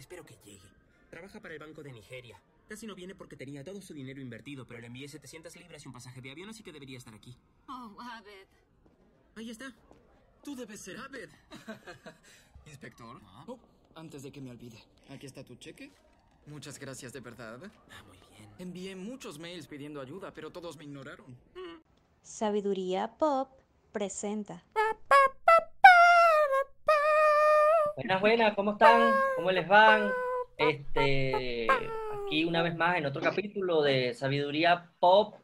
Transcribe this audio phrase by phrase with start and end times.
[0.00, 0.66] Espero que llegue.
[1.10, 2.40] Trabaja para el Banco de Nigeria.
[2.66, 5.88] Casi no viene porque tenía todo su dinero invertido, pero le envié 700 libras y
[5.88, 7.36] un pasaje de avión, así que debería estar aquí.
[7.68, 8.46] Oh, Abed.
[9.36, 9.74] Ahí está.
[10.42, 11.28] Tú debes ser Abed.
[12.66, 13.20] Inspector.
[13.46, 13.58] Oh,
[13.94, 15.92] antes de que me olvide, aquí está tu cheque.
[16.46, 17.60] Muchas gracias de verdad.
[17.90, 18.50] Ah, muy bien.
[18.58, 21.36] Envié muchos mails pidiendo ayuda, pero todos me ignoraron.
[22.22, 23.50] Sabiduría Pop
[23.92, 24.64] presenta.
[28.00, 29.12] Buenas, buenas, ¿cómo están?
[29.36, 30.10] ¿Cómo les van?
[30.56, 31.66] Este,
[32.24, 35.34] aquí una vez más en otro capítulo de Sabiduría Pop.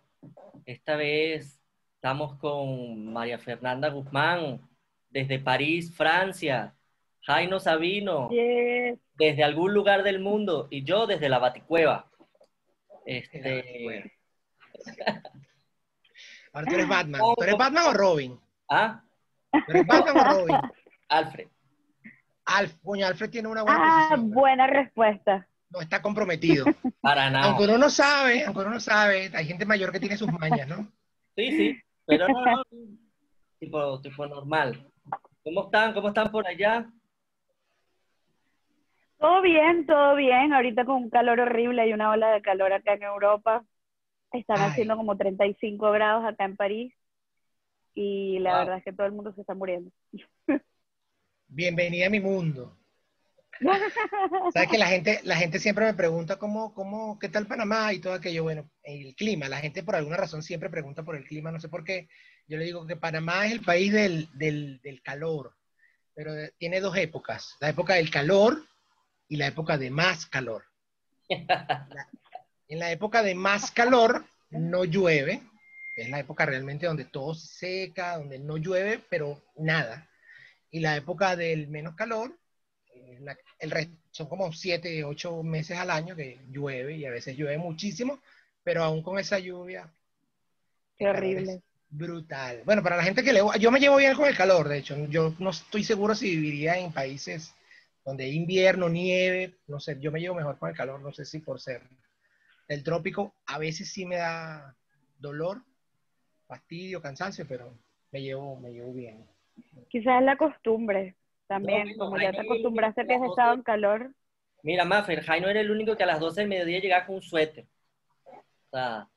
[0.64, 1.60] Esta vez
[1.96, 4.62] estamos con María Fernanda Guzmán
[5.10, 6.74] desde París, Francia.
[7.20, 8.98] Jaino Sabino Yes.
[9.18, 12.10] desde algún lugar del mundo y yo desde la Baticueva.
[13.04, 14.10] Este,
[16.54, 17.20] Ahora tú eres Batman.
[17.36, 18.40] ¿Tú eres Batman o Robin?
[18.70, 19.02] ah,
[19.52, 20.56] ¿Tú eres Batman o Robin?
[21.08, 21.48] Alfred.
[22.46, 24.30] Alf, coño, Alfred tiene una buena Ah, posición.
[24.30, 25.48] buena respuesta.
[25.70, 26.64] No está comprometido.
[27.00, 27.46] Para nada.
[27.46, 30.66] Aunque uno no sabe, aunque uno no sabe, hay gente mayor que tiene sus mañas,
[30.68, 30.90] ¿no?
[31.36, 32.62] Sí, sí, pero no, no,
[33.58, 34.90] tipo, tipo normal.
[35.44, 35.92] ¿Cómo están?
[35.92, 36.90] ¿Cómo están por allá?
[39.18, 40.52] Todo bien, todo bien.
[40.52, 43.64] Ahorita con un calor horrible, hay una ola de calor acá en Europa.
[44.32, 44.70] Están Ay.
[44.70, 46.94] haciendo como 35 grados acá en París.
[47.94, 48.60] Y la Wow.
[48.60, 49.90] verdad es que todo el mundo se está muriendo.
[51.48, 52.76] Bienvenida a mi mundo.
[54.52, 58.00] Sabes que la gente, la gente siempre me pregunta cómo, cómo, qué tal Panamá y
[58.00, 58.42] todo aquello.
[58.42, 59.48] Bueno, el clima.
[59.48, 62.08] La gente por alguna razón siempre pregunta por el clima, no sé por qué.
[62.48, 65.54] Yo le digo que Panamá es el país del, del, del calor,
[66.14, 67.56] pero tiene dos épocas.
[67.60, 68.64] La época del calor
[69.28, 70.64] y la época de más calor.
[71.28, 72.08] La-
[72.68, 75.42] en la época de más calor no llueve,
[75.96, 80.08] es la época realmente donde todo se seca, donde no llueve, pero nada.
[80.76, 82.36] Y la época del menos calor,
[82.94, 87.10] eh, la- el resto, son como siete, ocho meses al año que llueve y a
[87.10, 88.20] veces llueve muchísimo,
[88.62, 89.90] pero aún con esa lluvia.
[90.98, 92.60] Es Brutal.
[92.66, 93.40] Bueno, para la gente que le...
[93.58, 94.96] Yo me llevo bien con el calor, de hecho.
[95.06, 97.54] Yo no estoy seguro si viviría en países
[98.04, 101.24] donde hay invierno, nieve, no sé, yo me llevo mejor con el calor, no sé
[101.24, 101.80] si por ser
[102.68, 104.76] del trópico, a veces sí me da
[105.18, 105.62] dolor,
[106.46, 107.72] fastidio, cansancio, pero
[108.12, 109.24] me llevo, me llevo bien.
[109.88, 114.12] Quizás la costumbre también, No, como ya te acostumbraste a que has estado en calor.
[114.62, 117.22] Mira, Maffer, Jaino era el único que a las 12 del mediodía llegaba con un
[117.22, 117.66] suéter.
[118.24, 119.08] O sea,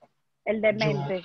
[0.46, 1.24] El demente.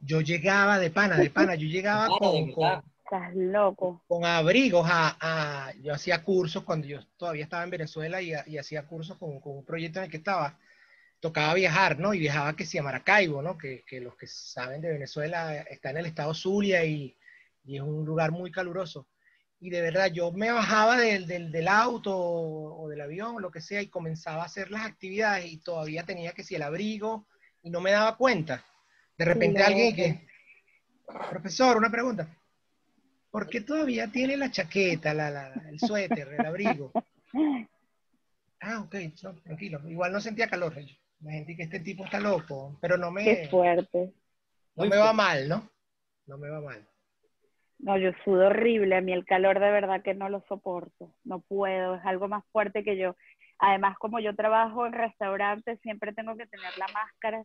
[0.00, 4.02] Yo llegaba de pana, de pana, yo llegaba de con, con, Estás loco.
[4.08, 8.58] con abrigos a, a- yo hacía cursos cuando yo todavía estaba en Venezuela y, y
[8.58, 10.58] hacía cursos con, con un proyecto en el que estaba.
[11.20, 12.14] Tocaba viajar, ¿no?
[12.14, 13.56] Y viajaba que sí a Maracaibo, ¿no?
[13.56, 17.16] Que, que los que saben de Venezuela está en el estado Zulia y,
[17.64, 19.08] y es un lugar muy caluroso.
[19.60, 23.60] Y de verdad, yo me bajaba del, del, del auto o del avión, lo que
[23.60, 27.26] sea, y comenzaba a hacer las actividades y todavía tenía que si el abrigo
[27.62, 28.64] y no me daba cuenta.
[29.16, 30.26] De repente alguien que,
[31.30, 32.28] profesor, una pregunta.
[33.30, 36.92] ¿Por qué todavía tiene la chaqueta, la, la- el suéter, el abrigo?
[38.64, 39.80] Ah, ok, no, tranquilo.
[39.90, 40.76] Igual no sentía calor.
[41.20, 44.14] La gente que este tipo está loco, pero no Qué me, fuerte.
[44.76, 45.68] no me va mal, ¿no?
[46.26, 46.88] No me va mal.
[47.82, 48.96] No, yo sudo horrible.
[48.96, 51.12] A mí el calor de verdad que no lo soporto.
[51.24, 51.96] No puedo.
[51.96, 53.16] Es algo más fuerte que yo.
[53.58, 57.44] Además, como yo trabajo en restaurantes, siempre tengo que tener la máscara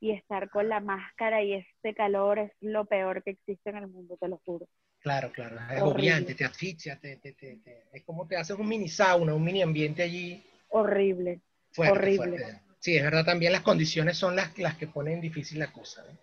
[0.00, 3.88] y estar con la máscara y este calor es lo peor que existe en el
[3.88, 4.66] mundo, te lo juro.
[5.00, 5.56] Claro, claro.
[5.56, 5.78] Es Horrible.
[5.80, 9.42] agobiante, te asfixia, te, te, te- te- es como te haces un mini sauna, un
[9.44, 11.40] mini ambiente allí Horrible.
[11.72, 11.92] fuerte.
[11.98, 12.38] Horrible.
[12.38, 12.60] fuerte.
[12.80, 16.04] Sí, es verdad, también las condiciones son las, las que ponen difícil la cosa.
[16.08, 16.16] ¿no?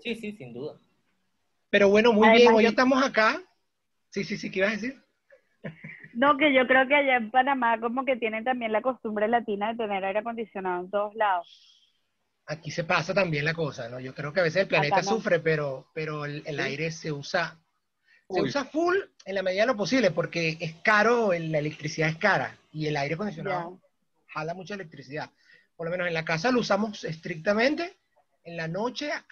[0.00, 0.78] sí, sí, sin duda.
[1.76, 3.42] Pero bueno, muy Además, bien, hoy yo- estamos acá.
[4.08, 5.02] Sí, sí, sí, ¿qué ibas a decir?
[6.14, 9.74] No, que yo creo que allá en Panamá como que tienen también la costumbre latina
[9.74, 11.46] de tener aire acondicionado en todos lados.
[12.46, 14.00] Aquí se pasa también la cosa, ¿no?
[14.00, 15.02] Yo creo que a veces el planeta no.
[15.02, 16.62] sufre, pero, pero el, el Sí.
[16.62, 17.58] aire se usa,
[18.30, 18.48] se Uy.
[18.48, 22.56] usa full en la medida de lo posible, porque es caro, la electricidad es cara
[22.72, 23.78] y el aire acondicionado
[24.28, 25.28] jala mucha electricidad.
[25.76, 27.98] Por lo menos en la casa lo usamos estrictamente
[28.46, 29.24] en la noche a-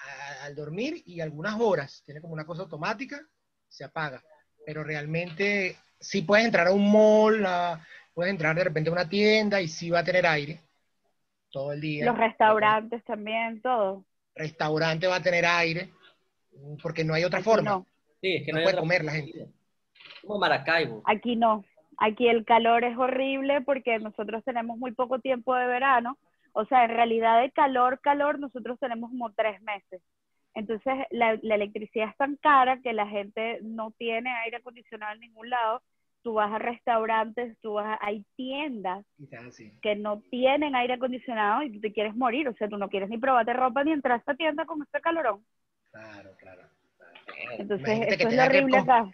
[0.44, 2.02] al dormir y algunas horas.
[2.04, 3.20] Tiene como una cosa automática,
[3.68, 4.22] se apaga.
[4.66, 7.80] Pero realmente sí puedes entrar a un mall, a-
[8.12, 10.60] puedes entrar de repente a una tienda y sí va a tener aire
[11.50, 12.04] todo el día.
[12.06, 14.04] Los restaurantes también, todo.
[14.34, 15.90] Restaurante va a tener aire
[16.82, 17.70] porque no hay otra Aquí forma.
[17.70, 17.86] no.
[18.20, 19.46] Sí, es que No no, hay puede otra comer la posibilidad.
[20.22, 21.02] Como Maracaibo.
[21.04, 21.64] Aquí no.
[21.98, 26.18] Aquí el calor es horrible porque nosotros tenemos muy poco tiempo de verano.
[26.54, 30.02] O sea, en realidad de calor, calor, nosotros tenemos como tres meses.
[30.54, 35.20] Entonces, la, la electricidad es tan cara que la gente no tiene aire acondicionado en
[35.20, 35.82] ningún lado
[36.22, 39.04] tú vas a restaurantes, tú vas a- hay tiendas
[39.82, 43.10] que no tienen aire acondicionado y tú te quieres morir, o sea, tú no quieres
[43.10, 45.44] ni probarte ropa ni entrar a esta tienda con este calorón.
[45.92, 46.62] Claro, claro.
[47.58, 49.10] Entonces, Imagínate eso es lo horrible acá.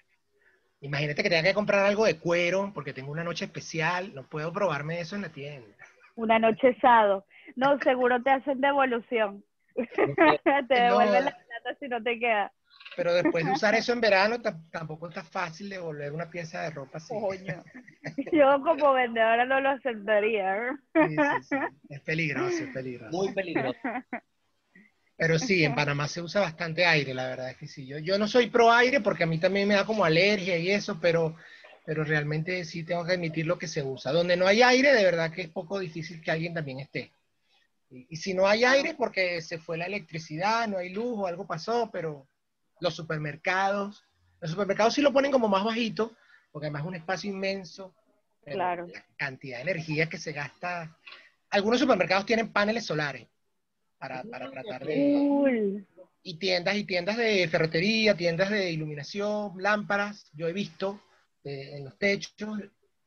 [0.83, 4.15] Imagínate que tenga que comprar algo de cuero porque tengo una noche especial.
[4.15, 5.80] No puedo probarme eso en la tienda.
[6.21, 7.25] Una noche asado.
[7.57, 9.43] No, seguro te hacen devolución.
[9.75, 12.53] te devuelven la plata si no te queda.
[12.95, 16.71] Pero después de usar eso en verano, tam- tampoco está fácil devolver una pieza de
[16.71, 17.15] ropa así.
[17.15, 17.65] Coño.
[18.33, 20.79] Yo como vendedora no lo aceptaría.
[20.93, 21.57] Sí, sí, sí.
[21.89, 23.17] Es peligroso, es peligroso.
[23.17, 23.79] Muy peligroso.
[25.17, 27.87] Pero sí, en Panamá se usa bastante aire, la verdad es que sí.
[27.87, 30.71] Yo, yo no soy pro aire porque a mí también me da como alergia y
[30.71, 31.37] eso, pero,
[31.91, 34.13] pero realmente sí tengo que admitir lo que se usa.
[34.13, 37.11] Donde no hay aire, de verdad que es poco difícil que alguien también esté.
[37.91, 41.27] Y, y si no hay aire, porque se fue la electricidad, no hay luz o
[41.27, 42.29] algo pasó, pero
[42.79, 44.05] los supermercados,
[44.41, 46.15] los supermercados sí lo ponen como más bajito,
[46.53, 47.93] porque además es un espacio inmenso.
[48.45, 48.87] Claro.
[48.87, 50.97] La cantidad de energía que se gasta.
[51.51, 53.27] Algunos supermercados tienen paneles solares
[53.99, 55.87] para, para tratar de Cool.
[56.23, 61.01] y tiendas y tiendas de ferretería, tiendas de iluminación, lámparas, yo he visto
[61.45, 62.59] en los techos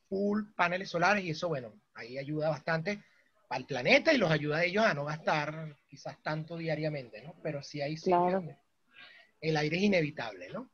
[0.09, 3.03] full paneles solares y eso, bueno, ahí ayuda bastante
[3.50, 7.35] al planeta y los ayuda a ellos a no gastar quizás tanto diariamente, ¿no?
[7.44, 8.57] Pero sí hay sitios Claro.
[9.41, 10.71] el aire es inevitable, ¿no?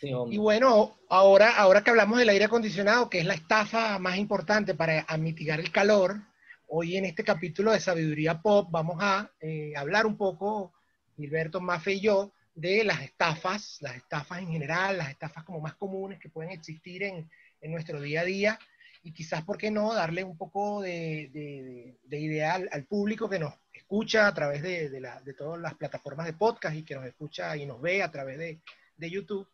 [0.00, 0.12] Sí.
[0.30, 4.74] Y bueno, ahora, ahora que hablamos del aire acondicionado, que es la estafa más importante
[4.74, 6.20] para a mitigar el calor,
[6.68, 10.74] hoy en este capítulo de Sabiduría Pop vamos a eh, hablar un poco,
[11.16, 15.74] Gilberto, Mafe y yo, de las estafas, las estafas en general, las estafas como más
[15.76, 17.30] comunes que pueden existir en,
[17.60, 18.58] en nuestro día a día
[19.04, 23.28] y quizás, ¿por qué no?, darle un poco de, de- de idea al, al público
[23.28, 26.82] que nos escucha a través de, de la- de todas las plataformas de podcast y
[26.82, 28.58] que nos escucha y nos ve a través de,
[28.96, 29.46] de YouTube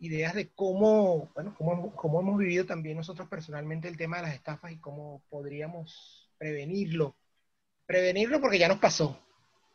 [0.00, 4.34] ideas de cómo, bueno, cómo, cómo hemos vivido también nosotros personalmente el tema de las
[4.34, 7.14] estafas y cómo podríamos prevenirlo.
[7.86, 9.23] Prevenirlo porque ya nos pasó.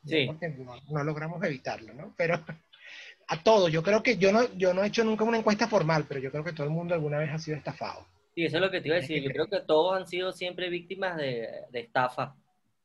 [0.05, 0.25] Sí.
[0.27, 2.13] Porque no, no logramos evitarlo, ¿no?
[2.17, 2.35] Pero
[3.27, 6.05] a todos, yo creo que yo no, yo no he hecho nunca una encuesta formal,
[6.07, 8.05] pero yo creo que todo el mundo alguna vez ha sido estafado.
[8.35, 9.21] Sí, eso es lo que te iba a decir.
[9.23, 12.35] Yo creo que todos han sido siempre víctimas de, de estafa.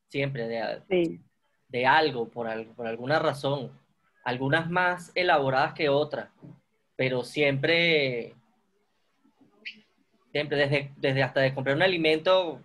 [0.08, 1.20] Siempre, de, Sí.
[1.69, 3.72] de algo, por, al- por alguna razón.
[4.25, 6.31] Algunas más elaboradas que otras,
[6.96, 8.34] pero siempre,
[10.32, 12.62] siempre, desde, desde hasta de comprar un alimento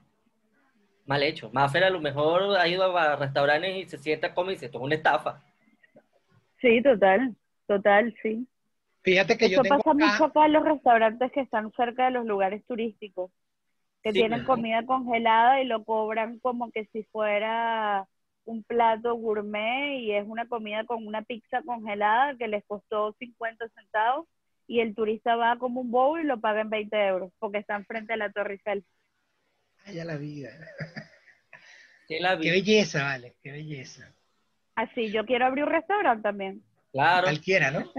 [1.10, 1.50] mal hecho.
[1.52, 4.78] Maffer a lo mejor ha ido a restaurantes y se sienta, come y dice, esto
[4.78, 5.42] es una estafa.
[6.62, 7.36] Sí, total.
[7.68, 8.48] Total, sí.
[9.04, 12.06] Fíjate que yo Eso tengo pasa acá- mucho acá en los restaurantes que están cerca
[12.06, 13.32] de los lugares turísticos,
[14.04, 18.08] que Sí, tienen comida congelada y lo cobran como que si fuera
[18.46, 23.68] un plato gourmet y es una comida con una pizza congelada que les costó 50
[23.70, 24.28] centavos
[24.68, 27.86] y el turista va como un bowl y lo paga en 20 euros porque están
[27.86, 28.84] frente a la Torre Eiffel.
[29.86, 30.52] Ay, ya la vida.
[32.10, 34.12] La Qué vi- belleza, vale, qué belleza.
[34.76, 36.64] Así, yo quiero abrir un restaurante también.
[36.92, 37.92] Claro, Cualquiera, ¿no?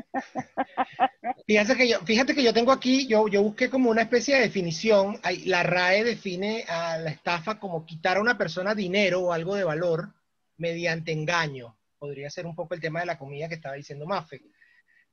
[1.47, 4.41] Fíjate que yo, fíjate que yo tengo aquí, yo, yo busqué como una especie de
[4.43, 5.21] definición.
[5.44, 9.62] La RAE define a la estafa como quitar a una persona dinero o algo de
[9.65, 10.12] valor
[10.56, 11.76] mediante engaño.
[11.99, 14.41] Podría ser un poco el tema de la comida que estaba diciendo Mafe.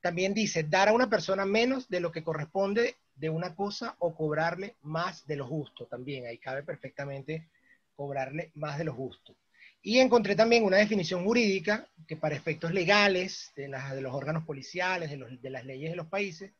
[0.00, 4.14] También dice dar a una persona menos de lo que corresponde de una cosa o
[4.14, 5.86] cobrarle más de lo justo.
[5.86, 7.48] También ahí cabe perfectamente
[7.94, 9.34] cobrarle más de lo justo.
[9.82, 15.50] Y encontré también una definición jurídica que para efectos legales de, los órganos policiales, de
[15.50, 16.52] las leyes de los países,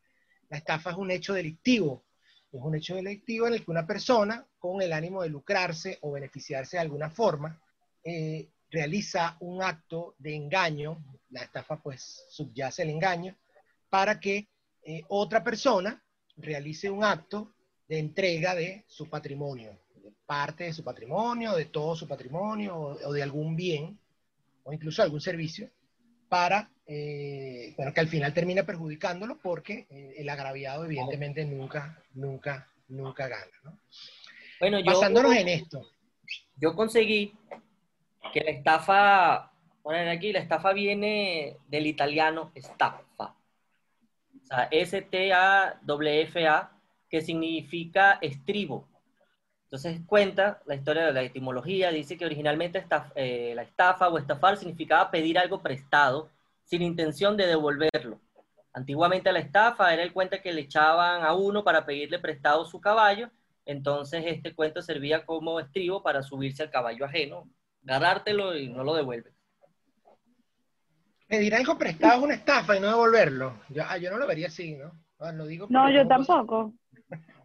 [0.49, 2.03] la estafa es un hecho delictivo.
[2.51, 6.11] Es un hecho delictivo en el que una persona, con el ánimo de lucrarse o
[6.11, 7.61] beneficiarse de alguna forma,
[8.03, 13.35] eh, realiza un acto de engaño, la estafa pues subyace el engaño,
[13.89, 14.47] para que
[14.83, 16.01] eh, otra persona
[16.41, 17.53] realice un acto
[17.87, 23.07] de entrega de su patrimonio, de parte de su patrimonio, de todo su patrimonio o,
[23.07, 23.97] o de algún bien
[24.63, 25.69] o incluso algún servicio
[26.29, 32.67] para, eh, bueno, que al final termina perjudicándolo porque eh, el agraviado evidentemente nunca, nunca,
[32.87, 33.51] nunca gana.
[33.63, 33.77] ¿no?
[34.59, 34.85] bueno, yo...
[34.85, 35.89] Basándonos en esto,
[36.57, 37.33] Yo conseguí
[38.31, 43.01] que la estafa, poner aquí, la estafa viene del italiano estafa.
[44.49, 46.71] Sea, S-T-A-F-A,
[47.09, 48.87] que significa estribo.
[49.65, 52.83] Entonces cuenta la historia de la etimología, dice que originalmente
[53.15, 56.29] eh, la estafa o estafar significaba pedir algo prestado
[56.63, 58.19] sin intención de devolverlo.
[58.73, 62.81] Antiguamente la estafa era el cuento que le echaban a uno para pedirle prestado su
[62.81, 63.29] caballo,
[63.65, 67.47] entonces este cuento servía como estribo para subirse al caballo ajeno,
[67.83, 69.38] agarrártelo y no lo devuelves.
[71.29, 73.53] Pedir algo prestado es una estafa y no devolverlo.
[73.69, 74.91] Yo, ah, yo no lo vería así, ¿no?
[75.19, 76.73] Ah, lo digo No, yo tampoco.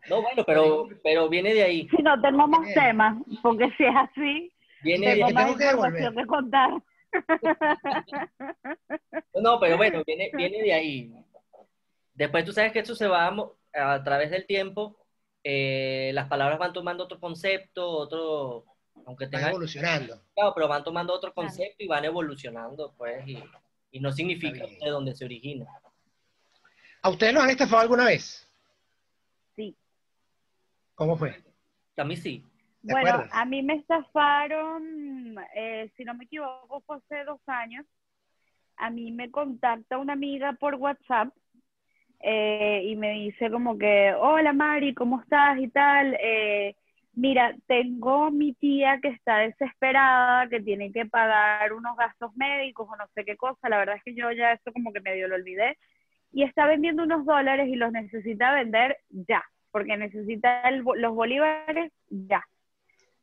[0.08, 1.88] No, bueno, pero, pero viene de ahí.
[1.88, 5.64] Si no tengo más temas, porque si es así, Viene de tengo más tengo que
[5.64, 6.02] devolver.
[6.02, 6.70] información que contar.
[9.40, 11.14] No, pero bueno, viene, viene de ahí.
[12.14, 13.34] Después tú sabes que esto se va
[13.72, 14.96] a través del tiempo,
[15.42, 18.64] eh, las palabras van tomando otro concepto, otro,
[19.06, 20.20] aunque Van tengan, evolucionando.
[20.34, 23.42] claro, pero van tomando otro concepto y van evolucionando, pues, y,
[23.94, 25.66] y no significa de dónde se origina.
[27.00, 28.44] ¿A ustedes los han estafado alguna vez?
[29.54, 29.76] Sí.
[30.96, 31.40] ¿Cómo fue?
[31.96, 32.44] A mí sí.
[32.84, 33.30] ¿Te Bueno, acuerdas?
[33.32, 37.86] a mí me estafaron, eh, si no me equivoco, fue hace dos años.
[38.78, 41.28] A mí me contacta una amiga por WhatsApp
[42.18, 45.56] eh, y me dice como que, hola Mari, ¿cómo estás?
[45.60, 46.16] y tal.
[46.20, 46.74] Eh,
[47.16, 52.96] mira, tengo mi tía que está desesperada, que tiene que pagar unos gastos médicos o
[52.96, 53.68] no sé qué cosa.
[53.68, 55.78] La verdad es que yo ya eso como que medio lo olvidé.
[56.32, 61.92] Y está vendiendo unos dólares y los necesita vender ya, porque necesita el los bolívares
[62.10, 62.42] ya.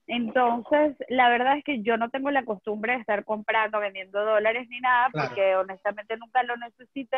[0.07, 4.67] Entonces, la verdad es que yo no tengo la costumbre de estar comprando, vendiendo dólares
[4.69, 5.27] ni nada, Claro.
[5.29, 7.17] porque honestamente nunca lo necesité.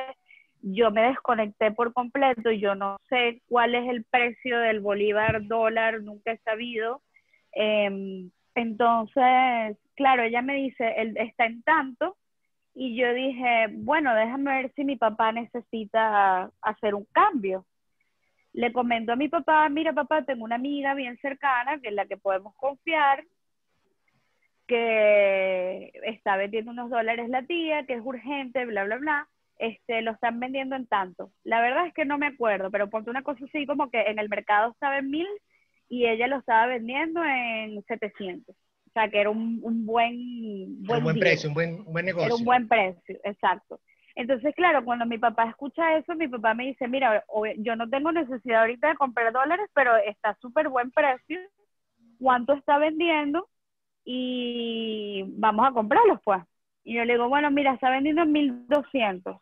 [0.64, 6.02] Yo me desconecté por completo yo no sé cuál es el precio del bolívar dólar,
[6.02, 7.02] nunca he sabido.
[7.52, 12.18] Em, entonces, claro, ella me dice, él está en tanto,
[12.76, 17.66] y yo dije, bueno, déjame ver si mi papá necesita hacer un cambio
[18.54, 22.06] le comento a mi papá, mira papá, tengo una amiga bien cercana, que es la
[22.06, 23.26] que podemos confiar,
[24.68, 29.30] que está vendiendo unos dólares la tía, que es urgente, bla, bla, bla,
[29.64, 31.32] este, lo están vendiendo en tanto.
[31.44, 34.20] La verdad es que no me acuerdo, pero ponte una cosa así como que en
[34.20, 35.28] el mercado estaba en mil
[35.88, 38.54] y ella lo estaba vendiendo en 700.
[38.54, 42.06] O sea, que era un, un buen, buen, un buen precio, un buen, un buen
[42.06, 42.28] negocio.
[42.28, 43.80] Era un buen precio, exacto.
[44.16, 47.24] Entonces, claro, cuando mi papá escucha eso, mi papá me dice, mira,
[47.58, 51.40] yo no tengo necesidad ahorita de comprar dólares, pero está súper buen precio.
[52.20, 53.48] ¿Cuánto está vendiendo?
[54.04, 56.44] Y vamos a comprarlos, pues.
[56.84, 59.38] Y yo le digo, bueno, mira, está vendiendo en 1200.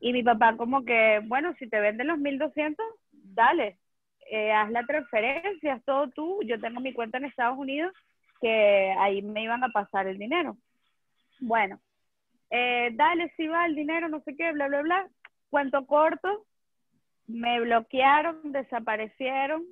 [0.00, 3.78] Y mi papá como que, bueno, si te venden los 1200, dale,
[4.30, 6.40] eh, haz la transferencia, haz todo tú.
[6.44, 7.92] Yo tengo mi cuenta en Estados Unidos,
[8.40, 10.56] que ahí me iban a pasar el dinero.
[11.40, 11.80] Bueno,
[12.50, 15.08] eh, dale, si va el dinero, no sé qué, bla, bla, bla.
[15.50, 16.44] Cuento corto,
[17.26, 19.64] me bloquearon, desaparecieron,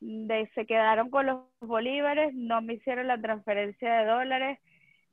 [0.00, 4.58] de- se quedaron con los bolívares, no me hicieron la transferencia de dólares.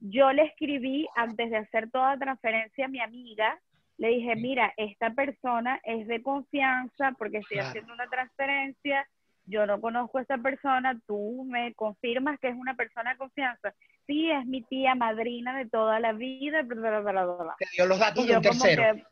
[0.01, 3.57] Yo le escribí antes de hacer toda transferencia a mi amiga,
[3.97, 7.69] le dije, mira, esta persona es de confianza porque estoy Claro.
[7.69, 9.07] haciendo una transferencia,
[9.45, 13.75] yo no conozco a esta persona, tú me confirmas que es una persona de confianza.
[14.07, 17.55] Sí, es mi tía madrina de toda la vida, bla, bla.
[17.59, 18.83] Te dio los datos de un tercero.
[18.95, 19.03] que,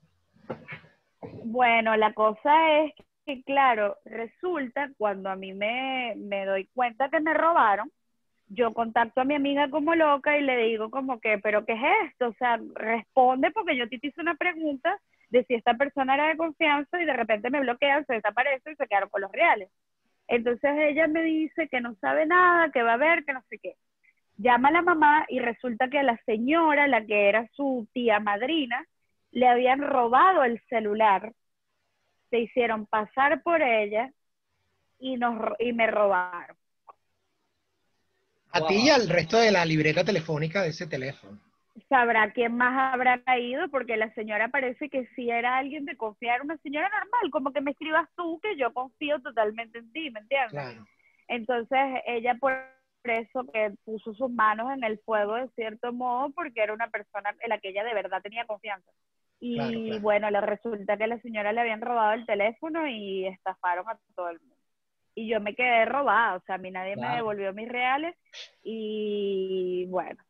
[1.43, 2.93] bueno, la cosa es
[3.27, 7.91] que, claro, resulta cuando a mí me, me doy cuenta que me robaron,
[8.50, 12.12] yo contacto a mi amiga como loca y le digo como que, pero ¿qué es
[12.12, 12.29] esto?
[12.29, 16.38] O sea, responde porque yo te hice una pregunta de si esta persona era de
[16.38, 19.70] confianza y de repente me bloquean, se desaparece y se quedaron con los reales.
[20.27, 23.60] Entonces ella me dice que no sabe nada, que va a ver, que no sé
[23.60, 23.75] qué.
[24.38, 28.20] Llama a la mamá y resulta que a la señora, la que era su tía
[28.20, 28.86] madrina,
[29.32, 31.34] le habían robado el celular,
[32.29, 34.12] se hicieron pasar por ella
[35.00, 36.59] y, nos, y me robaron.
[38.51, 41.38] A ti y al resto de la libreta telefónica de ese teléfono.
[41.88, 46.41] Sabrá quién más habrá caído, porque la señora parece que sí era alguien de confiar,
[46.41, 50.20] una señora normal, como que me escribas tú, que yo confío totalmente en ti, ¿me
[50.20, 50.51] entiendes?
[50.51, 50.86] Claro.
[51.27, 52.53] Entonces ella por
[53.03, 57.36] eso que puso sus manos en el fuego de cierto modo porque era una persona
[57.39, 58.91] en la que ella de verdad tenía confianza.
[59.39, 60.01] Y Claro, claro.
[60.01, 63.98] bueno, le resulta que a la señora le habían robado el teléfono y estafaron a
[64.15, 64.56] todo el mundo.
[65.20, 68.16] Y yo me quedé robada, o sea, a mí nadie me devolvió mis reales
[68.64, 70.24] y bueno,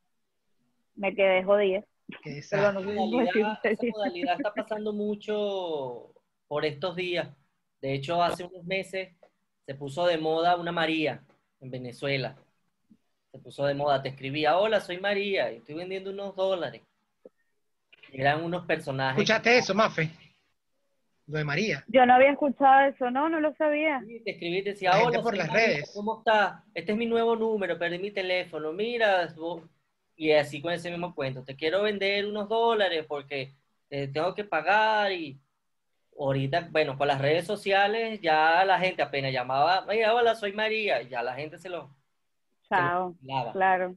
[0.95, 1.83] me quedé jodida.
[2.25, 6.11] No decir modalidad, esa modalidad está pasando mucho
[6.47, 7.29] por estos días.
[7.81, 9.09] De hecho, hace unos meses
[9.67, 11.23] se puso de moda una María
[11.61, 12.35] en Venezuela.
[13.31, 16.81] Se puso de moda, te escribía, hola, soy María y estoy vendiendo unos dólares.
[18.11, 19.19] Eran unos personajes.
[19.19, 20.09] ¿Escuchaste eso, Mafe?
[21.29, 21.83] Lo de María.
[21.87, 24.01] Yo no había escuchado eso, no, no lo sabía.
[24.03, 25.91] Sí, te escribí y te decía, La hola, por las redes.
[25.93, 26.63] ¿cómo estás?
[26.73, 29.61] Este es mi nuevo número, perdí mi teléfono, mira, vos-".
[30.15, 33.53] y así con ese mismo cuento, te quiero vender unos dólares porque
[33.91, 35.39] eh, tengo que pagar y
[36.19, 41.03] ahorita, bueno, con las redes sociales ya la gente apenas llamaba, mira, hola, soy María,
[41.03, 41.95] y ya la gente se lo,
[42.67, 43.15] se lo Chao,
[43.53, 43.95] claro.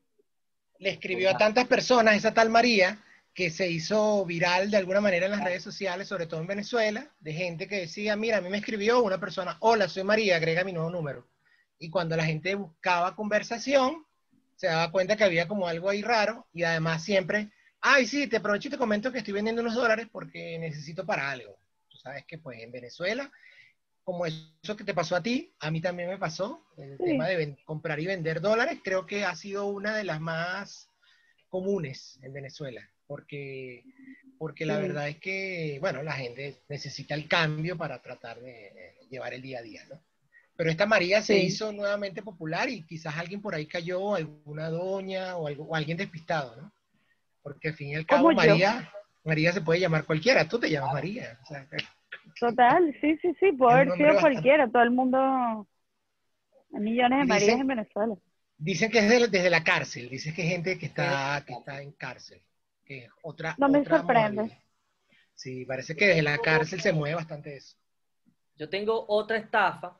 [0.78, 2.98] Le escribió a tantas personas esa tal María
[3.34, 7.10] que se hizo viral de alguna manera en las redes sociales, sobre todo en Venezuela,
[7.20, 10.64] de gente que decía, mira, a mí me escribió una persona, hola, soy María, agrega
[10.64, 11.26] mi nuevo número.
[11.78, 14.06] Y cuando la gente buscaba conversación,
[14.56, 18.36] se daba cuenta que había como algo ahí raro y además siempre, ay, sí, te
[18.36, 21.58] aprovecho y te comento que estoy vendiendo unos dólares porque necesito para algo.
[21.88, 23.32] Tú sabes que pues en Venezuela,
[24.04, 27.04] como eso que te pasó a ti, a mí también me pasó, el Sí.
[27.04, 30.90] tema de comprar y vender dólares, creo que ha sido una de las más
[31.48, 33.84] comunes en Venezuela, porque,
[34.38, 39.34] porque la verdad es que, bueno, la gente necesita el cambio para tratar de llevar
[39.34, 40.00] el día a día, ¿no?
[40.56, 41.42] Pero esta María se Sí.
[41.42, 45.98] hizo nuevamente popular y quizás alguien por ahí cayó, alguna doña o, algo, o alguien
[45.98, 46.72] despistado, ¿no?
[47.42, 48.36] Porque al fin y al cabo, yo.
[48.36, 48.90] María,
[49.24, 51.38] María se puede llamar cualquiera, tú te llamas María.
[51.42, 51.66] o sea,
[52.40, 55.68] Total, sí, sí, sí, puede Es haber sido bastante- cualquiera, todo el mundo,
[56.70, 58.14] millones de Dicen- Marías en Venezuela.
[58.56, 61.82] Dicen que es de- desde la cárcel, dicen que hay gente que está, que está
[61.82, 62.40] en cárcel,
[62.98, 64.42] es otra, No me otra sorprende.
[64.42, 64.58] modalidad.
[65.34, 67.76] Sí, parece que desde la cárcel se mueve bastante eso.
[68.56, 69.98] Yo tengo otra estafa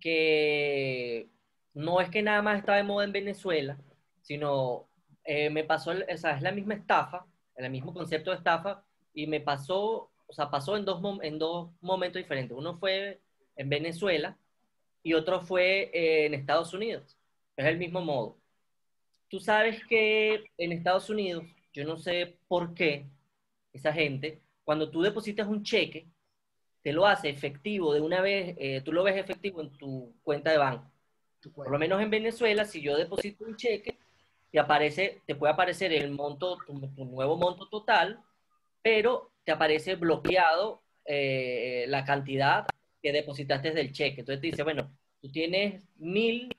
[0.00, 1.28] que
[1.72, 3.78] no es que nada más está de moda en Venezuela,
[4.22, 4.88] sino
[5.24, 8.84] eh, me pasó, o sea, es la misma estafa, el mismo concepto de estafa,
[9.14, 12.56] y me pasó, o sea, pasó en dos, en dos momentos diferentes.
[12.56, 13.20] Uno fue
[13.56, 14.36] en Venezuela
[15.02, 17.16] y otro fue eh, en Estados Unidos.
[17.56, 18.36] Es el mismo modo.
[19.28, 23.06] Tú sabes que en Estados Unidos, yo no sé por qué
[23.72, 26.06] esa gente, cuando tú depositas un cheque,
[26.82, 30.50] te lo hace efectivo de una vez, eh, tú lo ves efectivo en tu cuenta
[30.50, 30.90] de banco.
[31.54, 33.98] Por lo menos en Venezuela, si yo deposito un cheque,
[34.50, 38.22] te aparece, te puede aparecer el monto, tu, tu nuevo monto total,
[38.80, 42.66] pero te aparece bloqueado eh, la cantidad
[43.02, 44.20] que depositaste del cheque.
[44.20, 46.54] Entonces te dice, bueno, tú tienes mil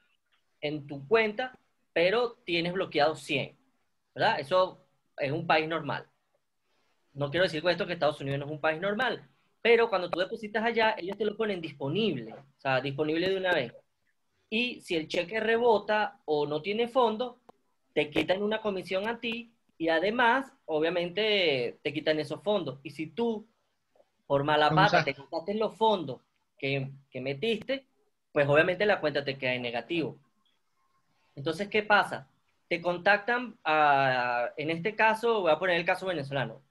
[0.59, 1.57] en tu cuenta,
[1.93, 3.57] pero tienes bloqueado 100,
[4.13, 4.39] ¿verdad?
[4.39, 4.84] Eso
[5.17, 6.07] es un país normal.
[7.13, 9.27] No quiero decir con esto que Estados Unidos no es un país normal,
[9.61, 13.53] pero cuando tú depositas allá, ellos te lo ponen disponible, o sea, disponible de una
[13.53, 13.73] vez.
[14.49, 17.39] Y si el cheque rebota o no tiene fondo,
[17.93, 22.79] te quitan una comisión a ti y además, obviamente, te quitan esos fondos.
[22.83, 23.47] Y si tú,
[24.27, 26.21] por mala pata, te quitaste los fondos
[26.57, 27.87] que, que metiste,
[28.31, 30.17] pues obviamente la cuenta te queda en negativo.
[31.35, 32.29] Entonces, ¿qué pasa?
[32.67, 36.63] Te contactan, a- en este caso, voy a poner el caso venezolano,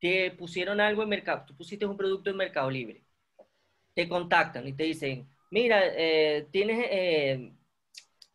[0.00, 3.04] te pusieron algo en mercado, tú pusiste un producto en Mercado Libre,
[3.94, 7.52] te contactan y te dicen, mira, eh, tienes, eh,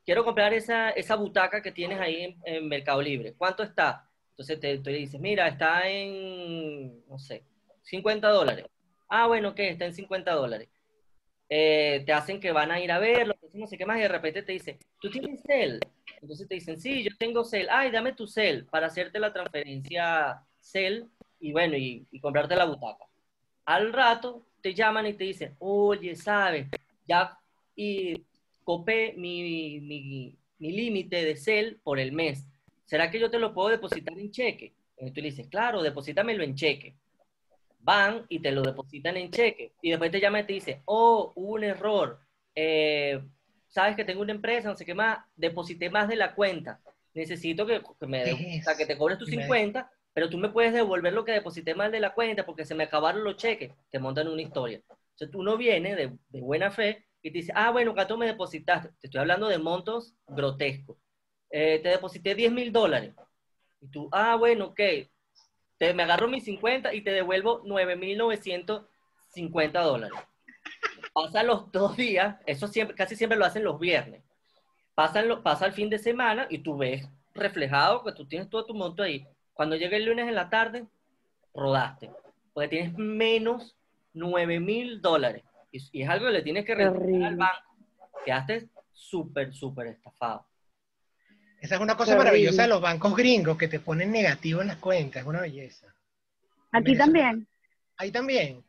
[0.05, 4.09] quiero comprar esa, esa butaca que tienes ahí en, en Mercado Libre, ¿cuánto está?
[4.31, 7.43] Entonces te, te dices, mira, está en, no sé,
[7.83, 8.65] 50 dólares.
[9.09, 9.69] Ah, bueno, ¿qué?
[9.69, 10.69] Está en 50 dólares.
[11.49, 14.07] Eh, te hacen que van a ir a verlo, no sé qué más, y de
[14.07, 15.79] repente te dicen, ¿tú tienes Cel?
[16.21, 17.67] Entonces te dicen, sí, yo tengo Cel.
[17.71, 21.07] Ay, dame tu Cel para hacerte la transferencia Cel
[21.39, 23.05] y bueno, y, y comprarte la butaca.
[23.65, 26.67] Al rato te llaman y te dicen, oye, ¿sabes?
[27.07, 27.37] Ya
[27.75, 28.25] y
[28.63, 32.45] copé mi, mi, mi límite de Cel por el mes.
[32.85, 34.73] ¿Será que yo te lo puedo depositar en cheque?
[34.99, 36.95] Y tú le dices, claro, deposítamelo en cheque.
[37.79, 39.73] Van y te lo depositan en cheque.
[39.81, 42.19] Y después te llaman y te dicen, oh, hubo un error.
[42.55, 43.21] Eh,
[43.67, 46.81] Sabes que tengo una empresa, no sé qué más, deposité más de la cuenta.
[47.13, 50.29] Necesito que, que me, ¿Qué o sea, que te cobres tus Que me- 50, pero
[50.29, 53.23] tú me puedes devolver lo que deposité mal de la cuenta porque se me acabaron
[53.23, 53.71] los cheques.
[53.91, 54.77] Te montan una historia.
[55.11, 58.25] Entonces tú no vienes de, de buena fe y te dice, ah, bueno, ¿cuánto me
[58.27, 58.89] depositaste?
[58.99, 60.97] Te estoy hablando de montos grotescos.
[61.51, 63.13] Eh, te deposité 10 mil dólares.
[63.81, 64.79] Y tú, ah, bueno, ok.
[65.79, 70.19] Te, me agarro mis 50 y te devuelvo 9.950 dólares.
[71.13, 74.21] Pasan los dos días, eso siempre, casi siempre lo hacen los viernes.
[74.93, 78.65] Pasan lo, pasa el fin de semana y tú ves reflejado que tú tienes todo
[78.65, 79.25] tu monto ahí.
[79.53, 80.85] Cuando llega el lunes en la tarde,
[81.53, 82.11] rodaste.
[82.53, 83.77] Porque tienes menos
[84.13, 85.43] 9 mil dólares.
[85.71, 87.77] Y, y es algo que le tienes que retornar al banco.
[88.25, 90.45] Quedaste súper, súper estafado.
[91.61, 94.77] Esa es una cosa maravillosa de los bancos gringos que te ponen negativo en las
[94.77, 95.93] cuentas, es una belleza.
[96.71, 97.47] Aquí también.
[97.97, 98.63] Ahí también.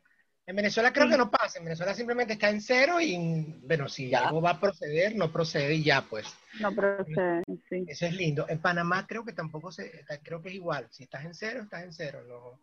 [0.46, 1.12] En Venezuela creo Sí.
[1.12, 4.26] que no pasa, en Venezuela simplemente está en cero y, bueno, si Ya.
[4.26, 6.26] algo va a proceder, no procede y ya, pues.
[6.58, 7.84] No procede, sí.
[7.86, 8.46] Eso es lindo.
[8.48, 10.88] En Panamá creo que tampoco se, creo que es igual.
[10.90, 12.24] Si estás en cero, estás en cero.
[12.26, 12.58] No,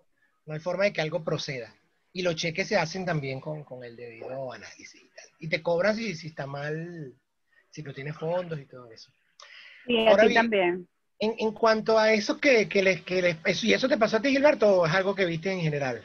[0.46, 1.74] no hay forma de que algo proceda.
[2.12, 5.26] Y los cheques se hacen también con, con el debido análisis y tal.
[5.40, 7.13] Y te cobran si, si está mal,
[7.70, 9.12] si no tienes fondos y todo eso.
[9.88, 10.88] Sí, Ahora aquí bien, también.
[11.19, 14.17] En, en cuanto a eso que, que les, que les- eso, ¿y eso te pasó
[14.17, 16.02] a ti, Gilberto, o es algo que viste en general?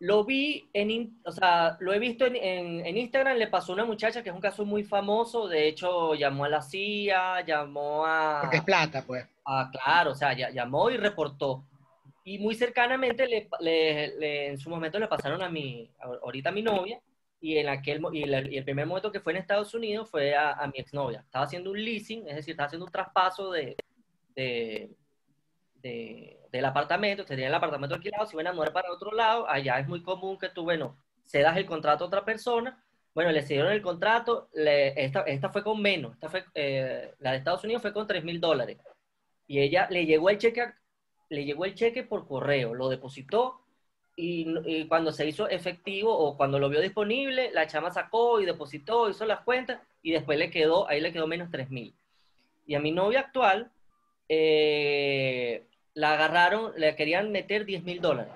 [0.00, 3.74] Lo vi en, o sea, lo he visto en, en- en Instagram, le pasó a
[3.74, 8.06] una muchacha que es un caso muy famoso, de hecho llamó a la CIA, llamó
[8.06, 9.26] a, Porque es plata, pues.
[9.44, 11.64] a- claro, o sea, ya- llamó y reportó.
[12.24, 16.50] Y muy cercanamente, le, le- le- en su momento le pasaron a mi, a- ahorita
[16.50, 17.00] a mi novia,
[17.40, 20.34] y, en aquel, y, el, y el primer momento que fue en Estados Unidos fue
[20.34, 21.20] a, a mi exnovia.
[21.20, 23.76] Estaba haciendo un leasing, es decir, estaba haciendo un traspaso de,
[24.34, 24.90] de,
[25.82, 29.78] de- del apartamento, tenía el apartamento alquilado, se iban a mudar para otro lado, allá
[29.78, 32.82] es muy común que tú, bueno, cedas el contrato a otra persona,
[33.14, 37.32] bueno, le cedieron el contrato, le- esta, esta fue con menos, esta fue, eh, la
[37.32, 38.78] de Estados Unidos fue con 3 mil dólares,
[39.46, 40.72] y ella le llegó el cheque,
[41.28, 43.60] le llegó el cheque por correo, lo depositó,
[44.18, 48.46] y, y cuando se hizo efectivo o cuando lo vio disponible, la chama sacó y
[48.46, 51.94] depositó, hizo las cuentas, y después le quedó, ahí le quedó menos 3 mil.
[52.66, 53.70] Y a mi novia actual,
[54.28, 55.62] eh,
[55.94, 58.32] la agarraron, le querían meter 10 mil dólares.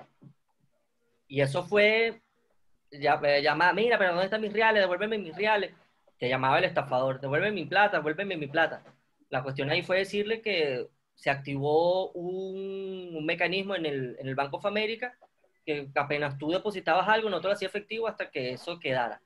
[1.27, 2.21] Y eso fue,
[2.89, 4.83] ya, eh, llamada, mira, pero ¿dónde están mis reales?
[4.83, 5.73] Devuélveme mis reales.
[6.17, 8.83] Te llamaba el estafador, devuélveme mi plata, devuélveme mi plata.
[9.29, 14.35] La cuestión ahí fue decirle que se activó un, un mecanismo en el, en el
[14.35, 15.17] Banco of America
[15.65, 19.21] que apenas tú depositabas algo, no te lo hacía efectivo hasta que eso quedara.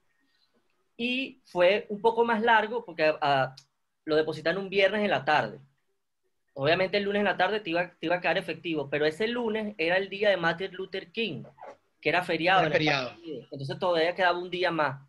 [0.96, 3.56] Y fue un poco más largo porque ah,
[4.06, 5.60] lo depositaron un viernes en la tarde.
[6.54, 9.28] Obviamente el lunes en la tarde te iba, te iba a quedar efectivo, pero ese
[9.28, 11.44] lunes era el día de Martin Luther King,
[12.02, 12.62] que era feriado.
[12.62, 13.12] Era en feriado.
[13.52, 15.08] Entonces todavía quedaba un día más.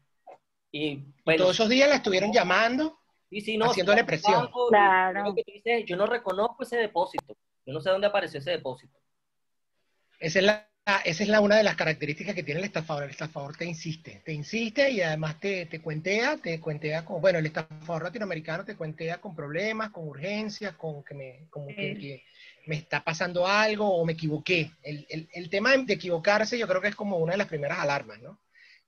[0.70, 2.98] Y bueno, Todos esos días la estuvieron llamando.
[3.30, 4.42] sí, sí, no, haciéndole presión.
[4.44, 5.34] banco, y Claro.
[5.34, 7.34] que dices, yo no reconozco ese depósito.
[7.64, 8.98] Yo no sé dónde apareció ese depósito.
[10.20, 10.68] Esa es la,
[11.04, 13.04] esa es la una de las características que tiene el estafador.
[13.04, 17.38] El estafador te insiste, te insiste y además te, te cuentea, te cuentea con, bueno,
[17.38, 22.24] el estafador latinoamericano te cuentea con problemas, con urgencias, con que me, como que,
[22.66, 24.72] me está pasando algo o me equivoqué.
[24.82, 27.78] El, el- el tema de equivocarse yo creo que es como una de las primeras
[27.78, 28.40] alarmas, ¿no?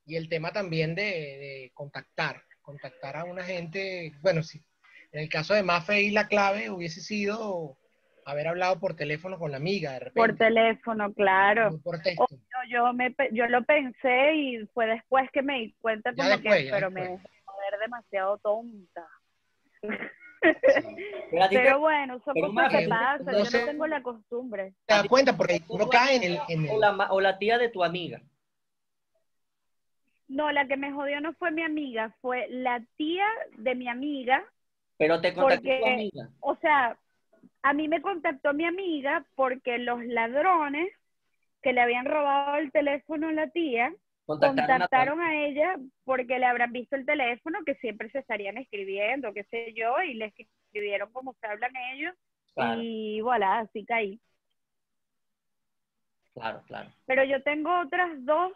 [0.06, 4.62] Y el tema también de, de contactar, contactar a una gente, bueno, sí.
[5.12, 7.78] En el caso de Mafe y la clave hubiese sido
[8.30, 10.20] haber hablado por teléfono con la amiga de repente.
[10.20, 11.78] Por teléfono, claro.
[11.82, 12.26] por texto.
[12.30, 16.64] No, yo, me, yo lo pensé y fue después que me di cuenta como después,
[16.64, 17.22] que, pero me después.
[17.22, 19.06] dejé joder demasiado tonta.
[20.40, 24.72] Pero Pero bueno, son pero cosas que pasan, no yo sé- no tengo la costumbre.
[24.86, 27.68] te das cuenta porque uno cae en el, en o, la, o la tía de
[27.68, 28.22] tu amiga.
[30.28, 33.26] No, la que me jodió no fue mi amiga, fue la tía
[33.58, 34.44] de mi amiga.
[34.96, 36.28] Pero te contactó tu Porque- amiga.
[36.40, 36.96] O sea,
[37.62, 40.88] a mí me contactó mi amiga porque los ladrones
[41.62, 43.92] que le habían robado el teléfono a la tía
[44.26, 48.58] Contactaron, a contactaron a ella porque le habrán visto el teléfono, que siempre se estarían
[48.58, 52.14] escribiendo, qué sé yo, y le escribieron como se hablan ellos,
[52.54, 54.20] Claro, y voilà, así caí.
[56.34, 56.90] claro, claro.
[57.06, 58.52] Pero yo tengo otras dos,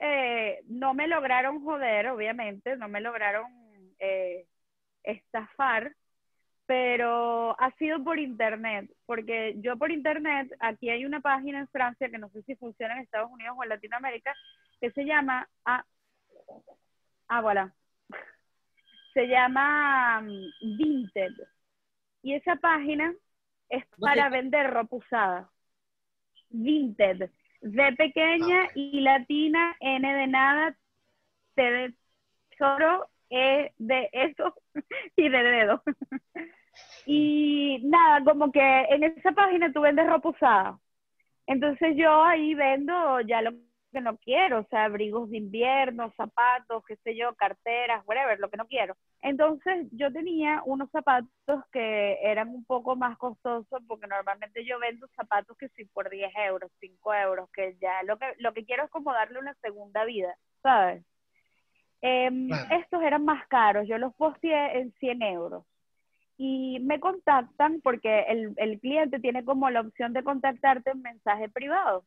[0.00, 3.50] eh, no me lograron joder, obviamente, no me lograron
[3.98, 4.46] eh,
[5.02, 5.92] estafar,
[6.66, 12.10] pero ha sido por internet, porque yo por internet, aquí hay una página en Francia
[12.10, 14.34] que no sé si funciona en Estados Unidos o en Latinoamérica,
[14.80, 15.84] que se llama, ah,
[17.28, 17.72] ah voilà,
[19.14, 21.32] se llama mm, Vinted,
[22.22, 23.14] y esa página
[23.68, 25.50] es para vender ropa usada.
[26.50, 30.76] Vinted, D pequeña Ah, y latina, N de nada,
[31.54, 31.94] T de
[32.58, 34.54] choro, E de eso
[35.16, 35.82] y de dedo.
[37.06, 40.78] y nada, como que en esa página tú vendes ropa usada.
[41.46, 43.52] Entonces yo ahí vendo ya lo
[43.92, 48.50] que no quiero, o sea, abrigos de invierno, zapatos, qué sé yo, carteras, whatever, lo
[48.50, 48.96] que no quiero.
[49.22, 55.06] Entonces yo tenía unos zapatos que eran un poco más costosos porque normalmente yo vendo
[55.16, 58.84] zapatos que sí por 10 euros, 5 euros, que ya lo que, lo que quiero
[58.84, 61.02] es como darle una segunda vida, ¿sabes?
[62.00, 62.74] Claro.
[62.80, 65.64] Estos eran más caros, yo los posteé en 100 euros.
[66.38, 71.48] Y me contactan porque el, el cliente tiene como la opción de contactarte en mensaje
[71.48, 72.04] privado.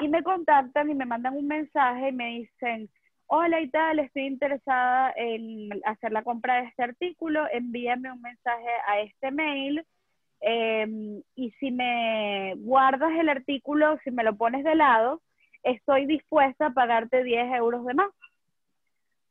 [0.00, 2.90] Y me contactan y me mandan un mensaje y me dicen,
[3.34, 8.68] hola y tal, estoy interesada en hacer la compra de este artículo, envíame un mensaje
[8.86, 9.82] a este mail
[10.40, 15.22] em, y si me guardas el artículo, si me lo pones de lado,
[15.62, 18.10] estoy dispuesta a pagarte 10 euros de más.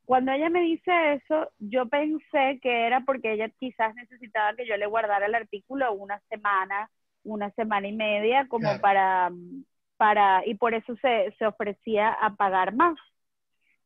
[0.06, 4.76] Cuando ella me dice eso, yo pensé que era porque ella quizás necesitaba que yo
[4.78, 6.90] le guardara el artículo una semana,
[7.24, 8.82] una semana y media, como Claro.
[8.82, 9.32] para,
[9.98, 12.98] para, y por eso se, se ofrecía a pagar más.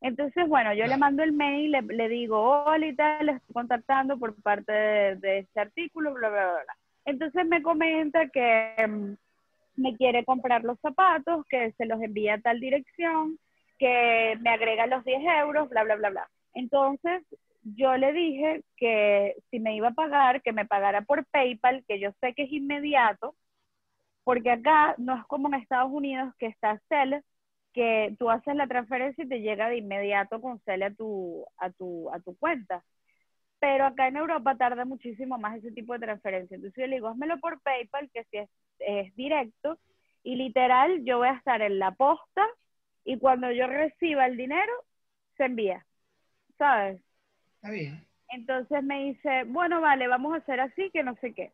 [0.02, 3.54] Entonces, bueno, yo le mando el mail, le, le digo, hola y tal, le estoy
[3.54, 6.78] contactando por parte de, de este artículo, bla, bla, bla, bla.
[7.06, 12.42] Entonces me comenta que mm, me quiere comprar los zapatos, que se los envía a
[12.42, 13.38] tal dirección,
[13.78, 16.30] que me agrega los 10 euros, bla, bla, bla, bla.
[16.54, 17.24] Entonces
[17.64, 22.00] yo le dije que si me iba a pagar, que me pagara por PayPal, que
[22.00, 23.36] yo sé que es inmediato,
[24.24, 27.24] porque acá no es como en Estados Unidos que está Cel,
[27.74, 31.72] que tú haces la transferencia y te llega de inmediato con Cel a tu, a
[31.72, 32.84] tu, a tu cuenta.
[33.60, 36.56] Pero acá en Europa tarda muchísimo más ese tipo de transferencia.
[36.56, 39.80] Entonces yo le digo, házmelo por PayPal, que si es, es directo,
[40.24, 42.48] y literal yo voy a estar en la posta
[43.06, 44.74] y cuando yo reciba el dinero,
[45.38, 45.86] se envía.
[46.58, 47.02] ¿Sabes?
[47.56, 48.06] Está bien.
[48.30, 51.52] Entonces me dice, bueno, vale, vamos a hacer así, que no sé qué.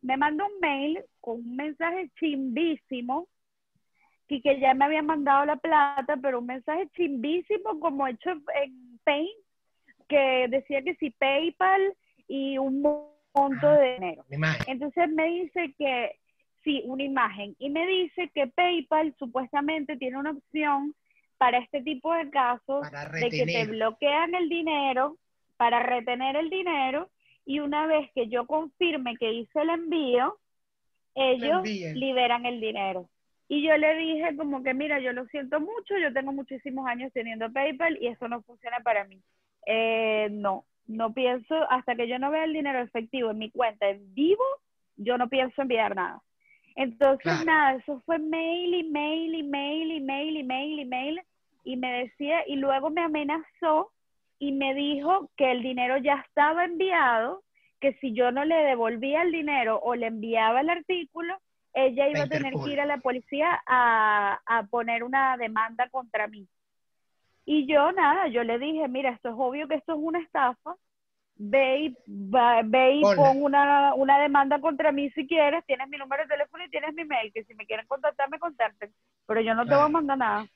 [0.00, 3.28] Me manda un mail con un mensaje chimbísimo
[4.28, 8.98] y que ya me había mandado la plata, pero un mensaje chimbísimo como hecho en
[9.04, 9.30] Paint,
[10.08, 11.94] que decía que si PayPal
[12.28, 14.24] y un monto Ah, de dinero.
[14.66, 16.18] Entonces me dice que
[16.64, 17.54] sí, una imagen.
[17.58, 20.94] Y me dice que PayPal supuestamente tiene una opción
[21.38, 25.16] para este tipo de casos de que te bloquean el dinero
[25.56, 27.10] para retener el dinero
[27.44, 30.38] y una vez que yo confirme que hice el envío,
[31.14, 33.08] ellos liberan el dinero.
[33.48, 37.12] Y yo le dije como que, mira, yo lo siento mucho, yo tengo muchísimos años
[37.12, 39.20] teniendo PayPal y eso no funciona para mí.
[39.66, 43.88] Eh, no, no pienso, hasta que yo no vea el dinero efectivo en mi cuenta
[43.88, 44.44] en vivo,
[44.96, 46.22] yo no pienso enviar nada.
[46.76, 47.44] Entonces, Claro.
[47.44, 51.20] nada, eso fue mail y mail y mail y mail y mail y mail
[51.64, 53.92] y me decía, y luego me amenazó
[54.38, 57.42] y me dijo que el dinero ya estaba enviado,
[57.80, 61.36] que si yo no le devolvía el dinero o le enviaba el artículo,
[61.74, 66.26] ella iba a tener que ir a la policía a, a poner una demanda contra
[66.26, 66.46] mí.
[67.44, 70.74] Y yo nada, yo le dije, mira, esto es obvio que esto es una estafa,
[71.50, 76.22] ve y, ve y pon una, una demanda contra mí si quieres, tienes mi número
[76.22, 78.92] de teléfono y tienes mi mail, que si me quieren contactar, me contacten,
[79.26, 80.46] pero yo no te voy a mandar nada.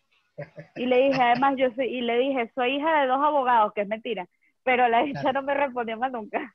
[0.76, 3.82] Y le dije, además, yo soy, y le dije, soy hija de dos abogados, que
[3.82, 4.26] es mentira,
[4.64, 5.40] pero la hija Claro.
[5.40, 6.54] no me respondió más nunca.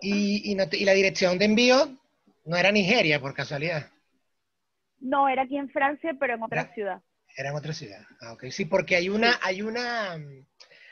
[0.00, 1.98] Y, y, no te- y la dirección de envío
[2.44, 3.90] no era Nigeria, por casualidad.
[5.00, 7.02] no, era aquí en Francia, pero en otra ciudad.
[7.36, 8.00] Era en otra ciudad.
[8.20, 8.46] Ah, ok.
[8.50, 10.18] Sí, porque hay una, hay una,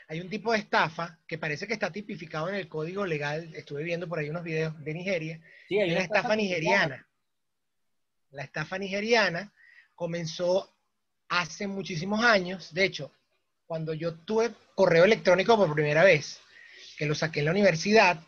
[0.07, 3.53] hay un tipo de estafa que parece que está tipificado en el código legal.
[3.53, 5.41] Estuve viendo por ahí unos videos de Nigeria.
[5.67, 7.05] Sí, hay una estafa nigeriana.
[8.31, 9.53] La estafa nigeriana
[9.95, 10.73] comenzó
[11.27, 12.73] hace muchísimos años.
[12.73, 13.11] De hecho,
[13.65, 16.39] cuando yo tuve correo electrónico por primera vez,
[16.97, 18.23] que lo saqué en la universidad,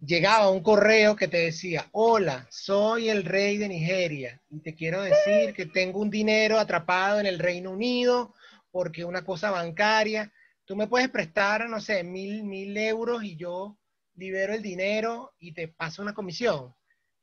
[0.00, 5.02] llegaba un correo que te decía, hola, soy el rey de Nigeria y te quiero
[5.02, 8.34] decir que tengo un dinero atrapado en el Reino Unido
[8.70, 10.32] porque una cosa bancaria,
[10.70, 13.76] tú me puedes prestar, no sé, mil, mil euros y yo
[14.14, 16.72] libero el dinero y te paso una comisión.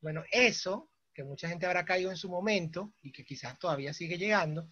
[0.01, 4.17] Bueno, eso, que mucha gente habrá caído en su momento y que quizás todavía sigue
[4.17, 4.67] llegando,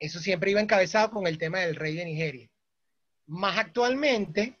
[0.00, 2.50] eso siempre iba encabezado con el tema del rey de Nigeria.
[3.28, 4.58] Más actualmente,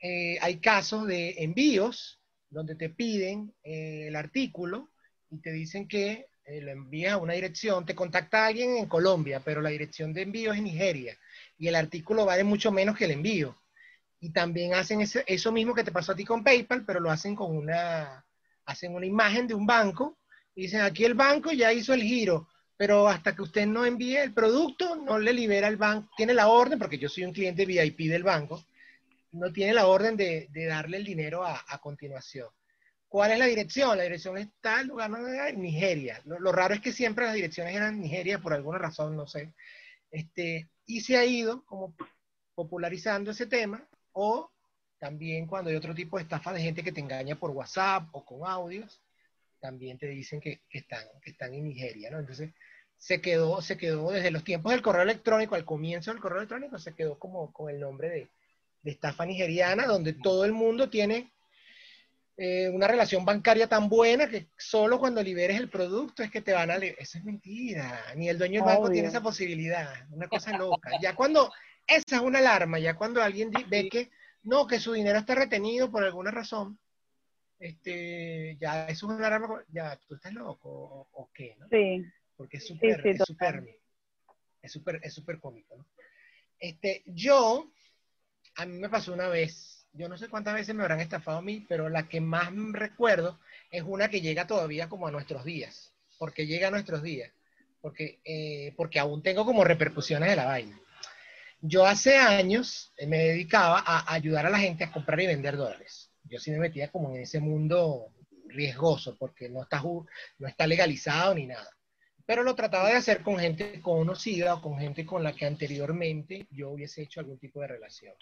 [0.00, 4.90] eh, hay casos de envíos donde te piden eh, el artículo
[5.30, 9.40] y te dicen que eh, lo envías a una dirección, te contacta alguien en Colombia,
[9.44, 11.16] pero la dirección de envío es en Nigeria
[11.58, 13.56] y el artículo vale mucho menos que el envío.
[14.20, 17.10] Y también hacen ese- eso mismo que te pasó a ti con PayPal, pero lo
[17.10, 18.24] hacen con una,
[18.66, 20.18] hacen una imagen de un banco
[20.54, 24.16] y dicen, aquí el banco ya hizo el giro, pero hasta que usted no envíe
[24.16, 27.66] el producto, no le libera el banco, tiene la orden, porque yo soy un cliente
[27.66, 28.64] VIP del banco,
[29.32, 32.48] no tiene la orden de, de darle el dinero a, a continuación.
[33.08, 33.96] ¿Cuál es la dirección?
[33.96, 35.10] La dirección está en lugar
[35.48, 36.20] en Nigeria.
[36.24, 39.54] Lo, lo raro es que siempre las direcciones eran Nigeria por alguna razón, no sé.
[40.10, 41.94] Este, y se ha ido como
[42.54, 44.50] popularizando ese tema, o
[44.98, 48.24] también cuando hay otro tipo de estafa de gente que te engaña por WhatsApp o
[48.24, 49.02] con audios,
[49.60, 52.18] también te dicen que, que están, que están en Nigeria, ¿no?
[52.18, 52.52] Entonces,
[52.96, 56.78] se quedó, se quedó desde los tiempos del correo electrónico, al comienzo del correo electrónico,
[56.78, 58.30] se quedó como con el nombre de,
[58.82, 61.33] de estafa nigeriana, donde todo el mundo tiene
[62.36, 66.52] eh, una relación bancaria tan buena que solo cuando liberes el producto es que te
[66.52, 66.76] van a...
[66.76, 68.92] Eso es mentira, ni el dueño del banco Obvio.
[68.92, 70.90] tiene esa posibilidad, una cosa loca.
[71.00, 71.52] Ya cuando,
[71.86, 74.10] esa es una alarma, ya cuando alguien ve que
[74.42, 76.78] no, que su dinero está retenido por alguna razón,
[77.58, 81.68] este, ya eso es una alarma, ya tú estás loco o, o qué, ¿no?
[81.68, 82.04] Sí,
[82.36, 83.80] porque es súper, sí, es súper,
[84.60, 85.86] es súper, es súper cómico, ¿no?
[86.58, 87.72] Este, yo,
[88.56, 91.42] a mí me pasó una vez, yo no sé cuántas veces me habrán estafado a
[91.42, 93.38] mí, pero la que más recuerdo
[93.70, 97.32] es una que llega todavía como a nuestros días, porque llega a nuestros días,
[97.80, 100.78] porque, eh, porque aún tengo como repercusiones de la vaina.
[101.60, 105.56] Yo hace años eh, me dedicaba a ayudar a la gente a comprar y vender
[105.56, 106.10] dólares.
[106.24, 108.12] Yo sí me metía como en ese mundo
[108.46, 111.68] riesgoso, porque no está, no está legalizado ni nada
[112.26, 116.46] pero lo trataba de hacer con gente conocida o con gente con la que anteriormente
[116.50, 118.14] yo hubiese hecho algún tipo de relación.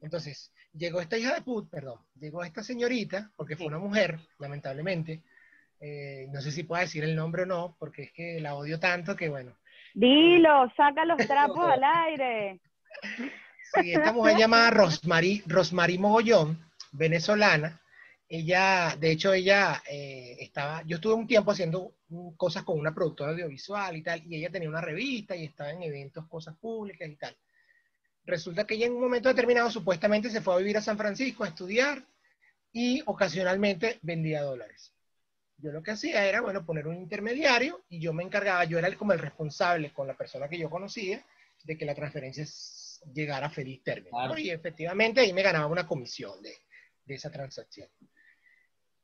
[0.00, 5.22] Entonces, llegó esta hija de put, perdón, llegó esta señorita, porque fue una mujer, lamentablemente,
[5.82, 8.78] Eh, no sé si puedo decir el nombre o no, porque es que la odio
[8.78, 9.56] tanto que bueno.
[9.94, 12.60] Dilo, saca los trapos al aire.
[13.72, 16.58] Sí, esta mujer llamada Rosmarie, Rosmarie Mogollón,
[16.92, 17.80] venezolana,
[18.28, 21.94] ella, de hecho, ella eh, estaba, yo estuve un tiempo haciendo
[22.36, 25.82] cosas con una productora audiovisual y tal, y ella tenía una revista y estaba en
[25.82, 27.36] eventos, cosas públicas y tal.
[28.30, 31.42] Resulta que ella en un momento determinado supuestamente se fue a vivir a San Francisco
[31.42, 32.06] a estudiar
[32.72, 34.92] y ocasionalmente vendía dólares.
[35.58, 38.94] Yo lo que hacía era, bueno, poner un intermediario y yo me encargaba, yo era
[38.96, 41.26] como el responsable con la persona que yo conocía
[41.64, 42.46] de que la transferencia
[43.12, 44.16] llegara a feliz término.
[44.16, 44.26] ¿no?
[44.28, 44.40] Claro.
[44.40, 46.54] Y efectivamente ahí me ganaba una comisión de,
[47.04, 47.88] de esa transacción.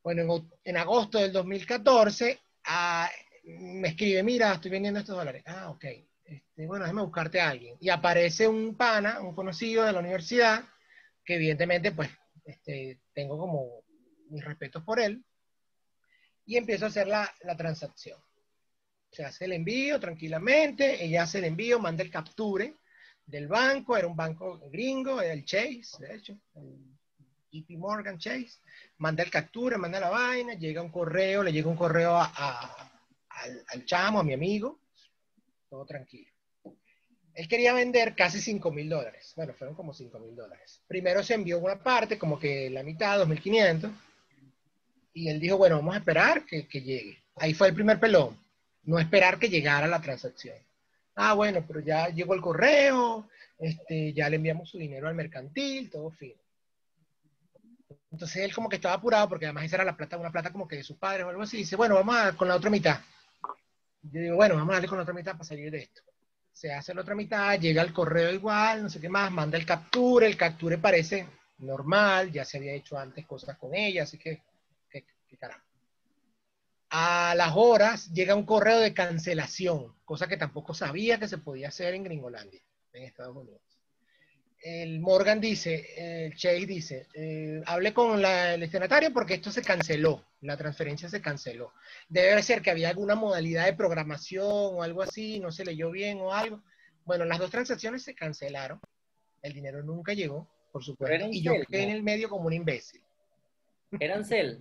[0.04, 3.10] Bueno, en, en agosto del 2014 ah,
[3.44, 5.42] me escribe, mira, estoy vendiendo estos dólares.
[5.46, 5.84] Ah, ok.
[6.26, 7.76] Este, bueno, déjame buscarte a alguien.
[7.80, 10.64] Y aparece un pana, un conocido de la universidad,
[11.24, 12.10] que evidentemente, pues,
[12.44, 13.82] este, tengo como
[14.30, 15.24] mis respetos por él,
[16.44, 18.20] y empiezo a hacer la, la transacción.
[19.10, 22.74] Se hace el envío tranquilamente, ella hace el envío, manda el capture
[23.24, 26.96] del banco, era un banco gringo, era el Chase, de hecho, el
[27.50, 28.60] JP Morgan Chase,
[28.98, 32.92] manda el capture, manda la vaina, llega un correo, le llega un correo a- a-
[33.30, 34.80] al, al chamo, a mi amigo,
[35.68, 36.30] todo tranquilo.
[37.36, 39.34] Él quería vender casi 5 mil dólares.
[39.36, 40.82] Bueno, fueron como 5 mil dólares.
[40.88, 43.92] Primero se envió una parte, como que la mitad, 2.500.
[45.12, 47.18] Y él dijo, bueno, vamos a esperar que, llegue.
[47.36, 48.38] Ahí fue el primer pelón.
[48.84, 50.56] No esperar que llegara la transacción.
[51.14, 55.90] Ah, bueno, pero ya llegó el correo, este, ya le enviamos su dinero al mercantil,
[55.90, 56.40] todo fino.
[58.12, 60.66] Entonces él como que estaba apurado, porque además esa era la plata, una plata como
[60.66, 61.58] que de sus padres o algo así.
[61.58, 63.00] Dice, bueno, vamos a, con la otra mitad.
[64.10, 66.02] Yo digo, bueno, vamos a darle con la otra mitad para salir de esto.
[66.52, 69.66] Se hace la otra mitad, llega el correo igual, no sé qué más, manda el
[69.66, 74.42] capture, el capture parece normal, ya se había hecho antes cosas con ella, así que,
[74.88, 75.64] qué, qué carajo.
[76.90, 81.68] A las horas llega un correo de cancelación, cosa que tampoco sabía que se podía
[81.68, 83.65] hacer en Gringolandia, en Estados Unidos.
[84.68, 89.62] El Morgan dice, el Chase dice, eh, hable con la- el destinatario porque esto se
[89.62, 91.72] canceló, la transferencia se canceló.
[92.08, 96.18] Debe ser que había alguna modalidad de programación o algo así, no se leyó bien
[96.20, 96.64] o algo.
[97.04, 98.80] Bueno, las dos transacciones se cancelaron,
[99.40, 102.52] el dinero nunca llegó, por supuesto, y yo cel, quedé en el medio como un
[102.54, 103.00] imbécil.
[104.00, 104.60] Eran cel.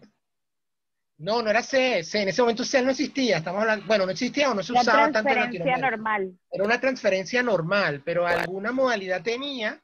[1.18, 4.12] No, no era C, C, en ese momento C no existía, estamos hablando, bueno, no
[4.12, 5.89] existía o no se La usaba tanto en transferencia Latinoamérica.
[5.89, 6.39] normal.
[6.52, 9.82] Era una transferencia normal, pero alguna modalidad tenía,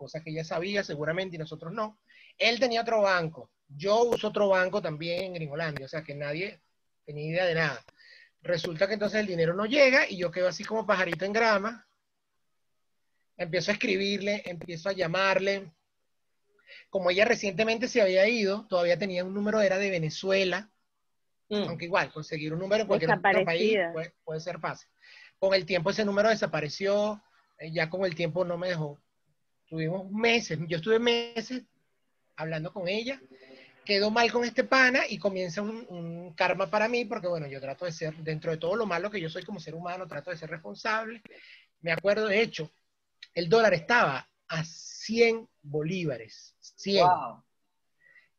[0.00, 2.00] cosa que ella sabía seguramente y nosotros no.
[2.38, 6.58] Él tenía otro banco, yo uso otro banco también en Gringolandia, o sea que nadie
[7.04, 7.84] tenía idea de nada.
[8.40, 11.86] Resulta que entonces el dinero no llega y yo quedo así como pajarito en grama.
[13.36, 15.70] Empiezo a escribirle, empiezo a llamarle.
[16.88, 20.70] Como ella recientemente se había ido, todavía tenía un número, era de Venezuela,
[21.50, 21.68] Mm.
[21.68, 23.76] aunque igual, conseguir un número en cualquier otro país
[24.24, 24.88] puede ser fácil.
[25.38, 27.20] Con el tiempo ese número desapareció,
[27.58, 29.00] eh, ya con el tiempo no me dejó.
[29.70, 31.62] Tuvimos meses, yo estuve meses
[32.34, 33.22] hablando con ella,
[33.84, 37.60] quedó mal con este pana y comienza un, un karma para mí, porque bueno, yo
[37.60, 40.30] trato de ser, dentro de todo lo malo que yo soy como ser humano, trato
[40.30, 41.22] de ser responsable.
[41.82, 42.72] Me acuerdo, de hecho,
[43.32, 46.56] el dólar estaba a 100 bolívares.
[46.58, 47.06] 100.
[47.06, 47.44] Wow.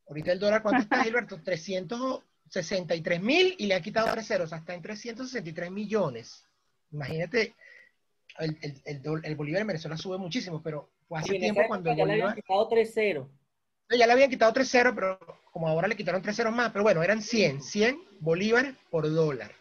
[0.09, 1.41] Ahorita el dólar, ¿cuánto está, Gilberto?
[1.41, 6.45] 363 mil y le han quitado tres ceros, hasta en 363 millones.
[6.91, 7.55] Imagínate,
[8.39, 12.05] el, el, el, el bolívar en Venezuela sube muchísimo, pero fue hace tiempo cuando ya
[12.05, 13.29] le habían quitado 3-0.
[13.89, 15.19] No, ya le habían quitado tres ceros, pero
[15.51, 19.51] como ahora le quitaron tres ceros más, pero bueno, eran 100, 100 bolívares por dólar.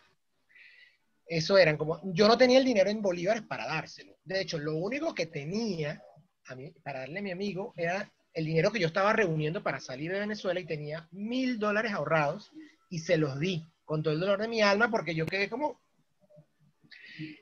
[1.27, 4.15] Eso eran como, yo no tenía el dinero en bolívares para dárselo.
[4.23, 6.01] De hecho, lo único que tenía
[6.47, 9.81] a mí, para darle a mi amigo era el dinero que yo estaba reuniendo para
[9.81, 12.53] salir de Venezuela y tenía mil dólares ahorrados
[12.91, 15.81] y se los di con todo el dolor de mi alma porque yo quedé como...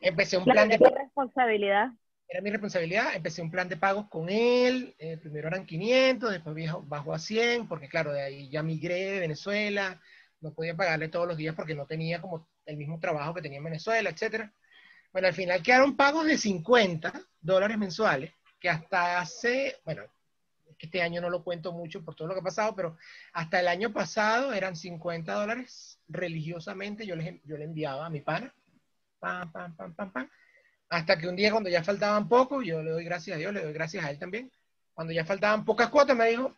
[0.01, 1.91] Empecé un plan de responsabilidad.
[2.29, 3.15] Era mi responsabilidad.
[3.15, 4.95] Empecé un plan de pagos con él.
[4.99, 9.21] eh, primero eran 500, después bajó a 100, porque claro, de ahí ya migré de
[9.21, 10.01] Venezuela.
[10.41, 13.59] No podía pagarle todos los días porque no tenía como el mismo trabajo que tenía
[13.59, 14.53] en Venezuela, etcétera.
[15.13, 20.05] Bueno, al final quedaron pagos de 50 dólares mensuales, que hasta hace, bueno,
[20.79, 22.97] este año no lo cuento mucho por todo lo que ha pasado, pero
[23.33, 28.21] hasta el año pasado eran 50 dólares religiosamente, yo le, yo le enviaba a mi
[28.21, 28.55] pana,
[29.19, 30.31] pam, pam, pam, pam, pam,
[30.91, 33.63] hasta que un día cuando ya faltaban poco, yo le doy gracias a Dios, le
[33.63, 34.51] doy gracias a él también,
[34.95, 36.55] cuando ya faltaban pocas cuotas me dijo,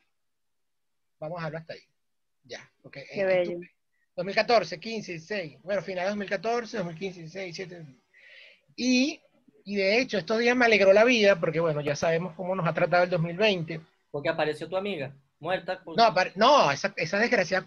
[1.18, 1.80] vamos a dejarlo hasta ahí.
[2.44, 3.58] Ya, porque Qué bello.
[4.16, 7.86] 2014, 15, 16, bueno, final de 2014, 2015, 16, 17.
[8.76, 9.20] Y,
[9.64, 12.66] y de hecho, estos días me alegró la vida, porque bueno, ya sabemos cómo nos
[12.66, 13.80] ha tratado el 2020.
[14.10, 15.80] Porque apareció tu amiga, muerta.
[15.82, 17.64] por- No, no esa, esa desgraciada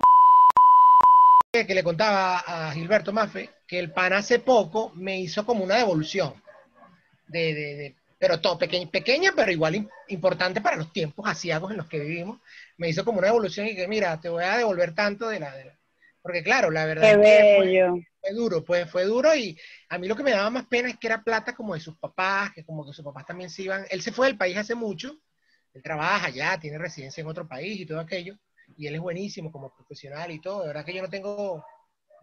[1.53, 5.75] que le contaba a Gilberto Mafe que el pan hace poco me hizo como una
[5.77, 6.33] devolución.
[7.27, 11.71] De, de- de- pero todo pequeña, pequeña, pero igual im- importante para los tiempos asiagos
[11.71, 12.39] en los que vivimos.
[12.77, 15.51] Me hizo como una devolución y que, mira, te voy a devolver tanto de la.
[15.55, 15.79] de la-
[16.21, 17.95] Porque, claro, la verdad Qué que fue- bello.
[18.21, 19.59] fue duro, pues fue duro y
[19.89, 21.97] a mí lo que me daba más pena es que era plata como de sus
[21.97, 24.73] papás, que como que sus papás también se iban, él se fue del país hace
[24.75, 25.17] mucho,
[25.73, 28.37] él trabaja allá, tiene residencia en otro país y todo aquello,
[28.77, 31.65] y él es buenísimo como profesional y todo, de verdad que yo no tengo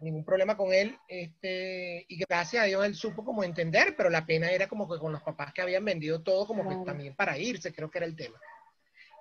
[0.01, 4.25] ningún problema con él, este, y gracias a Dios él supo como entender, pero la
[4.25, 6.79] pena era como que con los papás que habían vendido todo, como Claro.
[6.79, 8.39] que también para irse, creo que era el tema.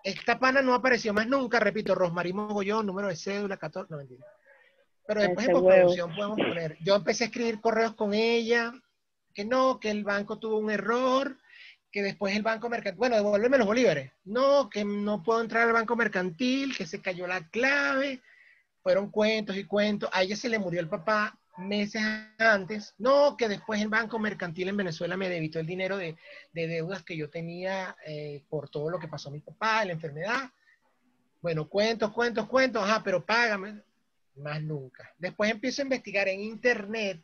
[0.02, 4.24] Esta pana no apareció más nunca, repito, Rosmarie Mogollón, número de cédula 14, no mentira.
[5.06, 6.78] Pero después en postproducción podemos poner.
[6.80, 8.72] Yo empecé a escribir correos con ella,
[9.34, 11.36] que no, que el banco tuvo un error,
[11.90, 14.12] que después el banco mercantil, bueno, devuélveme los bolívares.
[14.24, 18.22] No, que no puedo entrar al banco mercantil, que se cayó la clave.
[18.82, 20.08] Fueron cuentos y cuentos.
[20.12, 22.02] A ella se le murió el papá meses
[22.38, 22.94] antes.
[22.98, 26.16] No, que después el banco mercantil en Venezuela me debitó el dinero de,
[26.52, 29.92] de deudas que yo tenía eh, por todo lo que pasó a mi papá, la
[29.92, 30.50] enfermedad.
[31.42, 33.82] Bueno, cuentos, cuentos, cuentos, ajá, pero págame.
[34.36, 35.12] Más nunca.
[35.18, 37.20] Después empiezo a investigar en internet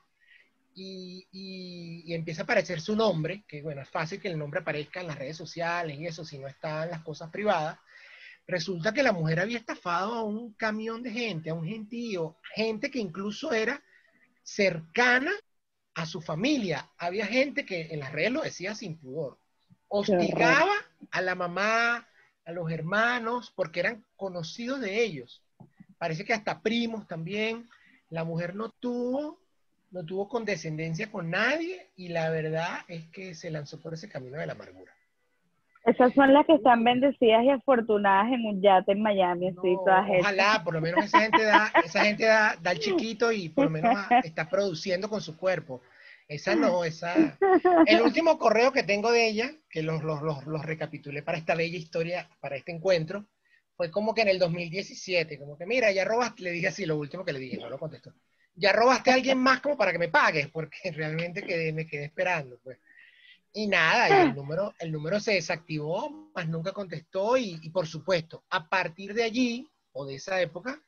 [0.75, 4.61] y, y- y empieza a aparecer su nombre, que bueno, es fácil que el nombre
[4.61, 7.79] aparezca en las redes sociales y eso, si no está en las cosas privadas.
[8.49, 12.91] Resulta que la mujer había estafado a un camión de gente, a un gentío, gente
[12.91, 13.83] que incluso era
[14.43, 15.33] cercana
[15.95, 16.89] a su familia.
[16.99, 19.39] Había gente que en las redes lo decía sin pudor.
[19.89, 20.75] Hostigaba
[21.11, 22.07] a la mamá,
[22.45, 25.43] a los hermanos, porque eran conocidos de ellos.
[25.99, 27.69] Parece que hasta primos también.
[28.11, 29.41] La mujer no tuvo,
[29.91, 34.39] no tuvo condescendencia con nadie y la verdad es que se lanzó por ese camino
[34.39, 34.96] de la amargura.
[35.87, 39.85] Esas son las que están bendecidas y afortunadas en un yate en Miami, así, No,
[39.85, 40.21] todas esas.
[40.21, 43.65] ojalá, por lo menos esa gente da, esa gente da, da el chiquito y por
[43.65, 45.83] lo menos está produciendo con su cuerpo.
[46.29, 47.39] Esa no, esa.
[47.87, 51.55] El último correo que tengo de ella, que los, los, los, los recapitulé para esta
[51.55, 53.27] bella historia, para este encuentro,
[53.77, 56.97] fue como que en el 2017, como que mira, ya robaste, le dije así, lo
[56.97, 58.13] último que le dije, no lo contestó.
[58.57, 62.07] Ya robaste a alguien más como para que me pagues, porque realmente quedé, me quedé
[62.07, 62.79] esperando, pues.
[63.59, 67.87] Y nada, y el número, el número se desactivó, más nunca contestó, y, y por
[67.87, 70.79] supuesto, a partir de allí, o de esa época,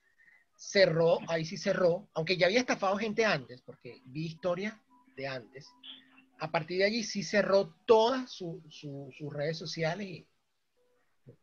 [0.54, 4.74] cerró, ahí sí cerró, aunque ya había estafado gente antes, porque vi historias
[5.16, 5.66] de antes.
[6.40, 10.26] A partir de allí sí cerró todas su- su- sus redes sociales y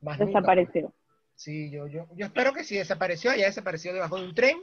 [0.01, 0.41] más nunca.
[0.41, 0.93] Desapareció.
[1.33, 4.57] Sí, yo, yo, yo espero que si desapareció, haya desaparecido debajo de un tren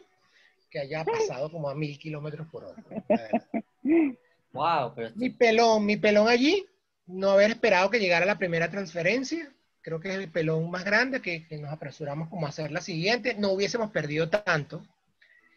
[0.71, 2.85] que haya pasado como a mil kilómetros por hora.
[4.53, 6.67] Wow, pero Mi pelón, mi pelón allí,
[7.07, 9.53] no haber esperado que llegara la primera transferencia.
[9.81, 12.81] Creo que es el pelón más grande, que, que nos apresuramos como a hacer la
[12.81, 13.35] siguiente.
[13.35, 14.87] No hubiésemos perdido tanto.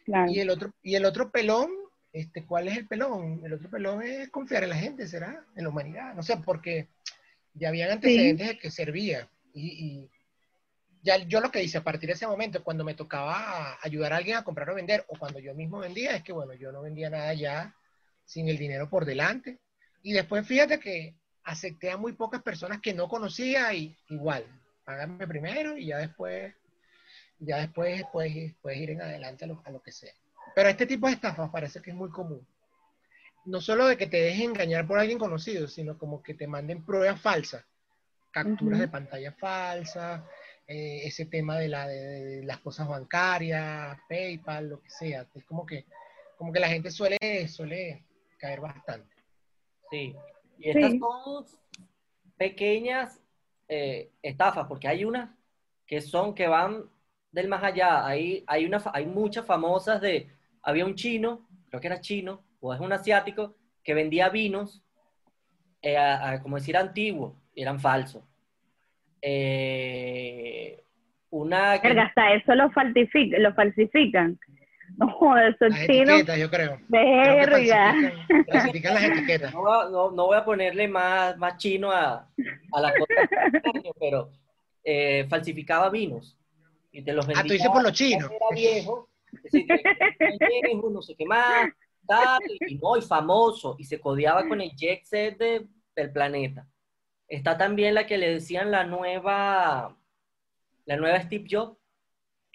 [0.06, 0.32] Claro.
[0.32, 1.70] Y el otro, y el otro pelón,
[2.12, 3.42] este, ¿cuál es el pelón?
[3.44, 5.46] El otro pelón es confiar en la gente, ¿será?
[5.56, 6.14] En la humanidad.
[6.16, 6.88] No sé, porque
[7.54, 9.30] ya habían antecedentes de que servía.
[9.54, 10.10] Y, y
[11.04, 14.18] ya yo lo que hice a partir de ese momento, cuando me tocaba ayudar a
[14.18, 16.82] alguien a comprar o vender, o cuando yo mismo vendía, es que bueno, yo no
[16.82, 17.76] vendía nada ya
[18.26, 19.60] sin el dinero por delante.
[20.02, 24.46] Y después fíjate que acepté a muy pocas personas que no conocía y igual,
[24.84, 26.54] págame primero y ya después,
[27.40, 30.14] ya después puedes, puedes ir en adelante a lo, a lo que sea.
[30.56, 32.46] Pero este tipo de estafas parece que es muy común.
[33.46, 36.84] No solo de que te dejen engañar por alguien conocido, sino como que te manden
[36.84, 37.64] pruebas falsas,
[38.32, 40.24] capturas de pantalla falsas,
[40.68, 45.28] eh, ese tema de, la, de, de las cosas bancarias, PayPal, lo que sea.
[45.36, 45.86] Es como que,
[46.38, 48.04] como que la gente suele, suele
[48.38, 49.16] caer bastante.
[49.92, 50.16] Sí.
[50.60, 51.00] Y estas Sí.
[51.00, 51.46] son
[52.38, 53.22] pequeñas
[53.68, 55.30] eh, estafas, porque hay unas
[55.88, 56.84] que son, que van
[57.32, 58.06] del más allá.
[58.06, 60.30] Hay, hay, una, fa- hay muchas famosas de,
[60.62, 64.84] había un chino, creo que era chino, o es un asiático, que vendía vinos,
[65.82, 68.24] eh, a- a- como decir, antiguos, y eran falsos.
[69.22, 70.84] Eh,
[71.32, 74.40] una que- Verga, hasta eso lo, falsific- lo falsifican.
[74.98, 76.80] No, etiquetas, yo creo.
[76.90, 77.94] Creo que Verga.
[77.94, 79.54] falsifican, falsifican las etiquetas.
[79.54, 82.30] No, no, no voy a ponerle más, más chino a,
[82.72, 83.14] a la cosa,
[84.00, 84.32] pero
[84.84, 86.38] eh, falsificaba vinos
[86.92, 87.42] y te los vendía.
[87.44, 88.32] Ah, tú dices por los chinos.
[88.32, 89.74] Era viejo, es decir, que
[90.20, 91.70] era viejo, no sé qué más,
[92.08, 96.66] tal, y no, y famoso, y se codeaba con el jet set de- del planeta.
[97.28, 99.98] Está también la que le decían la nueva,
[100.86, 101.78] la nueva Steve Jobs,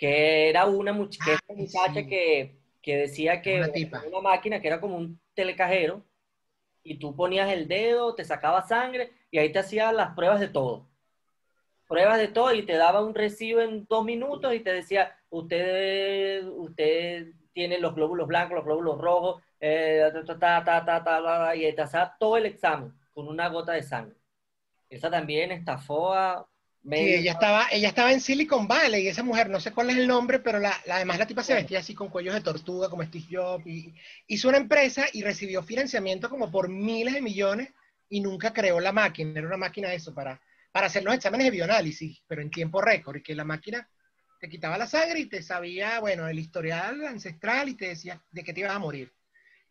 [0.00, 2.08] que era una, much- que Ay, muchacha sí.
[2.08, 4.02] que, que decía que Una tipa.
[4.08, 6.04] una máquina que era como un telecajero,
[6.84, 10.48] y tú ponías el dedo, te sacaba sangre, y ahí te hacía las pruebas de
[10.48, 10.88] todo.
[11.88, 16.44] pruebas de todo y te daba un recibo en dos minutos y te decía, usted,
[16.46, 20.02] usted tiene los glóbulos blancos, los glóbulos rojos, eh,
[20.38, 24.16] ta, ta, ta, y te hacía todo el examen con una gota de sangre.
[24.90, 26.48] Esa también estafó a
[26.92, 29.96] Sí, ella estaba, ella estaba en Silicon Valley y esa mujer, no sé cuál es
[29.96, 32.90] el nombre, pero la, la- además la tipa se vestía así con cuellos de tortuga,
[32.90, 33.94] como Steve Jobs, y
[34.26, 37.72] hizo una empresa y recibió financiamiento como por miles de millones
[38.08, 40.40] y nunca creó la máquina, era una máquina de eso para,
[40.72, 43.88] para hacer los exámenes de bioanálisis, pero en tiempo récord, y que la máquina
[44.40, 48.42] te quitaba la sangre y te sabía, bueno, el historial ancestral y te decía de
[48.42, 49.12] qué te ibas a morir.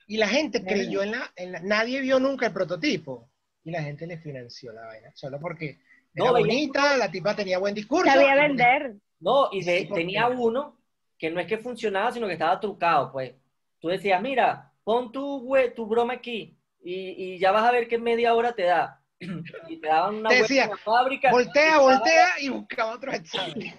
[0.07, 3.32] Y la gente creyó en la, en la- nadie vio nunca el prototipo
[3.64, 5.80] y la gente le financió la vaina, solo porque
[6.14, 8.12] No, veía- bonita, la tipa tenía buen discurso.
[8.12, 8.95] Sabía vender.
[9.20, 10.78] No, y de- Sí, porque- tenía uno
[11.18, 13.34] que no es que funcionaba, sino que estaba trucado, pues.
[13.80, 15.47] Tú decías, mira, pon tu,
[15.88, 19.01] broma aquí y, y ya vas a ver en media hora te da.
[19.68, 21.32] Y te daban una Te decía, en la fábrica.
[21.32, 23.74] Voltea, y voltea y buscaba otro examen.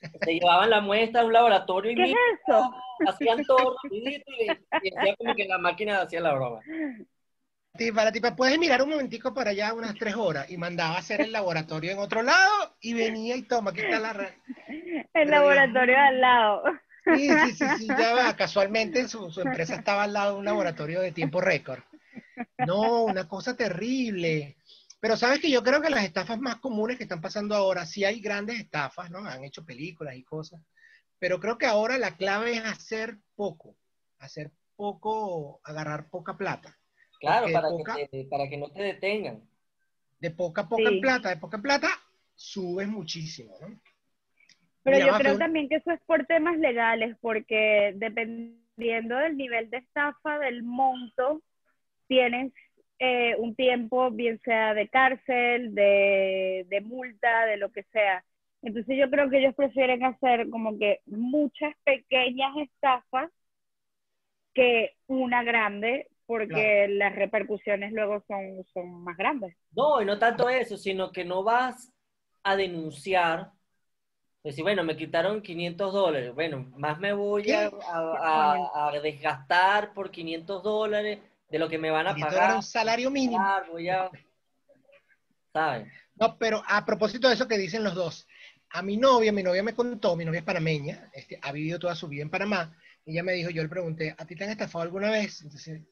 [0.20, 2.74] Te llevaban la muestra a un laboratorio y ¿Qué es mira, eso?
[3.06, 4.44] hacían todo rapidito y,
[4.86, 6.60] y decía como que la máquina hacía la broma.
[7.76, 10.98] Tipa, la tipa, puedes mirar un momentico para allá unas tres horas y mandaba a
[10.98, 14.34] hacer el laboratorio en otro lado y venía y toma, aquí está la...
[15.14, 16.62] El laboratorio al lado.
[17.04, 18.36] Sí, sí, sí, sí, ya va.
[18.36, 21.80] Casualmente su, su empresa estaba al lado de un laboratorio de tiempo récord.
[22.66, 24.56] No, una cosa terrible.
[25.00, 28.04] Pero sabes que yo creo que las estafas más comunes que están pasando ahora, sí
[28.04, 29.20] hay grandes estafas, ¿no?
[29.20, 30.60] Han hecho películas y cosas,
[31.18, 33.76] pero creo que ahora la clave es hacer poco,
[34.18, 36.76] hacer poco, agarrar poca plata.
[37.20, 39.48] Claro, para, poca- que te- para que no te detengan.
[40.20, 41.00] De poca, poca Sí.
[41.00, 41.88] plata, de poca plata,
[42.34, 43.80] subes muchísimo, ¿no?
[44.82, 49.36] Pero Mira, yo creo un- también que eso es por temas legales, porque dependiendo del
[49.36, 51.42] nivel de estafa, del monto,
[52.08, 52.52] tienes
[53.00, 58.24] eh, un tiempo, bien sea de cárcel, de, de multa, de lo que sea.
[58.62, 63.30] Entonces yo creo que ellos prefieren hacer como que muchas pequeñas estafas
[64.54, 69.56] que una grande, porque las repercusiones luego son, son más grandes.
[69.72, 71.92] No, y no tanto eso, sino que no vas
[72.44, 73.50] a denunciar.
[74.44, 76.32] Decir, bueno, me quitaron 500 dólares.
[76.34, 81.18] Bueno, más me voy a, a- a- desgastar por 500 dólares
[81.50, 82.54] de lo que me van a Y pagar.
[82.54, 83.38] un salario mínimo.
[83.40, 84.08] Ah, voy a...
[85.52, 85.88] ¿Sabes?
[86.14, 88.28] No, pero a propósito de eso que dicen los dos,
[88.70, 91.96] a mi novia, mi novia me contó, mi novia es panameña, este, ha vivido toda
[91.96, 94.82] su vida en Panamá, ella me dijo, yo le pregunté, ¿a ti te han estafado
[94.82, 95.42] alguna vez?
[95.42, 95.82] Entonces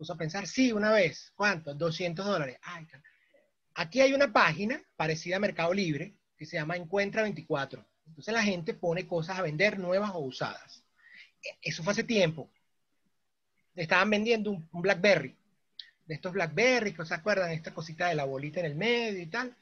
[0.00, 1.74] puso a pensar, sí, una vez, ¿cuánto?
[1.74, 2.56] 200 dólares.
[2.62, 2.86] Ay,
[3.74, 7.86] Aquí hay una página parecida a Mercado Libre que se llama Encuentra 24.
[8.06, 10.82] Entonces la gente pone cosas a vender nuevas o usadas.
[11.44, 12.50] E- Eso fue hace tiempo.
[13.76, 15.36] Estaban vendiendo un, un BlackBerry,
[16.06, 19.26] de estos BlackBerry, que se acuerdan, esta cosita de la bolita en el medio y
[19.26, 19.54] tal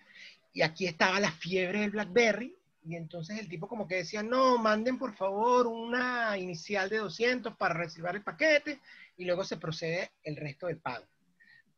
[0.53, 4.59] y aquí estaba la fiebre del BlackBerry, y entonces el tipo como que decía, no,
[4.59, 8.81] manden por favor una inicial de 200 para recibir el paquete,
[9.17, 11.05] y luego se procede el resto del pago.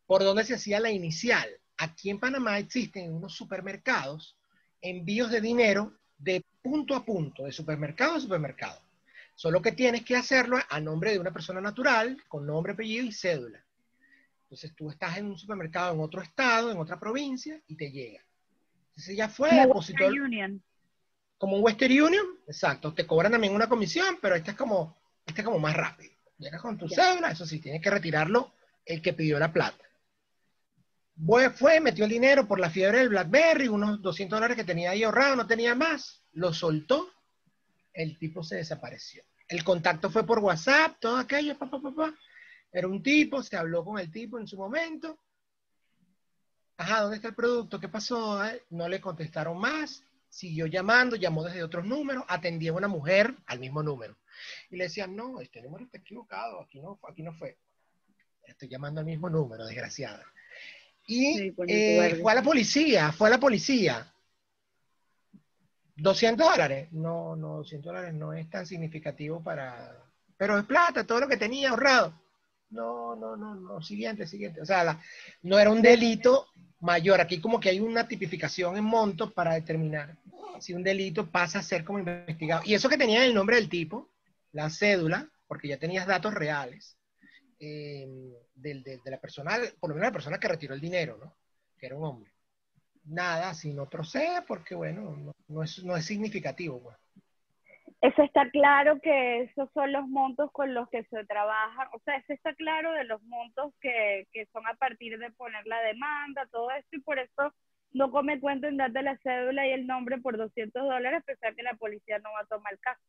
[0.07, 1.49] ¿Por dónde se hacía la inicial?
[1.79, 4.37] Aquí en Panamá existen en unos supermercados
[4.83, 8.81] envíos de dinero de punto a punto, de supermercado a supermercado.
[9.35, 13.13] Solo que tienes que hacerlo a nombre de una persona natural, con nombre, apellido y
[13.13, 13.65] cédula.
[14.43, 18.21] Entonces tú estás en un supermercado en otro estado, en otra provincia, y te llega.
[18.89, 20.63] Entonces ya fue, Como Western Union.
[21.41, 25.41] Como un Western Union, exacto, te cobran también una comisión, pero este es como, este
[25.41, 26.13] es como más rápido.
[26.37, 28.53] Llegas con tu cédula, eso sí, tienes que retirarlo
[28.85, 29.83] el que pidió la plata.
[31.25, 34.91] Fue, fue, metió el dinero por la fiebre del BlackBerry, unos 200 dólares que tenía
[34.91, 37.11] ahí ahorrado, no tenía más, lo soltó,
[37.95, 39.25] el tipo se desapareció.
[39.49, 42.15] El contacto fue por WhatsApp, todo aquello, pa, pa, pa, pa.
[42.71, 45.19] Era un tipo, se habló con el tipo en su momento.
[46.77, 47.81] Ajá, ¿dónde está el producto?
[47.81, 48.45] ¿Qué pasó?
[48.45, 50.05] Eh, No le contestaron más.
[50.31, 54.17] Siguió llamando, llamó desde otros números, atendía a una mujer al mismo número.
[54.71, 57.59] Y le decían, no, este número está equivocado, aquí no, aquí no fue.
[58.47, 60.25] Estoy llamando al mismo número, desgraciada.
[61.07, 64.13] Y Sí, eh, fue a la policía, fue a la policía.
[65.97, 66.89] 200 dólares.
[66.93, 70.03] No, no, 200 dólares no es tan significativo para...
[70.37, 72.19] Pero es plata, todo lo que tenía ahorrado.
[72.71, 74.63] No, no, no, no, siguiente, siguiente.
[74.63, 75.03] O sea, la-
[75.43, 76.47] no era un delito
[76.81, 77.21] mayor.
[77.21, 80.17] Aquí como que hay una tipificación en monto para determinar
[80.61, 82.63] si un delito pasa a ser como investigado.
[82.65, 84.11] Y eso que tenía el nombre del tipo,
[84.53, 86.97] la cédula, porque ya tenías datos reales
[87.59, 88.07] eh,
[88.55, 91.35] de, de la persona, por lo menos la persona que retiró el dinero, ¿no?
[91.79, 92.33] Que era un hombre.
[93.05, 96.81] Nada, si no procede, porque bueno, no, no es, no es significativo.
[96.83, 96.97] pues.
[98.01, 102.17] Eso está claro que esos son los montos con los que se trabaja, o sea,
[102.17, 106.47] eso está claro de los montos que, que son a partir de poner la demanda,
[106.51, 107.55] todo esto, y por eso
[107.93, 111.63] no come cuento en darte la cédula y el nombre por 200 dólares, pensar que
[111.63, 113.03] la policía no va a tomar el caso.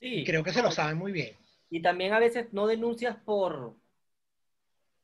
[0.00, 0.24] Sí.
[0.24, 1.36] Creo que se lo saben muy bien.
[1.70, 3.74] Y también a veces no denuncias por,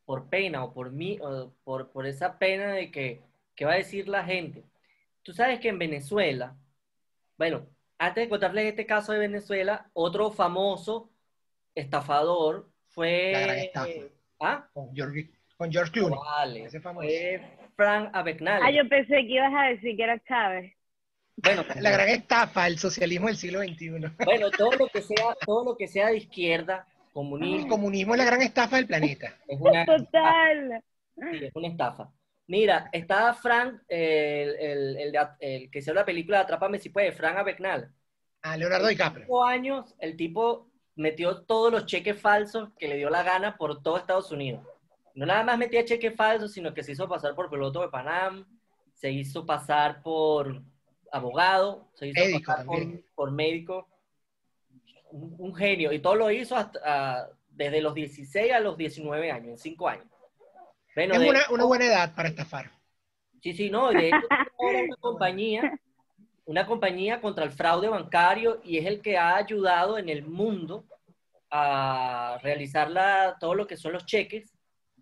[0.04, 3.22] por pena o por mí, o por, por esa pena de que,
[3.54, 4.64] que va a decir la gente.
[5.22, 6.56] Tú sabes que en Venezuela,
[7.36, 7.66] bueno,
[7.98, 11.10] antes de contarles este caso de Venezuela, otro famoso
[11.74, 13.32] estafador fue...
[13.32, 13.90] La gran estafa.
[14.40, 14.68] ¿Ah?
[14.72, 16.18] Con George, con George Clooney.
[16.18, 17.06] Vale, Ese famoso.
[17.06, 17.40] fue
[17.76, 18.64] Frank Abagnale.
[18.64, 20.72] Ah, yo pensé que ibas a decir que era Chávez.
[21.36, 23.90] Bueno, La gran estafa, el socialismo del siglo XXI.
[24.24, 28.18] bueno, todo lo que sea, todo lo que sea de izquierda, El comunismo, comunismo es
[28.18, 29.34] la gran estafa del planeta.
[29.48, 30.82] es una, Total.
[31.16, 32.12] Sí, es una estafa.
[32.46, 37.12] Mira, está Frank, el, el, el, de- el que hizo la película Atrápame si puede,
[37.12, 37.88] Frank Abagnale.
[38.42, 39.24] A Leonardo DiCaprio.
[39.24, 43.82] Cinco años, el tipo metió todos los cheques falsos que le dio la gana por
[43.82, 44.66] todo Estados Unidos.
[45.14, 48.46] No nada más metía cheques falsos, sino que se hizo pasar por piloto de Panam,
[48.94, 50.60] se hizo pasar por
[51.10, 52.66] abogado, se hizo Médico pasar
[53.14, 53.88] por, médico.
[55.10, 55.92] Un, un genio.
[55.92, 59.88] Y todo lo hizo hasta, ah, desde los 16 a los 19 años, en 5
[59.88, 60.06] años.
[60.94, 62.70] Bueno, Es una, una buena edad para estafar.
[63.42, 64.18] Sí, sí, no, de hecho
[64.58, 65.78] una compañía,
[66.46, 70.86] una compañía contra el fraude bancario y es el que ha ayudado en el mundo
[71.50, 74.52] a realizar la, todo lo que son los cheques,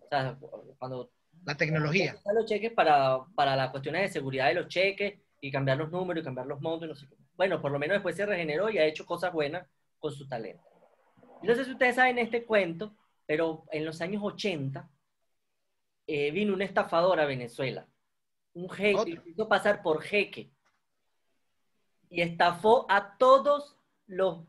[0.01, 0.37] o sea,
[0.77, 1.09] cuando
[1.45, 2.15] La tecnología.
[2.35, 6.21] los cheques para, para las cuestiones de seguridad de los cheques y cambiar los números
[6.21, 7.15] y cambiar los montos y no sé qué.
[7.35, 9.67] Bueno, por lo menos después se regeneró y ha hecho cosas buenas
[9.99, 10.63] con su talento.
[11.41, 14.89] No sé si ustedes saben este cuento, pero en los años 80
[16.07, 17.87] eh, vino un estafador a Venezuela.
[18.53, 20.51] Un jeque, se hizo pasar por jeque.
[22.09, 23.77] Y estafó a todos
[24.07, 24.45] los,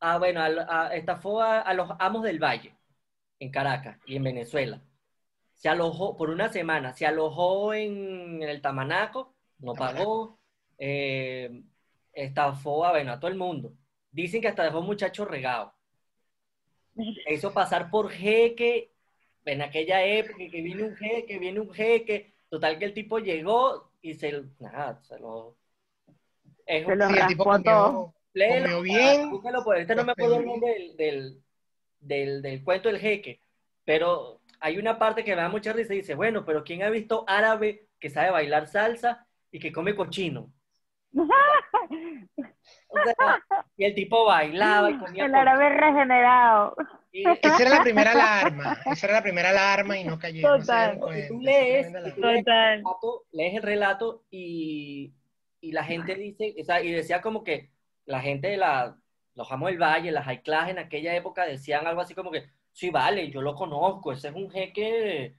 [0.00, 2.76] a, bueno, a- a- estafó a, los amos del valle
[3.38, 4.82] en Caracas y en Venezuela.
[5.56, 10.40] Se alojó por una semana, se alojó en el Tamanaco, no pagó,
[10.78, 11.62] eh,
[12.12, 13.74] estafó a, bueno, a todo el mundo.
[14.10, 15.72] Dicen que hasta dejó muchachos regados.
[17.28, 18.91] Hizo pasar por jeque
[19.44, 22.32] en aquella época, que viene un jeque, viene un jeque.
[22.48, 25.56] Total que el tipo llegó y se, nada, se lo...
[26.66, 29.30] Es Se lo Sí, el tipo comió, Léelo, comió bien.
[29.30, 31.42] búscalo por- Este no me pues, acuerdo el nombre del, del,
[32.00, 33.40] del, del cuento del jeque,
[33.84, 36.90] pero hay una parte que me da mucha risa y dice, bueno, pero ¿quién ha
[36.90, 40.52] visto árabe que sabe bailar salsa y que come cochino?
[42.88, 43.14] O sea,
[43.76, 46.74] y el tipo bailaba y comía El árabe regenerado.
[46.74, 47.32] cochino.
[47.42, 48.78] Esa era la primera alarma.
[48.86, 50.96] Esa era la primera alarma y no no dieron Total.
[50.96, 55.12] Y tú lees, y tú el relato, lees el relato y,
[55.60, 57.70] y la gente dice, o sea, y decía como que
[58.04, 58.96] la gente de la,
[59.34, 62.46] los amos del valle, las high class en aquella época decían algo así como que,
[62.72, 65.34] sí, vale, yo lo conozco, ese es un jeque,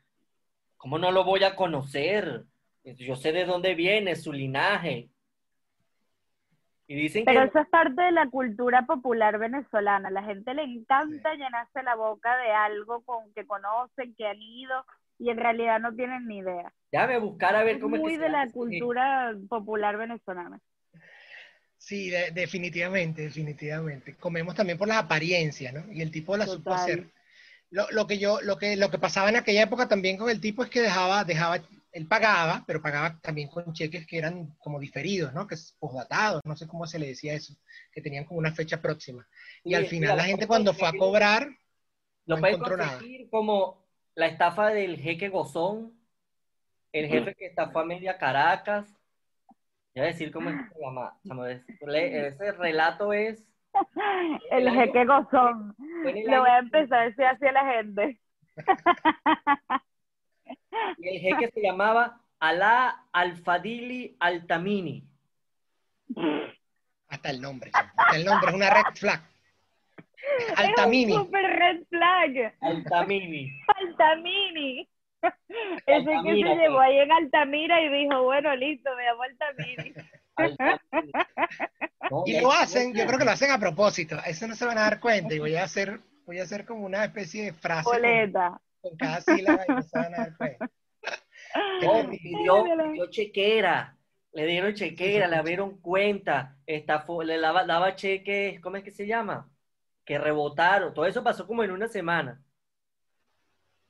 [0.77, 2.45] ¿cómo no lo voy a conocer?
[2.83, 5.09] Yo sé de dónde viene, su linaje.
[6.87, 10.09] Y dicen Pero que eso es parte de la cultura popular venezolana.
[10.09, 14.41] A la gente le encanta llenarse la boca de algo con que conocen, que han
[14.41, 14.85] ido,
[15.17, 16.73] y en realidad no tienen ni idea.
[16.91, 20.59] déjame buscar a ver Es cómo es que muy de la cultura popular venezolana.
[21.77, 24.15] Sí, de- definitivamente, definitivamente.
[24.15, 25.91] Comemos también por las apariencias, ¿no?
[25.91, 26.79] Y el tipo la supo Total.
[26.79, 27.07] hacer.
[27.69, 30.39] Lo, lo que yo, lo que, lo que pasaba en aquella época también con el
[30.39, 31.57] tipo es que dejaba, dejaba,
[31.93, 35.47] él pagaba, pero pagaba también con cheques que eran como diferidos, ¿no?
[35.47, 37.53] Que es posdatados, no sé cómo se le decía eso,
[37.91, 39.25] que tenían como una fecha próxima.
[39.63, 41.47] Y al final la gente cuando fue a conseguir- cobrar,
[42.25, 42.91] Lo no puedes encontró nada.
[42.93, 43.85] conseguir como
[44.15, 45.93] la estafa del jeque Gozón,
[46.91, 48.87] el jefe que estafó a media Caracas.
[49.95, 51.17] Voy a decir cómo es que se llama.
[51.87, 53.43] Ese relato es.
[54.51, 55.75] El jeque gozón.
[55.77, 58.19] Lo voy a empezar a decir así a la gente.
[60.97, 65.07] Y el jeque se llamaba Alá Alfadili Altamini.
[67.07, 69.21] hasta el nombre, hasta el nombre es una red flag.
[70.55, 71.13] Altamini.
[71.13, 72.55] Es un super red flag.
[72.61, 73.51] Altamini.
[73.67, 74.89] Altamini.
[75.85, 79.93] Ese que se llevó ahí en Altamira y dijo, bueno, listo, me llamo Altamini.
[80.35, 81.11] Altamini.
[82.11, 84.77] No, Y lo hacen, yo creo que lo hacen a propósito, eso no se van
[84.77, 87.89] a dar cuenta y voy a hacer, voy a hacer como una especie de frase
[87.89, 88.59] Boleta.
[88.83, 90.69] Con cada sílaba y no se van a dar cuenta.
[91.79, 92.19] Qué No, terrible.
[92.21, 93.97] pidió, pidió chequera.
[94.33, 99.07] Le dieron chequera, le abrieron cuenta, estafó, le daba, daba cheques, ¿cómo es que se
[99.07, 99.51] llama?
[100.05, 100.93] Que rebotaron.
[100.93, 102.43] Todo eso pasó como en una semana.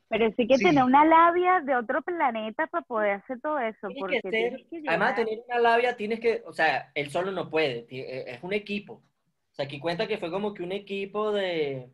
[0.09, 0.63] Pero sí que Sí.
[0.63, 3.87] tiene una labia de otro planeta para poder hacer todo eso.
[3.87, 6.91] Tienes Porque que ser, tienes que además de tener una labia, tienes que, o sea,
[6.93, 8.93] él solo no puede, eh, es un equipo.
[8.95, 11.89] O sea, aquí cuenta que fue como que un equipo de,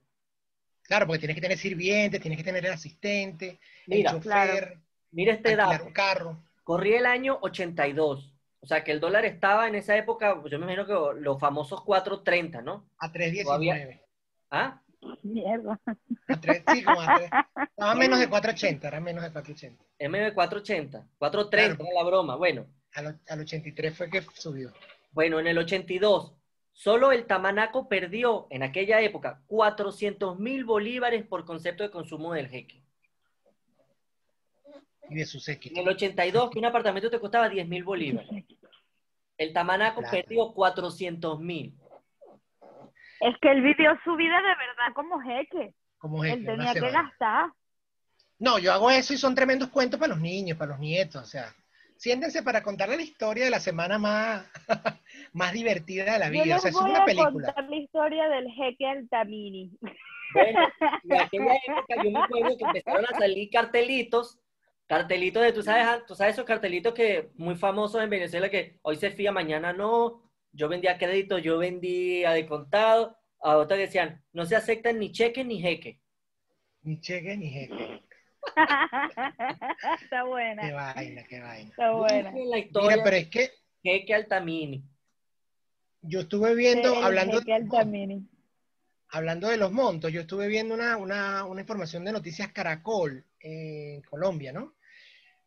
[0.90, 4.78] Claro, porque tienes que tener sirvientes, tienes que tener el asistente, Mira, el chofer,
[5.12, 6.44] mira este dato, un carro.
[6.64, 8.34] Corría el año 82.
[8.62, 11.40] O sea, que el dólar estaba en esa época, pues yo me imagino que los
[11.40, 12.90] famosos 4.30, ¿no?
[12.98, 13.44] A 3.19.
[13.44, 14.02] Todavía-
[14.50, 14.82] ¿Ah?
[15.24, 15.80] Mierda.
[16.28, 17.20] A tres- sí, como a.
[17.70, 19.78] Estaba menos de 4.80, era menos de 4.80.
[20.00, 21.06] MB 480.
[21.20, 21.74] 4.30 Claro.
[21.80, 22.36] era la broma.
[22.36, 22.66] Bueno,
[22.96, 24.74] Al, al 83 fue que subió.
[25.12, 26.34] bueno, en el 82,
[26.80, 32.48] solo el Tamanaco perdió en aquella época 400 mil bolívares por concepto de consumo del
[32.48, 32.82] jeque.
[35.10, 38.30] Y de su En el 82, que un apartamento te costaba 10 mil bolívares.
[39.38, 40.16] El Tamanaco Plata.
[40.16, 41.78] perdió 400 mil.
[43.20, 45.74] Es que él vivió su vida de verdad como jeque.
[45.98, 47.52] Como Él jefe, una tenía que gastar.
[48.38, 51.24] No, yo hago eso y son tremendos cuentos para los niños, para los nietos.
[51.24, 51.54] O sea,
[52.00, 54.50] siéntense para contarle la historia de la semana más,
[55.34, 56.44] más divertida de la Yo vida.
[56.44, 57.32] O les sea, eso es voy una a película.
[57.54, 59.78] contar la historia del jeque Altamini.
[60.34, 60.60] Bueno,
[61.04, 64.40] en aquella época yo me acuerdo que empezaron a salir cartelitos,
[64.88, 68.80] cartelitos de, tú sabes, ah, tú sabes esos cartelitos que muy famosos en Venezuela que
[68.82, 74.24] hoy se fía, mañana no, yo vendía crédito, yo vendía de contado, a otros decían,
[74.32, 76.00] no se aceptan ni cheque ni jeque.
[76.82, 78.02] Ni cheque ni jefe.
[78.46, 81.70] Está Qué buena, vaina, qué vaina.
[81.70, 82.30] está buena.
[82.30, 83.52] En la historia, Mira, pero es que
[83.84, 84.84] jeque Altamini.
[86.02, 88.28] yo estuve viendo, El hablando, jeque Altamini.
[89.10, 94.02] hablando de los montos, yo estuve viendo una, una, una información de Noticias Caracol en
[94.04, 94.74] Colombia, ¿no?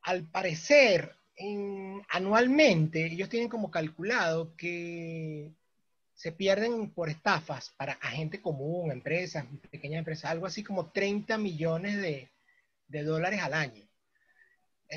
[0.03, 5.53] Al parecer, en- anualmente, ellos tienen como calculado que
[6.14, 11.97] se pierden por estafas para agente común, empresas, pequeñas empresas, algo así como 30 millones
[12.01, 12.28] de,
[12.93, 13.88] de dólares al año.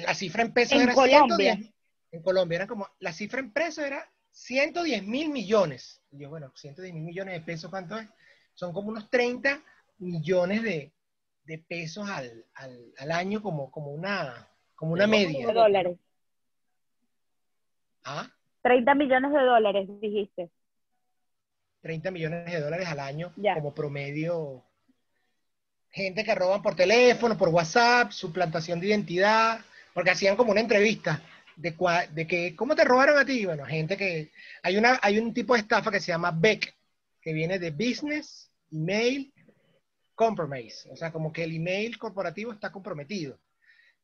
[0.06, 1.54] La cifra en pesos En era Colombia.
[1.56, 1.74] 110
[2.12, 6.02] en Colombia era como, la cifra en pesos era 110 mil millones.
[6.12, 8.08] Y yo, bueno, 110 mil millones de pesos, ¿cuánto es?
[8.54, 9.62] Son como unos 30
[10.00, 10.93] millones de,
[11.43, 15.52] de pesos al, al, al año como, como una, como una De media.
[15.54, 15.98] dólares.
[18.04, 18.30] ¿Ah?
[18.62, 20.50] 30 millones de dólares, dijiste.
[21.82, 23.54] 30 millones de dólares al año Ya.
[23.56, 24.64] como promedio.
[25.96, 29.62] Gente que roban por teléfono, por WhatsApp, suplantación de identidad,
[29.93, 31.22] porque hacían como una entrevista
[31.56, 33.46] de, cua- de que, ¿cómo te robaron a ti?
[33.46, 34.30] Bueno, gente que,
[34.62, 36.76] hay, una, hay un tipo de estafa que se llama BEC,
[37.22, 39.32] que viene de Business, Email,
[40.16, 43.39] Compromise, o sea, como que el email corporativo está comprometido.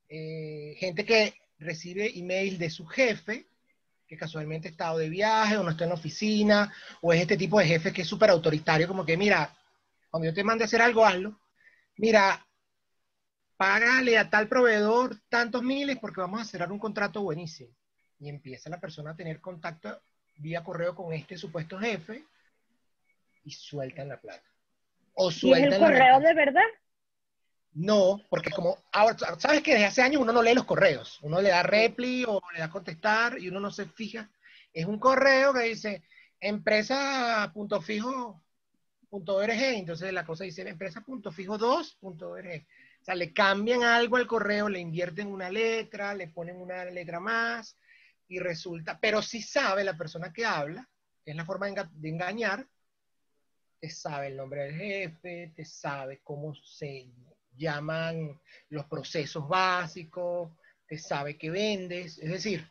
[0.07, 3.47] Eh, gente que recibe email de su jefe,
[4.07, 7.59] que casualmente está o de viaje o no está en oficina, o es este tipo
[7.59, 9.53] de jefe que es súper autoritario, como que, mira,
[10.09, 11.40] cuando yo te mande a hacer algo, hazlo.
[12.01, 12.43] Mira,
[13.57, 17.69] págale a tal proveedor tantos miles porque vamos a cerrar un contrato buenísimo.
[18.17, 20.01] Y empieza la persona a tener contacto
[20.37, 22.25] vía correo con este supuesto jefe
[23.43, 24.41] y sueltan la plata.
[25.13, 26.63] O ¿Y es el correo de verdad?
[27.73, 31.39] No, porque como, ahora, sabes que desde hace años uno no lee los correos, uno
[31.39, 34.27] le da repli o le da contestar y uno no se fija.
[34.73, 36.01] Es un correo que dice
[39.11, 42.65] empresa.fijo.org, entonces la cosa dice empresa.fijo2.org.
[43.01, 47.19] O sea, le cambian algo al correo, le invierten una letra, le ponen una letra
[47.19, 47.77] más
[48.27, 50.87] y resulta, pero si sabe la persona que habla,
[51.25, 52.67] que es la forma de enga- de engañar,
[53.79, 57.07] te sabe el nombre del jefe, te sabe cómo se
[57.57, 58.39] llaman
[58.69, 60.51] los procesos básicos,
[60.87, 62.69] te sabe qué vendes, es decir,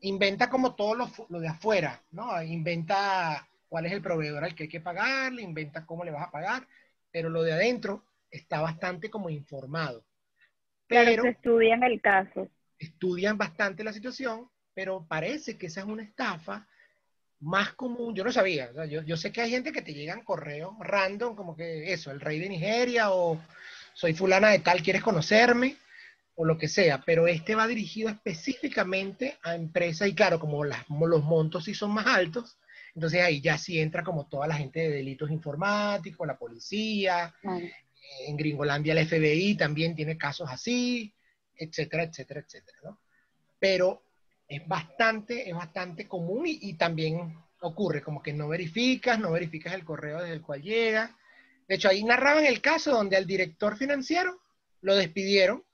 [0.00, 2.42] inventa como todo lo, lo de afuera, ¿no?
[2.42, 6.30] Inventa cuál es el proveedor al que hay que pagarle, inventa cómo le vas a
[6.30, 6.66] pagar,
[7.10, 10.04] pero lo de adentro está bastante como informado.
[10.88, 12.48] Claro, Pero se estudia en el caso.
[12.78, 16.66] estudian bastante la situación, pero parece que esa es una estafa
[17.40, 18.14] más común.
[18.14, 20.74] Yo no sabía, o sea, yo, yo sé que hay gente que te llegan correos
[20.80, 23.40] random, como que eso, el rey de Nigeria o
[23.94, 25.76] soy fulana de tal, ¿quieres conocerme?
[26.34, 30.84] O lo que sea, pero este va dirigido específicamente a empresas y claro, como, las,
[30.84, 32.58] como los montos sí son más altos,
[32.94, 37.64] entonces ahí ya sí entra como toda la gente de delitos informáticos, la policía, Claro.
[38.26, 41.12] en Gringolandia el FBI también tiene casos así,
[41.56, 42.98] etcétera, etcétera, etcétera, ¿no?
[43.58, 44.02] Pero
[44.48, 49.74] es bastante, es bastante común y, y también ocurre, como que no verificas, no verificas
[49.74, 51.16] el correo desde el cual llega.
[51.66, 54.40] De hecho, ahí narraban el caso donde al director financiero
[54.80, 55.64] lo despidieron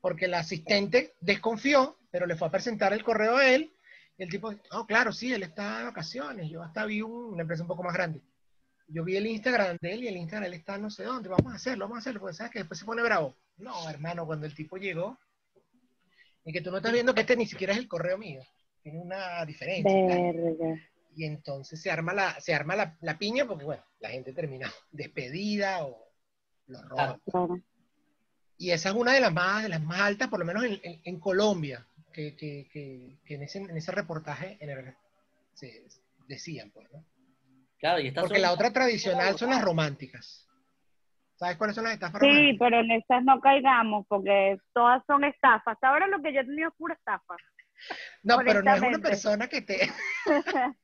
[0.00, 3.72] porque el asistente desconfió, pero le fue a presentar el correo a él.
[4.20, 6.50] El tipo, oh, claro, sí, él está de vacaciones.
[6.50, 8.20] Yo hasta vi un- una empresa un poco más grande.
[8.86, 11.28] Yo vi el Instagram de él y el Instagram él está no sé dónde.
[11.28, 13.34] Vamos a hacerlo, vamos a hacerlo, porque sabes que después se pone bravo.
[13.56, 15.18] No, hermano, cuando el tipo llegó,
[16.44, 18.42] y que tú no estás viendo que este ni siquiera es el correo mío.
[18.82, 19.90] Tiene una diferencia.
[19.90, 20.32] y tal.
[20.34, 20.80] Verga.
[21.16, 24.70] Y entonces se arma la, se arma la, la piña porque, bueno, la gente termina
[24.92, 25.98] despedida o
[26.66, 27.06] lo roban.
[27.06, 27.46] Claro.
[27.48, 27.60] Claro.
[28.58, 30.78] Y esa es una de las más, de las más altas, por lo menos en,
[30.82, 31.86] en- en Colombia.
[32.12, 34.94] Que, que, que, que en, ese, en ese reportaje en el-
[35.54, 35.84] se
[36.28, 37.04] decían, pues, ¿no?
[37.78, 40.46] Claro, y estas Porque son- la otra tradicional son las románticas.
[41.36, 42.58] ¿Sabes cuáles son las estafas Sí, románticas?
[42.58, 45.74] pero en esas no caigamos porque todas son estafas.
[45.74, 47.36] Hasta ahora lo que yo he tenido es pura estafa.
[48.22, 49.90] No, pero no es una persona que te...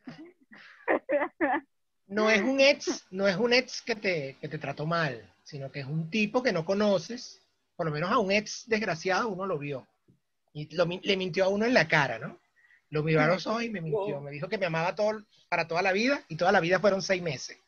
[2.09, 5.73] No es un ex, no es un ex que te, que te trató mal, sino
[5.73, 7.43] que es un tipo que no conoces.
[7.75, 9.87] Por lo menos a un ex desgraciado uno lo vio.
[10.59, 12.39] Y lo le mintió a uno en la cara, ¿no?
[12.89, 14.23] Lo miró a los ojos y me mintió.
[14.23, 17.03] Me dijo que me amaba todo, para toda la vida y toda la vida fueron
[17.03, 17.59] seis meses.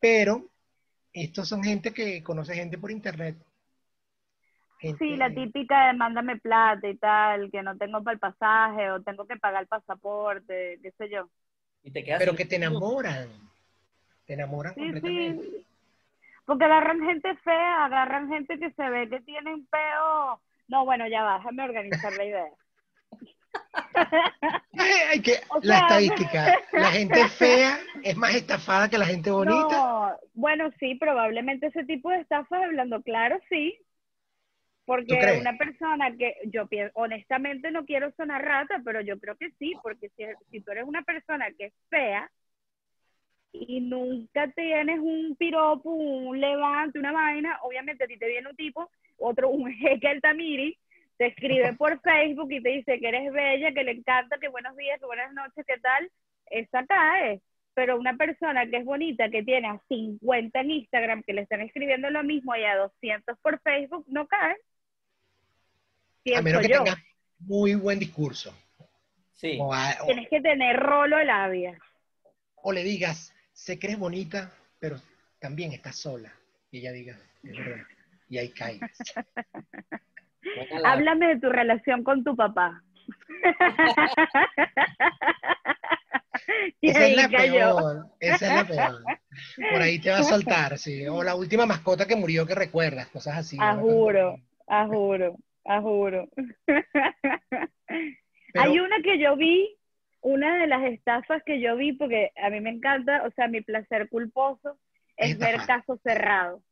[0.00, 0.44] Pero
[1.14, 3.36] estos son gente que conoce gente por internet.
[4.80, 8.90] Gente- Sí, la típica de mándame plata y tal, que no tengo para el pasaje
[8.90, 11.30] o tengo que pagar el pasaporte, qué sé yo.
[11.82, 13.28] y te quedas Pero que te enamoran.
[14.26, 15.44] Te enamoran Sí, completamente.
[15.44, 15.66] sí.
[16.44, 20.38] Porque agarran gente fea, agarran gente que se ve que tienen peo.
[20.70, 22.46] No, bueno, ya va, déjame organizar la idea.
[25.24, 29.76] Que O la estadística, la gente fea es más estafada que la gente bonita.
[29.76, 33.76] No, bueno, sí, probablemente ese tipo de estafas, hablando claro, sí.
[33.78, 33.84] ¿Tú
[34.86, 39.50] Porque una persona que yo pienso, honestamente no quiero sonar rata, pero yo creo que
[39.58, 42.30] sí, porque si, si tú eres una persona que es fea
[43.52, 48.56] y nunca tienes un piropo, un levante, una vaina, obviamente a ti te viene un
[48.56, 48.90] tipo,
[49.20, 50.76] otro, un jeque altamiri,
[51.16, 54.76] te escribe por Facebook y te dice que eres bella, que le encanta, que buenos
[54.76, 56.10] días, que buenas noches, qué tal,
[56.46, 57.40] esa cae.
[57.74, 61.60] Pero una persona que es bonita, que tiene a 50 en Instagram, que le están
[61.60, 64.56] escribiendo lo mismo y a 200 por Facebook, no cae.
[66.36, 66.82] A menos que yo.
[66.84, 66.98] tengas
[67.38, 68.54] muy buen discurso.
[69.34, 69.56] Sí.
[69.60, 71.78] O, a- o- Tienes que tener rolo de labia.
[72.56, 74.96] o le digas, sé que eres bonita, pero
[75.38, 76.30] también estás sola.
[76.70, 77.84] Y ella diga, es verdad.
[78.30, 78.78] Y ahí cae.
[80.56, 82.82] Buena la- Háblame de tu relación con tu papá.
[86.80, 87.76] y Esa ahí es la cayó.
[87.76, 88.06] peor.
[88.20, 89.02] Esa es la peor.
[89.72, 91.06] Por ahí te va a soltar, sí.
[91.08, 93.56] O la última mascota que murió que recuerdas, cosas así.
[93.60, 93.80] A ¿no?
[93.82, 94.36] juro,
[94.68, 96.28] a juro, a juro.
[96.66, 96.86] Pero-
[98.54, 99.76] Hay una que yo vi,
[100.22, 103.60] una de las estafas que yo vi, porque a mí me encanta, o sea, mi
[103.60, 104.78] placer culposo
[105.16, 106.62] es Es ver casos cerrados.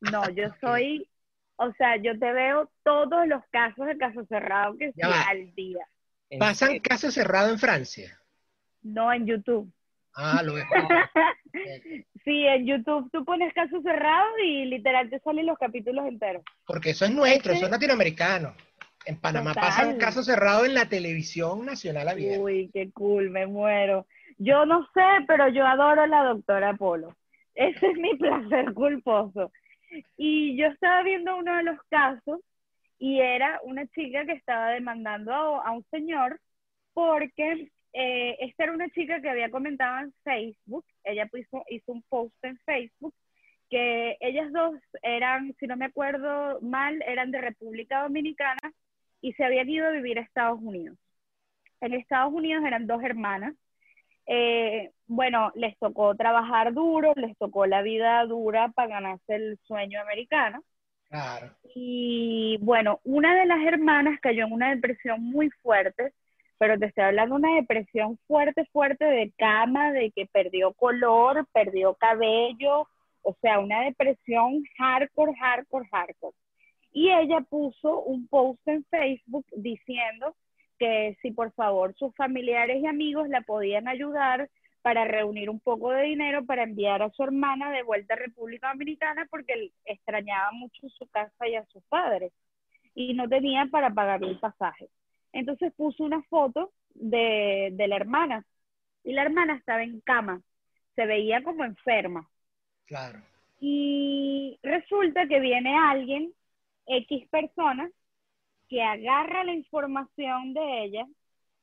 [0.00, 1.08] No, yo soy,
[1.56, 5.22] o sea, yo te veo todos los casos de casos cerrados que va.
[5.22, 5.86] al día.
[6.38, 6.82] Pasan serio.
[6.82, 8.20] casos cerrados en Francia.
[8.82, 9.72] No en YouTube.
[10.14, 10.74] Ah, lo dejo.
[12.24, 16.42] Sí, en YouTube tú pones casos cerrados y literal te salen los capítulos enteros.
[16.66, 18.54] Porque eso es nuestro, eso es latinoamericano.
[19.06, 19.68] En Panamá Total.
[19.68, 22.40] pasan casos cerrados en la televisión nacional abierta.
[22.40, 24.06] Uy, qué cool, me muero.
[24.36, 27.16] Yo no sé, pero yo adoro a la doctora Polo.
[27.54, 29.50] Ese es mi placer culposo.
[30.16, 32.40] Y yo estaba viendo uno de los casos
[32.98, 36.40] y era una chica que estaba demandando a, a un señor
[36.94, 42.02] porque eh, esta era una chica que había comentado en Facebook, ella puso, hizo un
[42.02, 43.14] post en Facebook
[43.70, 48.72] que ellas dos eran, si no me acuerdo mal, eran de República Dominicana
[49.20, 50.96] y se habían ido a vivir a Estados Unidos.
[51.80, 53.54] En Estados Unidos eran dos hermanas.
[54.30, 60.00] Eh, bueno, les tocó trabajar duro, les tocó la vida dura para ganarse el sueño
[60.02, 60.62] americano.
[61.08, 61.50] Claro.
[61.74, 66.12] Y bueno, una de las hermanas cayó en una depresión muy fuerte,
[66.58, 71.46] pero te estoy hablando de una depresión fuerte, fuerte de cama, de que perdió color,
[71.52, 72.86] perdió cabello,
[73.22, 76.36] o sea, una depresión hardcore, hardcore, hardcore.
[76.92, 80.34] Y ella puso un post en Facebook diciendo
[80.78, 84.48] que si por favor sus familiares y amigos la podían ayudar
[84.82, 88.68] para reunir un poco de dinero para enviar a su hermana de vuelta a República
[88.68, 92.32] Dominicana porque extrañaba mucho su casa y a sus padres
[92.94, 94.88] y no tenía para pagarle el pasaje.
[95.32, 98.44] Entonces puso una foto de, de la hermana
[99.04, 100.40] y la hermana estaba en cama,
[100.94, 102.28] se veía como enferma.
[102.86, 103.20] Claro.
[103.60, 106.32] Y resulta que viene alguien,
[106.86, 107.90] X persona,
[108.68, 111.06] que agarra la información de ella,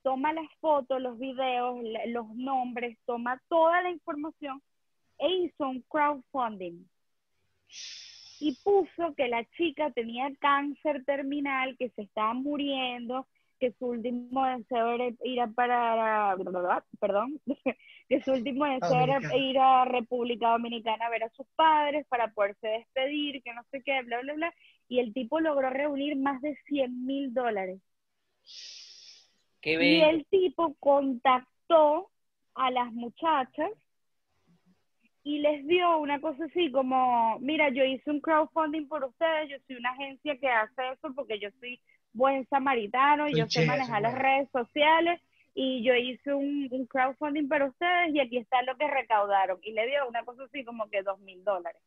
[0.03, 1.77] toma las fotos, los videos,
[2.07, 4.61] los nombres, toma toda la información
[5.17, 6.85] e hizo un crowdfunding.
[8.39, 13.25] Y puso que la chica tenía cáncer terminal, que se estaba muriendo,
[13.59, 16.35] que su último deseo era ir a para,
[16.99, 17.39] perdón,
[18.09, 22.27] que su último deseo era ir a República Dominicana a ver a sus padres para
[22.31, 24.53] poderse despedir, que no sé qué, bla, bla, bla.
[24.87, 27.81] Y el tipo logró reunir más de 100 mil dólares.
[29.61, 32.09] Qué Y el tipo contactó
[32.53, 33.71] a las muchachas
[35.23, 39.57] y les dio una cosa así como, mira, yo hice un crowdfunding por ustedes, yo
[39.65, 41.81] soy una agencia que hace eso porque yo soy
[42.13, 45.19] buen samaritano y yo sé manejar las redes sociales
[45.55, 49.57] y yo hice un, un crowdfunding para ustedes y aquí está lo que recaudaron.
[49.63, 51.81] Y le dio una cosa así como que dos mil dólares.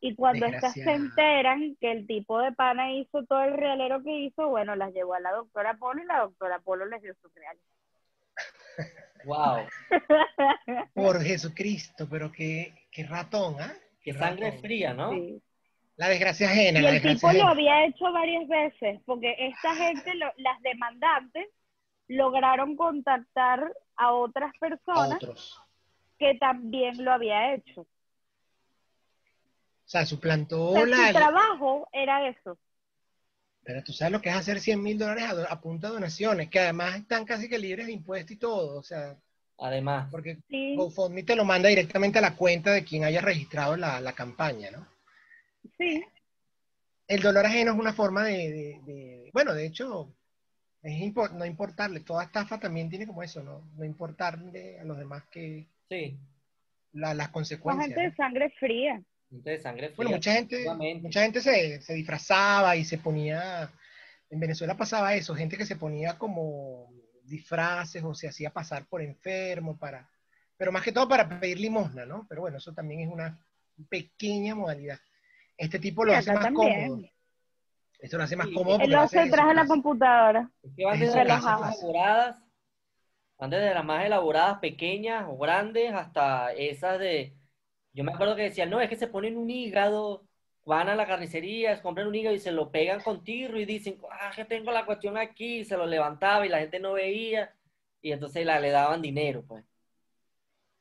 [0.00, 4.16] Y cuando estas se enteran que el tipo de pana hizo todo el realero que
[4.20, 7.28] hizo, bueno, las llevó a la doctora Polo y la doctora Polo les dio su
[7.34, 7.56] real.
[9.24, 9.66] Wow.
[10.94, 13.72] Por Jesucristo, pero qué, qué ratón, ¿ah?
[14.00, 14.60] Qué Qué sangre ratón.
[14.62, 15.10] fría, ¿no?
[15.10, 15.42] Sí.
[15.96, 20.32] La desgracia ajena, Y el tipo lo había hecho varias veces, porque esta gente, lo-
[20.36, 21.48] las demandantes,
[22.06, 25.60] lograron contactar a otras A personas otros.
[26.18, 27.86] que también lo había hecho.
[29.88, 31.06] O sea, suplantó O sea, la...
[31.08, 32.58] su trabajo era eso.
[33.64, 36.50] Pero tú sabes lo que es hacer 100 mil dólares a, a punta de donaciones,
[36.50, 38.78] que además están casi que libres de impuestos y todo.
[38.78, 39.16] O sea,
[39.60, 43.76] Además, porque Sí, GoFundMe te lo manda directamente a la cuenta de quien haya registrado
[43.76, 44.86] la, la campaña, ¿no?
[45.78, 46.04] sí.
[47.08, 50.14] El dolor ajeno es una forma de, de- de- bueno, de hecho,
[50.82, 52.00] es no importarle.
[52.00, 53.62] Toda estafa también tiene como eso, ¿no?
[53.76, 56.18] No importarle a los demás que sí.
[56.92, 57.88] la- las Con consecuencias.
[57.88, 59.02] gente de sangre fría.
[59.30, 59.96] De sangre fría.
[59.96, 60.64] Bueno, mucha gente,
[61.02, 63.70] mucha gente se, se disfrazaba y se ponía,
[64.30, 66.90] en Venezuela pasaba eso, gente que se ponía como
[67.24, 70.08] disfraces o se hacía pasar por enfermo para,
[70.56, 72.26] pero más que todo para pedir limosna, ¿no?
[72.28, 73.38] Pero bueno, eso también es una
[73.88, 74.98] pequeña modalidad.
[75.56, 76.88] Este tipo lo hace más también.
[76.88, 77.08] cómodo.
[77.98, 78.78] Esto lo hace más Sí, cómodo.
[78.80, 80.50] Él lo hace detrás de la computadora.
[80.62, 82.36] Es que van Es desde las más elaboradas,
[83.38, 87.34] van desde las más elaboradas, pequeñas o grandes, hasta esas de.
[87.98, 90.24] Yo me acuerdo que decían, no, es que se ponen un hígado,
[90.64, 93.64] van a la carnicería, se compran un hígado y se lo pegan con tirro y
[93.64, 96.92] dicen, ah, que tengo la cuestión aquí, y se lo levantaba y la gente no
[96.92, 97.52] veía,
[98.00, 99.64] y entonces la, le daban dinero, pues.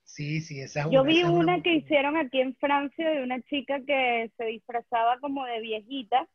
[0.04, 3.10] Sí, sí, esa es Yo una- vi esa es una que hicieron aquí en Francia
[3.10, 6.28] de una chica que se disfrazaba como de viejita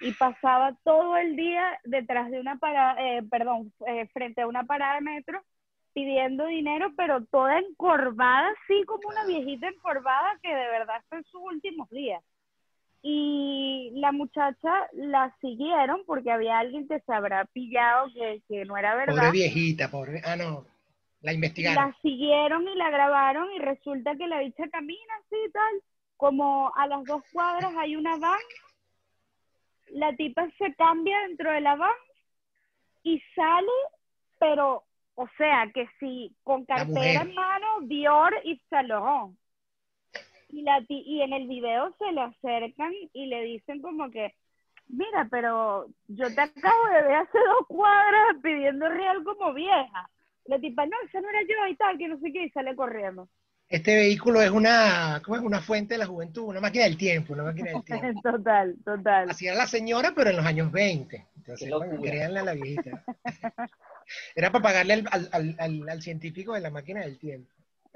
[0.00, 4.64] y pasaba todo el día detrás de una parada, eh, perdón, eh, frente a una
[4.64, 5.42] parada de metro
[5.96, 11.24] pidiendo dinero, pero toda encorvada, así como una viejita encorvada que de verdad está en
[11.24, 12.22] sus últimos días.
[13.00, 18.76] Y la muchacha la siguieron porque había alguien que se habrá pillado que, que no
[18.76, 19.14] era verdad.
[19.14, 20.20] Pobre viejita, pobre.
[20.22, 20.66] Ah, no.
[21.22, 21.82] La investigaron.
[21.82, 25.82] La siguieron y la grabaron y resulta que la bicha camina así y tal.
[26.18, 28.38] Como a las dos cuadras hay una van.
[29.92, 31.96] La tipa se cambia dentro de la van
[33.02, 33.72] y sale,
[34.38, 34.82] pero,
[35.16, 39.36] o sea, que sí, con cartera en mano, Dior y Saint Laurent.
[40.48, 44.32] Y, la ti- y en el video se le acercan y le dicen como que,
[44.88, 50.10] mira, pero yo te acabo de ver hace dos cuadras pidiendo real como vieja.
[50.46, 52.76] La tipa, no, esa no era yo y tal, que no sé qué, y sale
[52.76, 53.28] corriendo.
[53.68, 55.42] Este vehículo es una, ¿cómo es?
[55.44, 58.20] Una fuente de la juventud, una máquina del tiempo, una máquina del tiempo.
[58.22, 59.32] total, total.
[59.32, 61.26] Así era la señora, pero en los años 20.
[61.36, 63.04] Entonces, bueno, créanle a la viejita.
[64.34, 67.50] Era para pagarle al, al- al- al- científico de la máquina del tiempo.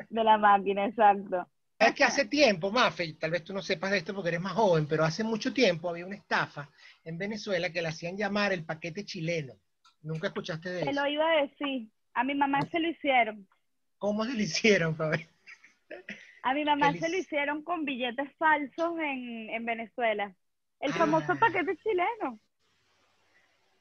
[0.09, 1.47] De la máquina, exacto.
[1.79, 4.53] Es que hace tiempo, Mafe, tal vez tú no sepas de esto porque eres más
[4.53, 6.69] joven, pero hace mucho tiempo había una estafa
[7.05, 9.55] en Venezuela que le hacían llamar el paquete chileno.
[10.03, 11.01] ¿Nunca escuchaste de Te eso?
[11.01, 11.89] lo iba a decir.
[12.15, 13.47] A mi mamá se lo hicieron.
[13.99, 15.27] ¿Cómo se lo hicieron, Fabi?
[16.43, 20.35] A mi mamá se lo hicieron con billetes falsos en, en Venezuela.
[20.81, 20.95] El Ah.
[20.97, 22.41] famoso paquete chileno.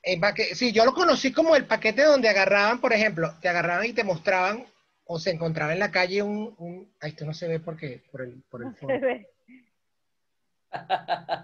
[0.03, 3.85] En paque- Sí, yo lo conocí como el paquete donde agarraban, por ejemplo, te agarraban
[3.85, 4.65] y te mostraban
[5.05, 6.53] o se encontraba en la calle un...
[6.57, 6.93] un...
[7.01, 9.07] Ay, esto no se ve porque por el, por el fondo.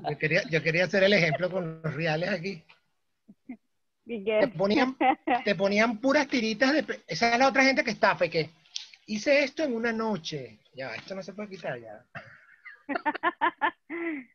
[0.10, 2.64] Yo quería, yo quería hacer el ejemplo con los reales aquí.
[4.06, 4.96] Te ponían,
[5.44, 7.02] te ponían puras tiritas de...
[7.08, 8.50] Esa es la otra gente que estafa y que
[9.08, 10.60] hice esto en una noche.
[10.76, 12.06] Ya, esto no se puede quitar ya.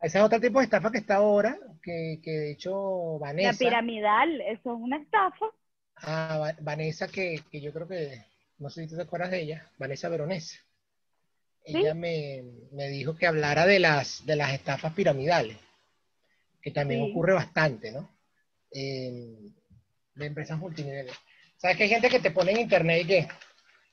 [0.00, 3.58] Ese es otro tipo de estafa que está ahora, que, que de hecho La Vanessa...
[3.58, 5.46] piramidal, eso es una estafa.
[5.96, 8.24] Ah, Va- Vanessa, que, que yo creo que,
[8.58, 10.58] no sé si tú te acuerdas de ella, Vanessa Veronese.
[11.64, 11.76] ¿Sí?
[11.78, 15.56] Ella me, me dijo que hablara de las, de las estafas piramidales,
[16.62, 17.10] que también Sí.
[17.10, 18.08] ocurre bastante, ¿no?
[18.70, 19.54] En-
[20.14, 21.14] de empresas multiniveles.
[21.56, 23.28] ¿Sabes que hay gente que te pone en internet y que,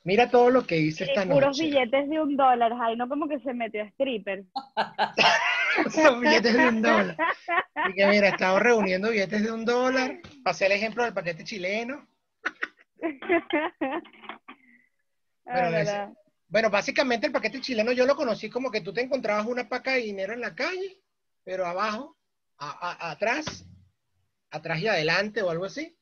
[0.03, 1.63] mira todo lo que hice esta Y puros noche?
[1.65, 2.73] billetes de un dólar.
[2.79, 4.43] Ay, no como que se metió a stripper.
[5.91, 7.17] Son billetes de un dólar.
[7.89, 10.19] Y que mira, he estado reuniendo billetes de un dólar.
[10.43, 12.07] Pasé el ejemplo del paquete chileno.
[15.47, 16.11] Ah.
[16.47, 19.91] Bueno, básicamente el paquete chileno yo lo conocí como que tú te encontrabas una paca
[19.91, 21.01] de dinero en la calle,
[21.43, 22.17] pero abajo,
[22.57, 23.63] a- a- atrás,
[24.49, 25.95] atrás y adelante o algo así,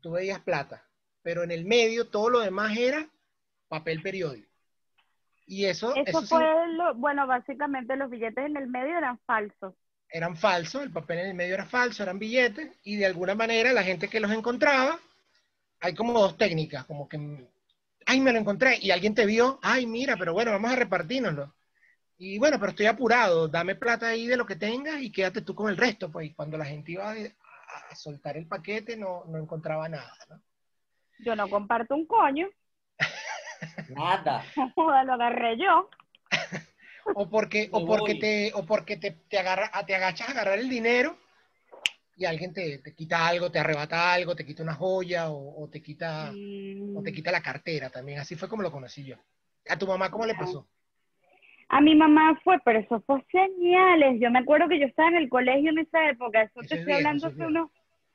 [0.00, 0.84] tú veías plata.
[1.22, 3.08] Pero en el medio todo lo demás era
[3.68, 4.49] papel periódico.
[5.50, 9.18] Y eso, Eso eso sí- fue, lo, bueno, básicamente los billetes en el medio eran
[9.26, 9.74] falsos.
[10.12, 13.72] eran falsos, el papel en el medio era falso, eran billetes, y de alguna manera
[13.72, 14.98] la gente que los encontraba,
[15.80, 17.18] hay como dos técnicas, como que,
[18.06, 21.52] ay, me lo encontré, y alguien te vio, ay, mira, pero bueno, vamos a repartirnoslo.
[22.18, 25.54] Y bueno, pero estoy apurado, dame plata ahí de lo que tengas y quédate tú
[25.54, 27.14] con el resto, pues y cuando la gente iba a,
[27.90, 30.40] a soltar el paquete no, no encontraba nada, ¿no?
[31.18, 32.48] Yo no comparto un coño.
[33.90, 34.44] Nada.
[34.76, 35.88] Lo agarré yo.
[37.14, 40.68] O porque, o porque, te, o porque te, te, agarra, te agachas a agarrar el
[40.68, 41.16] dinero
[42.16, 45.68] y alguien te, te quita algo, te arrebata algo, te quita una joya o, o
[45.68, 46.96] te quita, Mm.
[46.96, 48.20] o te quita la cartera también.
[48.20, 49.16] Así fue como lo conocí yo.
[49.68, 50.66] ¿A tu mamá cómo le pasó?
[51.68, 54.20] A mi mamá fue, pero eso fue señales.
[54.20, 56.42] Yo me acuerdo que yo estaba en el colegio en esa época.
[56.42, 57.70] Eso Eso te es estoy hablando es hace unos,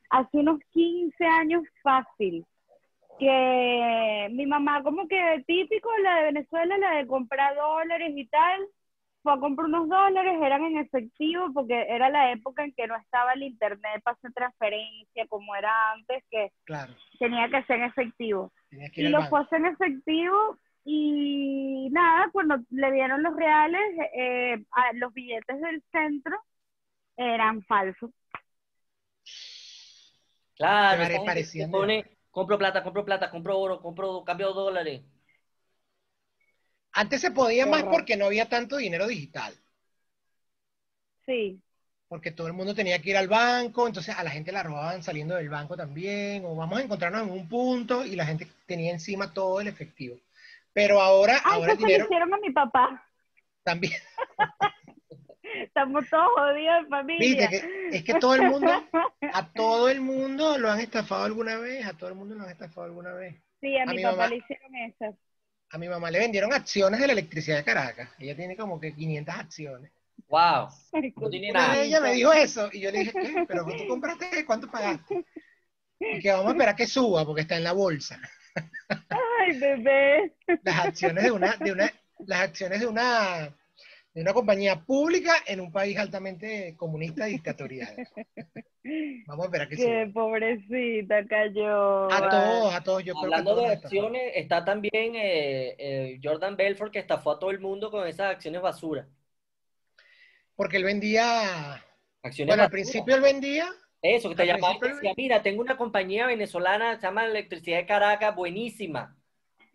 [0.09, 2.45] hace unos 15 años fácil.
[3.17, 8.61] Que mi mamá, como que típico, la de Venezuela, la de comprar dólares y tal,
[9.23, 12.95] fue a comprar unos dólares, eran en efectivo, porque era la época en que no
[12.97, 17.83] estaba el internet para hacer transferencia como era antes, que Claro, tenía que ser en
[17.85, 18.51] efectivo.
[18.95, 23.81] Y lo fue a hacer en efectivo y nada, cuando le dieron los reales,
[24.15, 26.37] eh, a- los billetes del centro
[27.17, 28.11] eran falsos.
[30.57, 31.03] Claro,
[31.71, 32.05] pone,
[32.35, 35.01] compro plata, compro plata, compro oro, compro cambio dólares.
[36.93, 39.55] Antes se podía más porque no había tanto dinero digital.
[41.25, 41.61] Sí,
[42.07, 45.03] porque todo el mundo tenía que ir al banco, entonces a la gente la robaban
[45.03, 48.91] saliendo del banco también, o vamos a encontrarnos en un punto y la gente tenía
[48.91, 50.17] encima todo el efectivo.
[50.73, 53.05] Pero ahora, Ay, ahora el eso se lo dinero hicieron a mi papá.
[53.63, 54.01] también,
[55.63, 57.19] Estamos todos jodidos en familia.
[57.19, 58.71] viste que es que todo el mundo,
[59.33, 62.49] a todo el mundo lo han estafado alguna vez, a todo el mundo lo han
[62.51, 63.35] estafado alguna vez.
[63.61, 65.17] Sí, a, a mi mi papá mamá- le hicieron eso.
[65.71, 68.93] A mi mamá le vendieron acciones de la electricidad de Caracas, ella tiene como que
[68.93, 69.91] 500 acciones.
[70.29, 70.69] Wow.
[71.17, 71.73] No tiene Una nada.
[71.75, 73.45] de ellas me dijo eso y yo le dije, ¿qué?
[73.47, 74.45] ¿Pero tú compraste?
[74.45, 75.25] ¿Cuánto pagaste?
[75.99, 78.19] Y que vamos a esperar que suba porque está en la bolsa.
[79.09, 80.33] Ay, bebé.
[80.63, 81.91] las acciones de una, de una,
[82.25, 83.49] las acciones de una,
[84.15, 87.93] de una compañía pública en un país altamente comunista y dictatorial.
[89.27, 90.13] Vamos a esperar que Qué suba.
[90.13, 92.09] pobrecita cayó.
[92.09, 96.55] A todos, a todos, yo creo que Hablando de acciones, está también eh, eh, Jordan
[96.55, 99.05] Belfort que estafó a todo el mundo con esas acciones basura.
[100.55, 101.83] Porque él vendía,
[102.23, 103.67] Acciones bueno, al principio él vendía,
[104.01, 107.85] Eso, que te llamaba y decía, mira, tengo una compañía venezolana, se llama Electricidad de
[107.85, 109.17] Caracas, buenísima.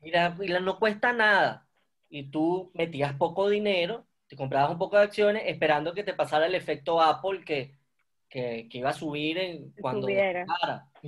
[0.00, 1.68] Mira, y la no cuesta nada.
[2.08, 6.46] Y tú metías poco dinero, te comprabas un poco de acciones esperando que te pasara
[6.46, 7.74] el efecto Apple que,
[8.28, 10.14] que, que iba a subir en, cuando y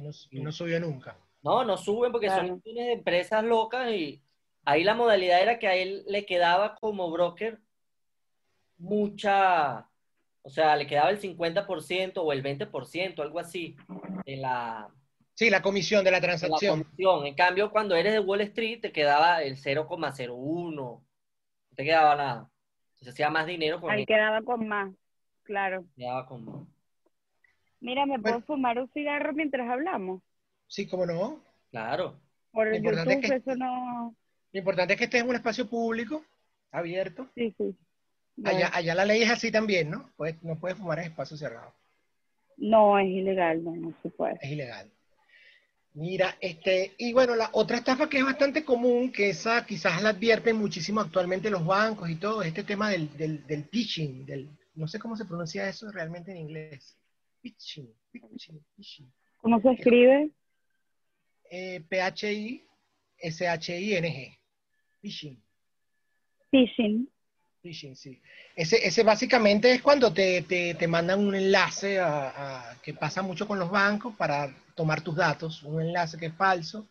[0.02, 1.16] no, y no subió nunca.
[1.40, 2.54] No, no suben porque son Claro.
[2.54, 4.20] acciones de empresas locas y
[4.64, 7.60] ahí la modalidad era que a él le quedaba como broker
[8.76, 9.88] mucha,
[10.42, 13.76] o sea, le quedaba el 50% o el 20%, algo así,
[14.26, 14.88] de la,
[15.34, 16.82] Sí, la comisión de la de la transacción.
[16.82, 17.26] comisión.
[17.26, 21.04] En cambio, cuando eres de Wall Street, te quedaba el 0,01, no
[21.76, 22.48] te quedaba nada.
[23.03, 24.92] Entonces hacía más dinero Ahí quedaba con más.
[25.42, 25.84] Claro.
[25.96, 26.68] quedaba con...
[27.80, 28.22] Mira, ¿me Bueno.
[28.22, 30.22] puedo fumar un cigarro mientras hablamos?
[30.68, 31.42] Sí, cómo no.
[31.72, 32.20] Claro.
[32.53, 34.14] Por Lo importante YouTube, es que- eso no.
[34.53, 36.22] Lo importante es que estés en un espacio público,
[36.70, 37.26] abierto.
[37.34, 37.74] Sí, sí.
[38.44, 40.09] Allá, allá la ley es así también, ¿no?
[40.16, 41.72] Puedes- no puedes fumar en espacio cerrado.
[42.57, 44.38] No, es ilegal, no, no se puede.
[44.40, 44.88] es ilegal.
[45.95, 50.08] Mira, este, y bueno, la otra estafa que es bastante común, que esa quizás la
[50.11, 54.49] advierten muchísimo actualmente los bancos y todo, es este tema del, del, del phishing, del,
[54.75, 56.99] no sé cómo se pronuncia eso realmente en inglés.
[57.42, 59.12] Phishing, phishing, phishing.
[59.38, 60.30] ¿Cómo se escribe?
[61.50, 62.68] Eh, P-H-I-S-H-I-N-G.
[65.03, 65.42] Phishing.
[66.50, 67.07] Phishing.
[67.63, 68.21] Phishing, sí.
[68.57, 73.22] Ese, ese básicamente es cuando te, te, te mandan un enlace a, a- que pasa
[73.22, 76.87] mucho con los bancos para tomar tus datos, un enlace que es falso,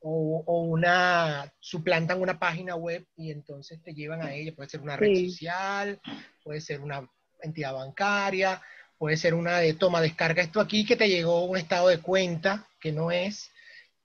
[0.00, 4.82] o, o una, suplantan una página web y entonces te llevan a ella, puede ser
[4.82, 5.30] una red Sí.
[5.30, 5.98] social,
[6.42, 7.08] puede ser una
[7.40, 8.60] entidad bancaria,
[8.98, 12.68] puede ser una de toma, descarga esto aquí que te llegó un estado de cuenta
[12.78, 13.50] que no es,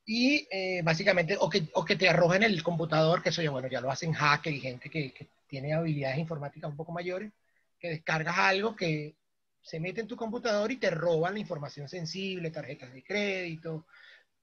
[0.05, 3.67] y eh, básicamente, o que, o que te arrojen el computador, que eso ya, bueno,
[3.67, 7.33] ya lo hacen hacker y gente que, que tiene habilidades informáticas un poco mayores,
[7.77, 9.17] que descargas algo que
[9.61, 13.85] se mete en tu computador y te roban la información sensible, tarjetas de crédito,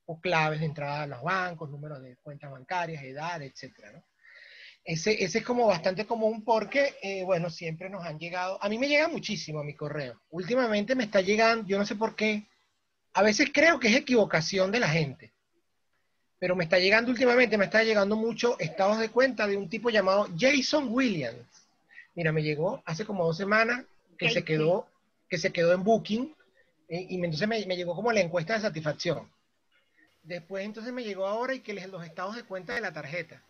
[0.07, 4.05] o claves de entrada a los bancos, números de cuentas bancarias, edad, etcétera, ¿no?
[4.85, 8.87] Ese, es como bastante común porque, eh, bueno, siempre nos han llegado, a mí me
[8.87, 10.23] llega muchísimo a mi correo.
[10.31, 12.47] Últimamente me está llegando, yo no sé por qué,
[13.13, 15.33] a veces creo que es equivocación de la gente,
[16.39, 19.91] pero me está llegando últimamente, me está llegando mucho estados de cuenta de un tipo
[19.91, 21.39] llamado Jason Williams.
[22.15, 23.85] Mira, me llegó hace como dos semanas
[24.19, 24.87] que se quedó
[25.29, 26.35] que se quedó en Booking
[26.89, 29.29] eh, y entonces me, me llegó como la encuesta de satisfacción.
[30.23, 33.43] Después entonces me llegó ahora y que les- los estados de cuenta de la tarjeta.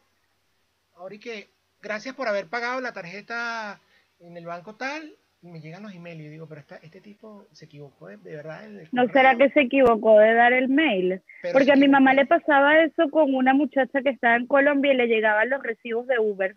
[0.95, 1.51] Ahora y que
[1.83, 3.81] gracias por haber pagado la tarjeta
[4.21, 5.15] en el banco tal,
[5.47, 8.65] me llegan los emails y digo, pero esta- este tipo se equivocó de, de verdad.
[8.65, 9.13] en el ¿No correo".
[9.13, 11.23] será que se equivocó de dar el mail?
[11.43, 14.93] Pero Porque a mi mamá le pasaba eso con una muchacha que estaba en Colombia
[14.93, 16.57] y le llegaban los recibos de Uber.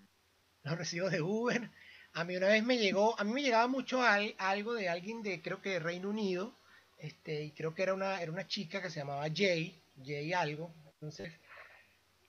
[0.64, 1.70] los recibos de Uber.
[2.14, 5.22] A mí una vez me llegó, a mí me llegaba mucho al- algo de alguien
[5.24, 6.54] de, creo que de Reino Unido,
[6.98, 10.74] este, y creo que era una, era una chica que se llamaba Jay, Jay algo.
[10.96, 11.32] Entonces,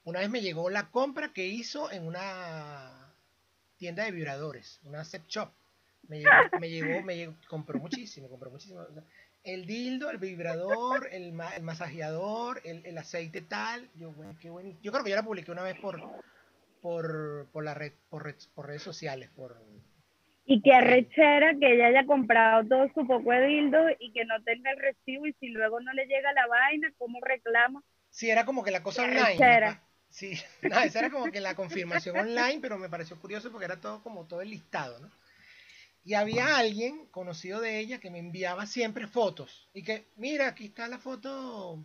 [0.05, 3.12] una vez me llegó la compra que hizo en una
[3.78, 5.49] tienda de vibradores, una sex shop.
[6.11, 8.81] Me llegó, me llegó, me llegó, compró muchísimo, compró muchísimo.
[8.81, 9.05] O sea,
[9.45, 13.91] el dildo, el vibrador, el, ma- el masajeador, el, el aceite tal.
[13.95, 14.82] Yo, bueno, qué buenísimo.
[14.82, 16.05] Yo creo que yo la publiqué una vez por,
[16.81, 19.57] por, por la red, por, red- por redes sociales, por
[20.45, 24.43] Y que arrechera que ella haya comprado todo su poco de dildo y que no
[24.43, 27.82] tenga el recibo y si luego no le llega la vaina, ¿cómo reclama?
[28.11, 29.81] sí era como que la cosa online.
[30.09, 30.32] Sí,
[30.62, 34.03] no, esa era como que la confirmación online, pero me pareció curioso porque era todo
[34.03, 35.11] como todo el listado, ¿no?
[36.02, 40.66] Y había alguien conocido de ella que me enviaba siempre fotos y que, mira, aquí
[40.66, 41.85] está la foto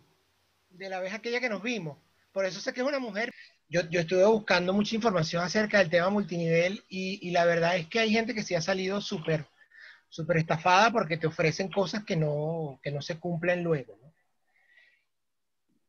[0.70, 1.98] de la vez aquella que nos vimos.
[2.32, 3.32] Por eso sé que es una mujer.
[3.68, 7.88] Yo, yo estuve buscando mucha información acerca del tema multinivel y, y la verdad es
[7.88, 9.46] que hay gente que sí ha salido súper
[10.08, 13.98] súper estafada porque te ofrecen cosas que no, que no se cumplen luego.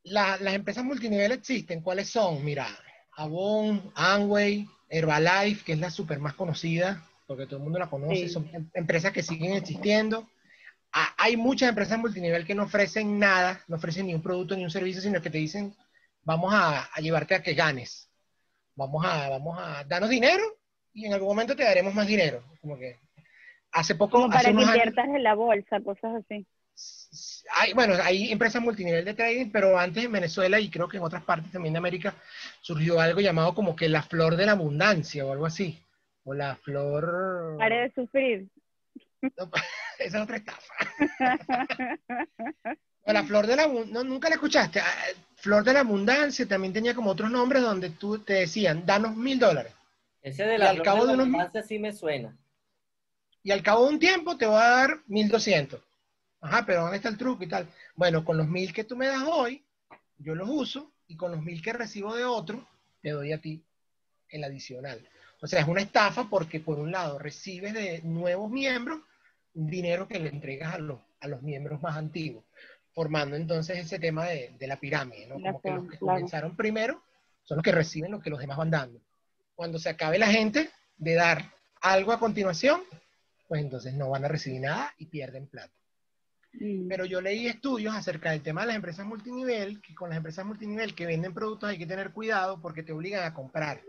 [0.03, 1.81] las empresas multinivel existen.
[1.81, 2.43] ¿Cuáles son?
[2.43, 2.67] Mira,
[3.15, 8.15] Avon, Amway, Herbalife, que es la súper más conocida, porque todo el mundo la conoce,
[8.15, 8.29] Sí.
[8.29, 10.27] son em- empresas que siguen existiendo.
[11.17, 14.71] Hay muchas empresas multinivel que no ofrecen nada, no ofrecen ni un producto ni un
[14.71, 15.75] servicio, sino que te dicen,
[16.23, 18.09] vamos a, a llevarte a que ganes.
[18.73, 20.41] Vamos a, vamos a darnos dinero
[20.93, 22.41] y en algún momento te daremos más dinero.
[22.61, 22.97] Como que
[23.73, 26.47] hace poco, Como para que años, inviertas en la bolsa, cosas así.
[27.55, 31.03] hay, bueno, hay empresas multinivel de trading, pero antes en Venezuela y creo que en
[31.03, 32.15] otras partes también de América
[32.61, 35.79] surgió algo llamado como que la flor de la abundancia o algo así.
[36.29, 37.55] O la flor...
[37.57, 38.49] Pare de sufrir.
[39.97, 40.73] Esa es otra estafa.
[43.03, 44.81] O la flor de la abundancia, no, nunca la escuchaste.
[44.81, 44.93] Ah,
[45.37, 49.39] Flor de la abundancia también tenía como otros nombres donde tú te decían, danos mil
[49.39, 49.71] dólares.
[50.21, 52.35] Ese de Y la al flor cabo de de la unos- abundancia sí me suena.
[53.43, 55.79] Y al cabo de un tiempo te va a dar 1200.
[56.41, 57.67] Ajá, pero ¿dónde está el truco y tal?
[57.95, 59.63] Bueno, con los mil que tú me das hoy,
[60.17, 62.67] yo los uso y con los mil que recibo de otro,
[63.01, 63.63] te doy a ti
[64.29, 64.99] el adicional.
[65.41, 69.01] O sea, es una estafa porque por un lado recibes de nuevos miembros
[69.53, 72.43] dinero que le entregas a los, a los miembros más antiguos,
[72.93, 75.35] formando entonces ese tema de, de la pirámide, ¿no?
[75.35, 77.01] Como que los que comenzaron primero
[77.43, 79.01] son los que reciben lo que los demás van dando.
[79.55, 82.81] Cuando se acabe la gente de dar algo a continuación,
[83.47, 85.73] pues entonces no van a recibir nada y pierden plata.
[86.53, 86.87] Mm.
[86.87, 90.45] Pero yo leí estudios acerca del tema de las empresas multinivel, que con las empresas
[90.45, 93.81] multinivel que venden productos hay que tener cuidado porque te obligan a comprar.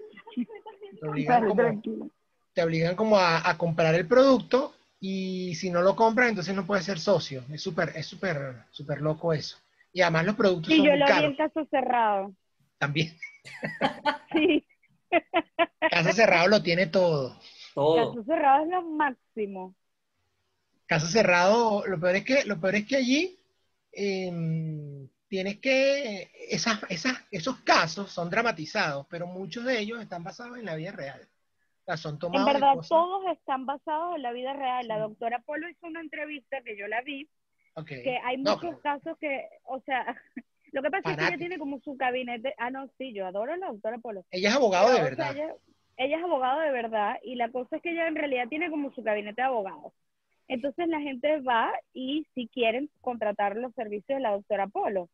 [1.00, 2.10] Te obligan Dale, como, tranquilo.
[2.54, 6.66] te obligan como a, a comprar el producto y si no lo compras entonces no
[6.66, 7.44] puedes ser socio.
[7.52, 9.58] Es súper, es súper, súper loco eso.
[9.92, 12.34] Y además los productos Sí, son yo muy lo vi caros en caso cerrado.
[12.78, 13.16] también.
[14.32, 14.64] Sí,
[15.88, 17.36] Caso cerrado lo tiene todo.
[17.74, 18.16] Todo.
[18.16, 19.74] caso cerrado es lo máximo.
[20.86, 23.38] Caso cerrado, lo peor es que, lo peor es que allí
[23.92, 30.58] em, tienes que, esas, esas, esos casos son dramatizados, pero muchos de ellos están basados
[30.58, 31.20] en la vida real.
[31.82, 34.86] O sea, son En tomados de verdad, todos están basados en la vida real.
[34.88, 37.28] La doctora Polo hizo una entrevista que yo la vi,
[37.74, 37.86] Ok.
[37.88, 40.04] que hay No, muchos casos que, o sea,
[40.72, 42.54] lo que pasa es que ella tiene como su gabinete.
[42.58, 44.24] Ah, no, sí, yo adoro a la doctora Polo.
[44.30, 45.36] ella es abogado de Pero, o sea, verdad.
[45.36, 45.54] ella,
[45.96, 48.92] ella es abogado de verdad y la cosa es que ella en realidad tiene como
[48.92, 49.92] su gabinete de abogados.
[50.48, 55.08] Entonces la gente va y si quieren contratar los servicios de la doctora Polo.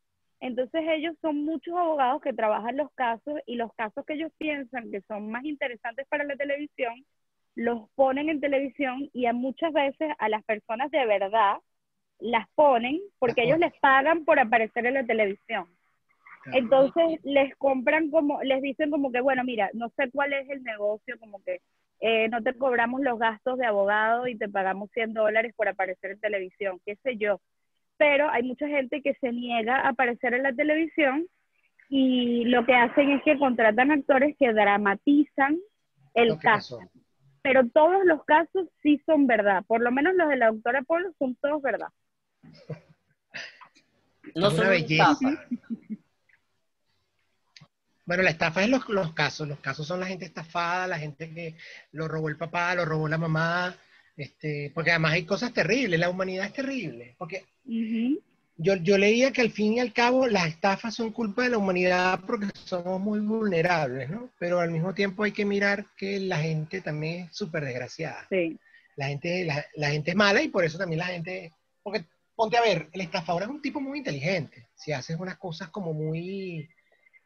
[0.44, 4.90] Entonces ellos son muchos abogados que trabajan los casos y los casos que ellos piensan
[4.90, 7.02] que son más interesantes para la televisión,
[7.54, 11.56] los ponen en televisión y a muchas veces a las personas de verdad
[12.20, 15.66] las ponen porque ellos les pagan por aparecer en la televisión.
[16.52, 20.62] Entonces les compran como, les dicen como que, bueno, mira, no sé cuál es el
[20.62, 21.62] negocio, como que
[22.00, 26.10] eh, no te cobramos los gastos de abogado y te pagamos 100 dólares por aparecer
[26.10, 27.40] en televisión, qué sé yo.
[27.96, 31.26] Pero hay mucha gente que se niega a aparecer en la televisión
[31.88, 35.58] y lo que hacen es que contratan actores que dramatizan
[36.14, 36.78] el Lo caso.
[36.78, 36.90] pasó.
[37.42, 41.12] Pero todos los casos sí son verdad, por lo menos los de la doctora Polo
[41.18, 41.88] son todos verdad.
[44.34, 45.12] No son una belleza.
[45.12, 45.44] estafa.
[48.06, 49.48] Bueno, la estafa es los, los casos.
[49.48, 51.56] Los casos son la gente estafada, la gente que
[51.92, 53.74] lo robó el papá, lo robó la mamá,
[54.16, 57.14] Este, porque además hay cosas terribles, la humanidad es terrible.
[57.18, 57.44] Porque
[58.56, 61.58] yo, yo leía que al fin y al cabo las estafas son culpa de la
[61.58, 64.30] humanidad porque somos muy vulnerables, ¿no?
[64.38, 68.26] Pero al mismo tiempo hay que mirar que la gente también es súper desgraciada.
[68.30, 68.56] Sí.
[68.96, 71.52] La gente, la, la gente es mala y por eso también la gente...
[71.82, 72.04] Porque
[72.36, 74.68] ponte a ver, el estafador es un tipo muy inteligente.
[74.76, 76.68] Si haces unas cosas como muy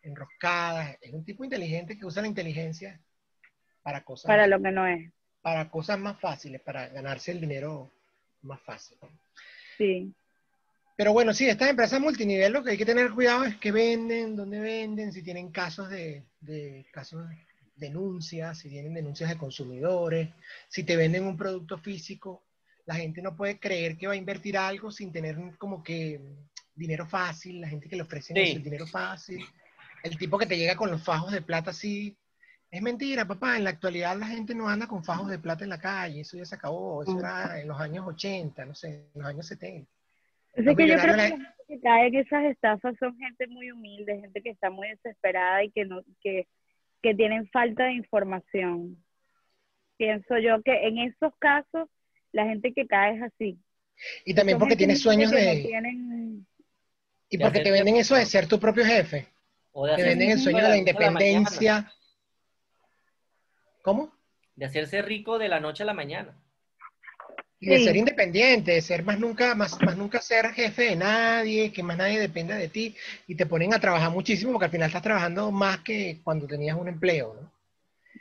[0.02, 2.98] enroscadas, es un tipo inteligente que usa la inteligencia
[3.82, 5.10] para cosas, Para lo que no es.
[5.48, 7.90] Para cosas más fáciles, para ganarse el dinero
[8.42, 8.98] más fácil.
[9.00, 9.08] ¿no?
[9.78, 10.12] Sí.
[10.94, 14.36] Pero bueno, sí, estas empresas multinivel lo que hay que tener cuidado es que venden,
[14.36, 17.36] dónde venden, si tienen casos de, de casos de
[17.76, 20.28] denuncias, si tienen denuncias de consumidores,
[20.68, 22.44] si te venden un producto físico,
[22.84, 26.20] la gente no puede creer que va a invertir algo sin tener como que
[26.74, 28.58] dinero fácil, la gente que le ofrece Sí.
[28.58, 29.42] dinero fácil,
[30.02, 32.18] el tipo que te llega con los fajos de plata así.
[32.70, 35.70] Es mentira, papá, en la actualidad la gente no anda con fajos de plata en
[35.70, 39.22] la calle, eso ya se acabó, eso era en los años 80, no sé, en
[39.22, 39.90] los años 70.
[39.90, 42.94] O sea, Los que yo creo que millonarios la gente que cae en esas estafas
[42.98, 46.46] son gente muy humilde, gente que está muy desesperada y que no, que,
[47.02, 49.02] que tienen falta de información.
[49.96, 51.88] Pienso yo que en esos casos
[52.32, 53.58] la gente que cae es así.
[54.26, 55.62] Y también Son porque tienes sueños no de...
[55.66, 56.46] tienen-
[57.30, 59.26] Y porque te venden eso de ser tu propio jefe.
[59.72, 61.90] O de Te venden el sueño de la independencia.
[63.88, 64.12] ¿Cómo?
[64.54, 66.36] De hacerse rico de la noche a la mañana.
[67.58, 67.84] Y de Sí.
[67.84, 71.96] ser independiente, de ser más nunca, más, más nunca ser jefe de nadie, que más
[71.96, 72.94] nadie dependa de ti.
[73.26, 76.76] Y te ponen a trabajar muchísimo porque al final estás trabajando más que cuando tenías
[76.76, 77.50] un empleo, ¿no?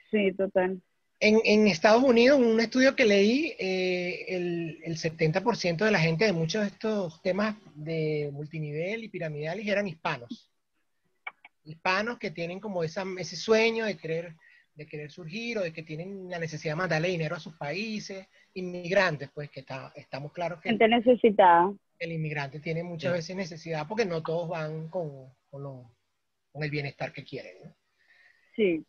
[0.10, 0.81] Sí, total.
[1.19, 6.23] En, en Estados Unidos, un estudio que leí, eh, el, el 70% de la gente
[6.23, 10.49] de muchos de estos temas de multinivel y piramidales eran hispanos.
[11.65, 14.34] Hispanos que tienen como esa, ese sueño de querer,
[14.77, 18.27] de querer surgir o de que tienen la necesidad de mandarle dinero a sus países.
[18.53, 21.73] Inmigrantes, pues que está, estamos claros que el, Gente necesitada.
[21.99, 23.17] el inmigrante tiene muchas Sí.
[23.17, 25.91] veces necesidad porque no todos van con, con, lo-
[26.51, 27.53] con el bienestar que quieren.
[27.63, 27.75] ¿no?
[28.55, 28.85] Sí.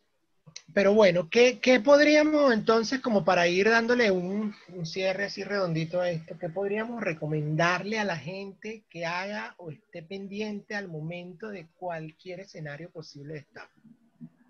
[0.73, 6.01] Pero bueno, ¿qué, qué podríamos entonces, como para ir dándole un, un cierre así redondito
[6.01, 11.49] a esto, qué podríamos recomendarle a la gente que haga o esté pendiente al momento
[11.49, 13.78] de cualquier escenario posible de estafa?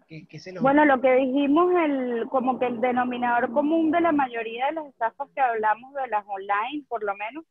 [0.09, 4.01] ¿Qué, qué se les Bueno, lo que dijimos, el, como que el denominador común de
[4.01, 7.45] la mayoría de las estafas que hablamos de las online, por lo menos,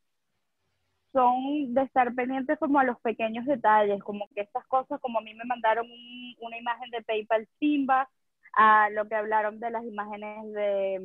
[1.14, 5.22] son de estar pendientes como a los pequeños detalles, como que estas cosas, como a
[5.22, 8.10] mí me mandaron un- una imagen de PayPal Simba,
[8.54, 11.00] a lo que hablaron de las imágenes de,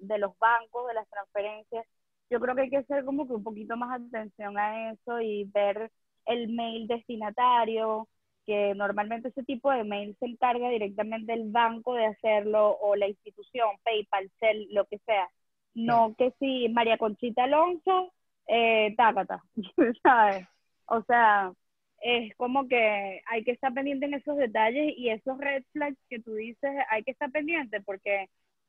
[0.00, 1.86] de los bancos, de las transferencias.
[2.30, 5.44] Yo creo que hay que hacer como que un poquito más atención a eso y
[5.54, 5.90] ver
[6.26, 8.08] el mail destinatario,
[8.46, 13.08] que normalmente ese tipo de mail se encarga directamente el banco de hacerlo o la
[13.08, 15.28] institución, PayPal, Cell, lo que sea.
[15.74, 18.12] No que si María Conchita Alonso,
[18.46, 19.42] eh, tácata,
[20.02, 20.46] ¿sabes?
[20.86, 21.52] O sea,
[22.00, 26.20] es como que hay que estar pendiente en esos detalles y esos red flags que
[26.20, 28.28] tú dices, hay que estar pendiente porque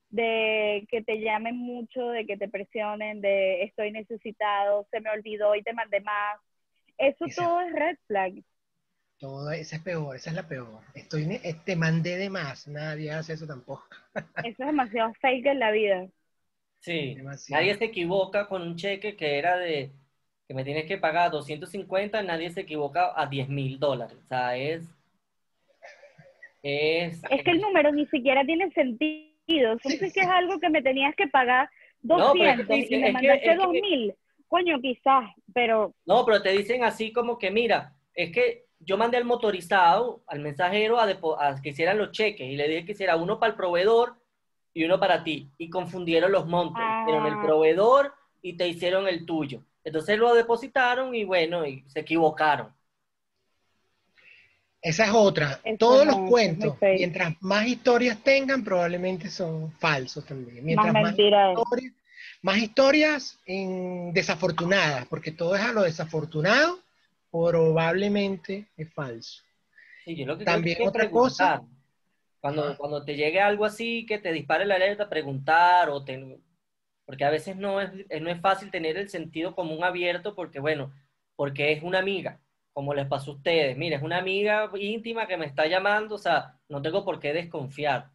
[0.10, 5.56] de que te llamen mucho, de que te presionen, de estoy necesitado, se me olvidó
[5.56, 6.40] y te mandé más.
[6.98, 8.44] Eso todo es red flag.
[9.20, 10.80] Todo, esa es peor, esa es la peor.
[10.94, 13.88] Estoy, eh, te mandé de más, nadie hace eso tampoco.
[14.46, 16.08] Eso es demasiado fake en la vida.
[16.82, 17.16] Sí.
[17.16, 17.62] Demasiado.
[17.62, 19.92] Nadie se equivoca con un cheque que era de
[20.48, 24.18] que me tienes que pagar 250, nadie se equivoca a 10 mil dólares.
[24.24, 24.84] O sea, es.
[26.64, 29.26] Es, Es que el número ni siquiera tiene sentido.
[29.74, 31.70] Entonces, que es algo que me tenías que pagar
[32.04, 34.16] No, pero es que 200 te dicen- y me mandaste es que- 2000.
[34.48, 39.18] Coño, quizás, pero No, pero te dicen así como que, mira, es que yo mandé
[39.18, 43.40] al motorizado, al mensajero, a, que hicieran los cheques y le dije que hiciera uno
[43.40, 44.16] para el proveedor
[44.74, 45.50] y uno para ti.
[45.58, 46.82] Y confundieron los montos.
[47.04, 47.42] Hicieron el Ah.
[47.44, 49.64] proveedor y te hicieron el tuyo.
[49.84, 52.74] Entonces lo depositaron y bueno, y se equivocaron.
[54.82, 55.60] Esa es otra.
[55.64, 60.64] Eso Todos no, los cuentos, mientras más historias tengan, probablemente son falsos también.
[60.64, 61.58] Mientras más mentira es.
[61.60, 61.94] historias,
[62.42, 66.80] más historias en- desafortunadas, porque todo es a lo desafortunado,
[67.46, 69.44] probablemente es falso.
[70.06, 71.60] Sí, yo lo que También que otra preguntar.
[71.60, 71.62] cosa.
[72.40, 76.40] Cuando, cuando te llegue algo así, que te dispare la alerta, preguntar o te-
[77.06, 80.60] Porque a veces no es, eh, no es fácil tener el sentido común abierto porque,
[80.60, 80.94] bueno,
[81.36, 82.42] porque es una amiga,
[82.74, 83.78] como les pasó a ustedes.
[83.78, 87.34] Mira, es una amiga íntima que me está llamando, o sea, no tengo por qué
[87.34, 88.12] desconfiar.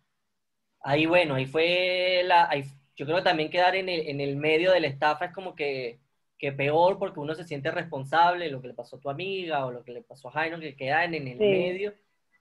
[0.82, 2.48] Ahí, bueno, ahí fue la...
[2.50, 2.64] ahí-
[2.96, 5.54] yo creo que también quedar en el, en el medio de la estafa es como
[5.54, 5.98] que,
[6.42, 9.64] que peor porque uno se siente responsable de lo que le pasó a tu amiga
[9.64, 11.44] o lo que le pasó a Jairo, que queda en, el Sí.
[11.44, 11.94] medio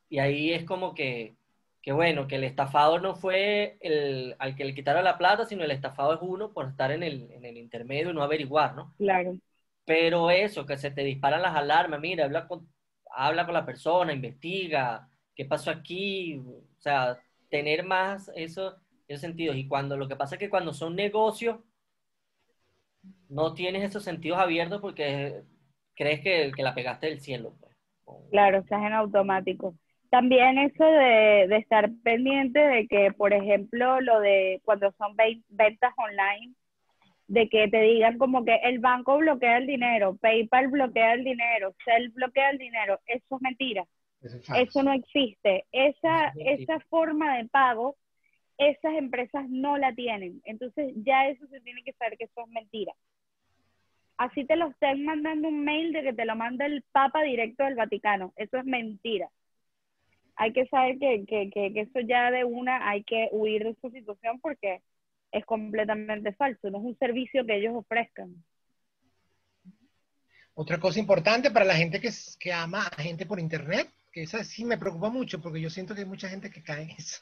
[0.10, 1.36] y ahí es como que
[1.84, 5.64] que bueno, que el estafado no fue el al que le quitaron la plata, sino
[5.64, 8.94] el estafado es uno por estar en el, en el intermedio y no averiguar, ¿no?
[8.98, 9.38] Claro.
[9.86, 12.68] Pero eso, que se te disparan las alarmas, mira, habla con,
[13.16, 17.20] habla con la persona, investiga, qué pasó aquí, o sea,
[17.50, 18.76] tener más eso,
[19.08, 19.56] esos sentidos.
[19.56, 21.58] Y cuando lo que pasa es que cuando son negocios,
[23.32, 25.44] no tienes esos sentidos abiertos porque
[25.96, 27.56] crees que, que la pegaste del cielo.
[27.60, 27.76] Pues.
[28.30, 29.76] Claro, estás en automático.
[30.10, 35.42] También eso de, de estar pendiente de que, por ejemplo, lo de cuando son ve-
[35.50, 36.54] ventas online,
[37.28, 41.74] de que te digan como que el banco bloquea el dinero, PayPal bloquea el dinero,
[41.86, 43.86] Cell bloquea el dinero, eso es mentira.
[44.22, 44.64] Eso es falso.
[44.64, 45.66] Eso no existe.
[45.72, 47.98] Esa, es esa forma de pago,
[48.58, 50.42] esas empresas no la tienen.
[50.46, 52.94] Entonces ya eso se tiene que saber que eso es mentira.
[54.18, 57.64] Así te lo estén mandando un mail de que te lo manda el Papa directo
[57.64, 58.34] del Vaticano.
[58.36, 59.30] Eso es mentira.
[60.36, 63.90] Hay que saber que, que, que, eso ya de una hay que huir de esa
[63.90, 64.82] situación porque
[65.32, 66.70] es completamente falso.
[66.70, 68.36] No es un servicio que ellos ofrezcan.
[70.54, 72.10] Otra cosa importante para la gente que,
[72.40, 75.96] que ama a gente por internet, que esa sí me preocupa mucho porque yo siento
[75.96, 77.22] que hay mucha gente que cae en eso.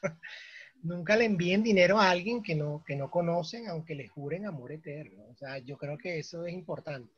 [0.83, 4.71] Nunca le envíen dinero a alguien que no, que no conocen, aunque le juren amor
[4.71, 5.25] eterno.
[5.29, 7.13] O sea, yo creo que eso es importante.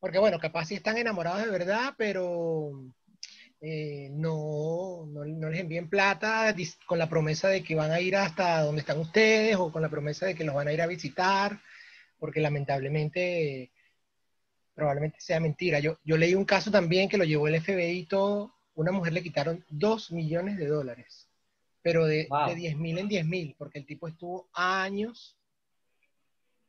[0.00, 2.72] Porque bueno, capaz sí están enamorados de verdad, pero
[3.60, 6.52] eh, no, no, no les envíen plata
[6.86, 9.88] con la promesa de que van a ir hasta donde están ustedes o con la
[9.88, 11.60] promesa de que los van a ir a visitar,
[12.18, 13.70] porque lamentablemente
[14.74, 15.78] probablemente sea mentira.
[15.78, 18.54] Yo, yo leí un caso también que lo llevó el FBI y todo.
[18.74, 21.21] Una mujer le quitaron 2 millones de dólares,
[21.82, 22.48] pero de, Wow.
[22.48, 25.36] de 10 mil en 10 mil, porque el tipo estuvo años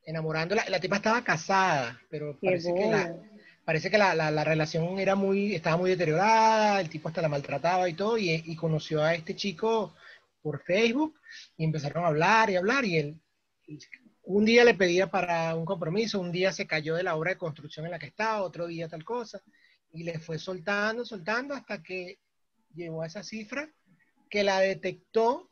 [0.05, 0.65] enamorándola.
[0.69, 3.15] La tipa estaba casada, pero Qué parece que, la,
[3.63, 7.29] parece que la, la- la relación era muy, estaba muy deteriorada, el tipo hasta la
[7.29, 9.95] maltrataba y todo, y, y conoció a este chico
[10.41, 11.17] por Facebook
[11.57, 13.19] y empezaron a hablar y hablar, y él
[14.25, 17.37] un día le pedía para un compromiso, un día se cayó de la obra de
[17.37, 19.41] construcción en la que estaba, otro día tal cosa,
[19.91, 22.19] y le fue soltando, soltando hasta que
[22.73, 23.69] llegó a esa cifra
[24.33, 25.47] que la detectó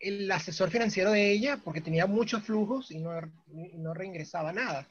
[0.00, 3.12] el asesor financiero de ella porque tenía muchos flujos y no,
[3.52, 4.88] y no reingresaba nada.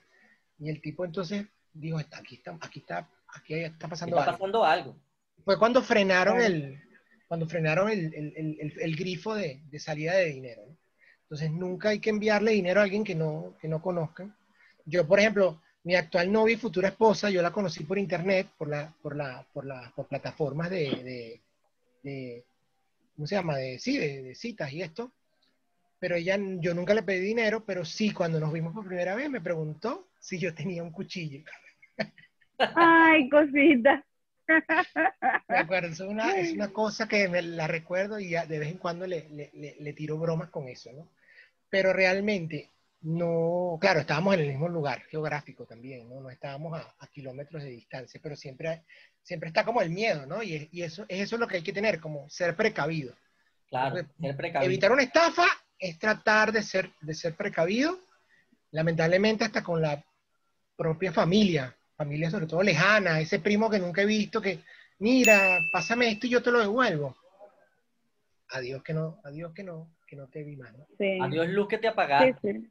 [0.57, 4.37] Y el tipo entonces dijo, "Está- aquí está, aquí está, aquí está pasando Está algo.
[4.39, 4.95] pasando algo.
[5.43, 6.81] Fue cuando frenaron el,
[7.27, 10.61] cuando frenaron el, el- el- el- el grifo de, de salida de dinero.
[10.69, 10.77] ¿no?
[11.23, 14.33] Entonces nunca hay que enviarle dinero a alguien que no, que no conozcan.
[14.85, 18.69] Yo, por ejemplo, mi actual novia y futura esposa, yo la conocí por internet, por
[18.69, 21.41] la, por la, por la, por plataformas de, de,
[22.01, 22.45] de-
[23.15, 23.57] ¿cómo se llama?
[23.57, 25.13] De, sí, de, de citas y esto.
[25.99, 29.29] Pero ella, yo nunca le pedí dinero, pero sí, cuando nos vimos por primera vez,
[29.29, 31.43] me preguntó si yo tenía un cuchillo.
[32.73, 34.03] Ay, cosita.
[35.47, 38.69] Me acuerdo, es una, es una cosa que me la recuerdo y ya de vez
[38.71, 41.07] en cuando le, le, le- le tiro bromas con eso, ¿no?
[41.69, 42.71] Pero realmente
[43.05, 46.21] no, claro, estábamos en el mismo lugar geográfico también, ¿no?
[46.21, 48.83] No estábamos a, a kilómetros de distancia, pero siempre,
[49.21, 50.41] siempre está como el miedo, ¿no?
[50.41, 53.13] Y, y eso, es eso lo que hay que tener, como ser precavido.
[53.69, 54.71] Claro, ser precavido.
[54.71, 55.45] Evitar una estafa
[55.77, 57.99] es tratar de ser, de ser precavido,
[58.71, 60.03] lamentablemente hasta con la
[60.75, 64.61] propia familia, familia sobre todo lejana, ese primo que nunca he visto que,
[64.97, 67.15] mira, pásame esto y yo te lo devuelvo.
[68.49, 70.87] Adiós que no, adiós que no, que no te vi más, ¿no?
[70.97, 71.19] Sí.
[71.21, 72.61] Adiós luz que te Sí, apagaste.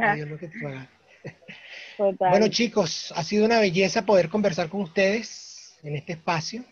[0.00, 0.04] Sí.
[0.04, 0.88] Adiós lo que te paga.
[1.96, 2.30] Total.
[2.30, 6.64] Bueno chicos, ha sido una belleza poder conversar con ustedes en este espacio.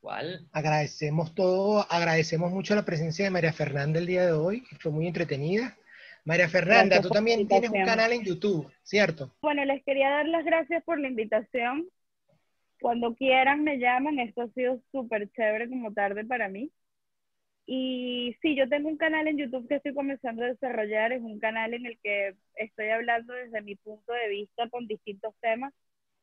[0.00, 0.48] ¿Cuál?
[0.52, 4.90] Agradecemos todo, agradecemos mucho la presencia de María Fernanda el día de hoy, que fue
[4.90, 5.76] muy entretenida.
[6.24, 9.34] María Fernanda, Gracias tú también tienes un canal en YouTube, ¿cierto?
[9.42, 11.86] Bueno, les quería dar las gracias por la invitación.
[12.80, 16.70] Cuando quieran me llaman, esto ha sido súper chévere como tarde para mí.
[17.66, 21.38] Y sí, yo tengo un canal en YouTube que estoy comenzando a desarrollar, es un
[21.38, 25.72] canal en el que estoy hablando desde mi punto de vista con distintos temas.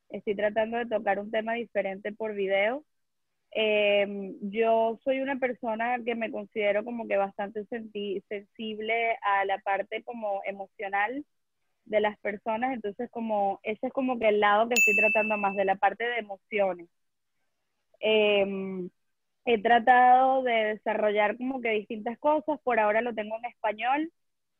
[0.09, 2.85] Estoy tratando de tocar un tema diferente por video.
[3.51, 10.03] Eh, yo soy una persona que me considero como que bastante sensible a la parte
[10.03, 11.25] como emocional
[11.85, 15.55] de las personas, entonces como ese es como que el lado que estoy tratando más,
[15.55, 16.87] de la parte de emociones.
[17.99, 18.89] Eh,
[19.47, 24.11] he tratado de desarrollar como que distintas cosas, por ahora lo tengo en español,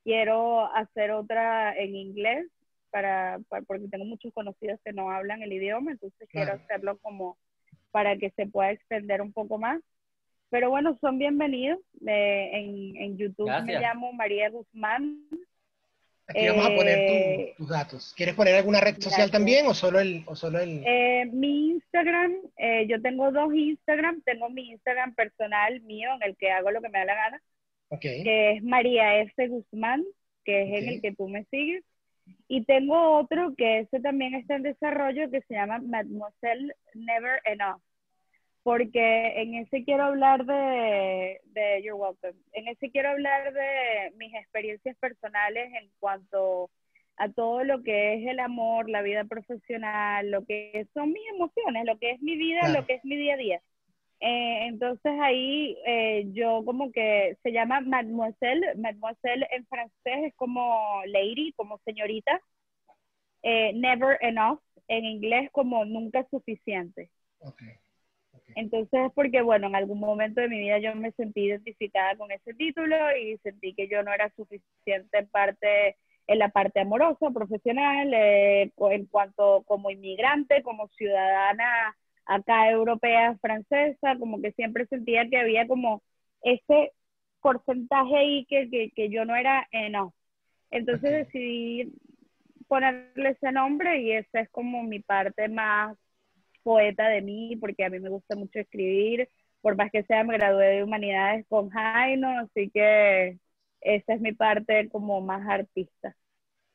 [0.03, 2.47] quiero hacer otra en inglés,
[2.89, 7.37] para, para- porque tengo muchos conocidos que no hablan el idioma, entonces quiero hacerlo como
[7.91, 9.81] para que se pueda extender un poco más.
[10.49, 11.79] Pero bueno, son bienvenidos.
[12.05, 15.27] Eh, en, en YouTube me llamo María Guzmán
[16.29, 18.13] Aquí vamos a poner tu- Eh, tus datos.
[18.17, 19.31] ¿Quieres poner alguna red social Gracias.
[19.31, 20.83] también o solo el, o solo el...
[20.85, 26.35] Eh, mi Instagram, eh, yo tengo dos Instagram, tengo mi Instagram personal mío en el
[26.35, 27.41] que hago lo que me da la gana,
[27.89, 29.47] Ok, que es María F.
[29.47, 30.03] Guzmán,
[30.43, 31.83] que es en el que tú me sigues.
[32.49, 37.81] Y tengo otro que ese también está en desarrollo que se llama Mademoiselle Never Enough.
[38.67, 42.33] Porque en ese quiero hablar de, de You're Welcome.
[42.51, 46.69] En ese quiero hablar de mis experiencias personales en cuanto
[47.15, 51.85] a todo lo que es el amor, la vida profesional, lo que son mis emociones,
[51.85, 52.81] lo que es mi vida, Claro.
[52.81, 53.61] lo que es mi día a día.
[54.19, 61.01] Eh, entonces ahí eh, yo como que se llama mademoiselle, mademoiselle en francés es como
[61.05, 62.41] lady, como señorita,
[63.43, 67.09] Eh, never enough, en inglés como nunca suficiente.
[67.39, 67.61] ok.
[68.55, 72.31] Entonces es porque, bueno, en algún momento de mi vida yo me sentí identificada con
[72.31, 75.97] ese título y sentí que yo no era suficiente en parte,
[76.27, 81.95] en la parte amorosa, profesional, eh, en cuanto como inmigrante, como ciudadana
[82.25, 86.01] acá europea, francesa, como que siempre sentía que había como
[86.41, 86.93] ese
[87.41, 90.13] porcentaje ahí que, que, que yo no era enough.
[90.71, 91.93] Entonces decidí
[92.67, 95.97] ponerle ese nombre y esa es como mi parte más
[96.67, 99.29] poeta de mí, porque a mí me gusta mucho escribir,
[99.61, 103.39] por más que sea, me gradué de humanidades con Jaino, así que
[103.79, 106.13] esa es mi parte como más artista.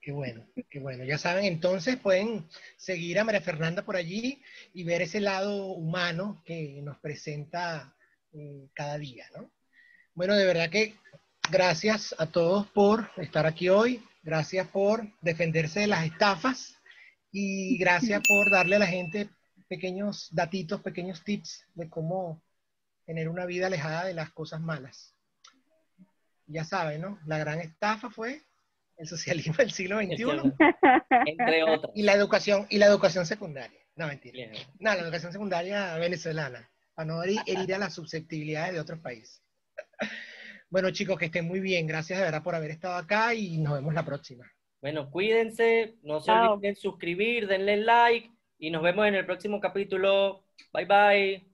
[0.01, 1.05] Qué bueno, qué bueno.
[1.05, 2.47] Ya saben, entonces pueden
[2.79, 4.41] seguir a María Fernanda por allí
[4.73, 7.95] y ver ese lado humano que nos presenta
[8.33, 9.51] eh, cada día, ¿no?
[10.15, 10.95] Bueno, de verdad que
[11.51, 16.81] gracias a todos por estar aquí hoy, gracias por defenderse de las estafas
[17.31, 19.29] y gracias por darle a la gente
[19.73, 22.43] pequeños datitos, pequeños tips de cómo
[23.07, 25.17] tener una vida alejada de las cosas malas.
[26.47, 27.19] Ya saben, ¿no?
[27.25, 28.43] La gran estafa fue
[28.99, 30.11] el socialismo del siglo XXI
[31.25, 31.91] Entre otras.
[31.95, 33.81] y la educación y la educación secundaria.
[33.97, 34.35] No, mentira.
[34.35, 34.53] Bien.
[34.79, 37.41] No, la educación secundaria venezolana, para no herir,
[37.75, 39.43] a las susceptibilidades de otros países.
[40.69, 41.87] Bueno, chicos, que estén muy bien.
[41.87, 44.53] Gracias de verdad por haber estado acá y nos vemos la próxima.
[44.83, 48.31] Bueno, cuídense, no se olviden suscribir, denle like
[48.63, 50.45] y nos vemos en el próximo capítulo.
[50.73, 51.52] Bye bye.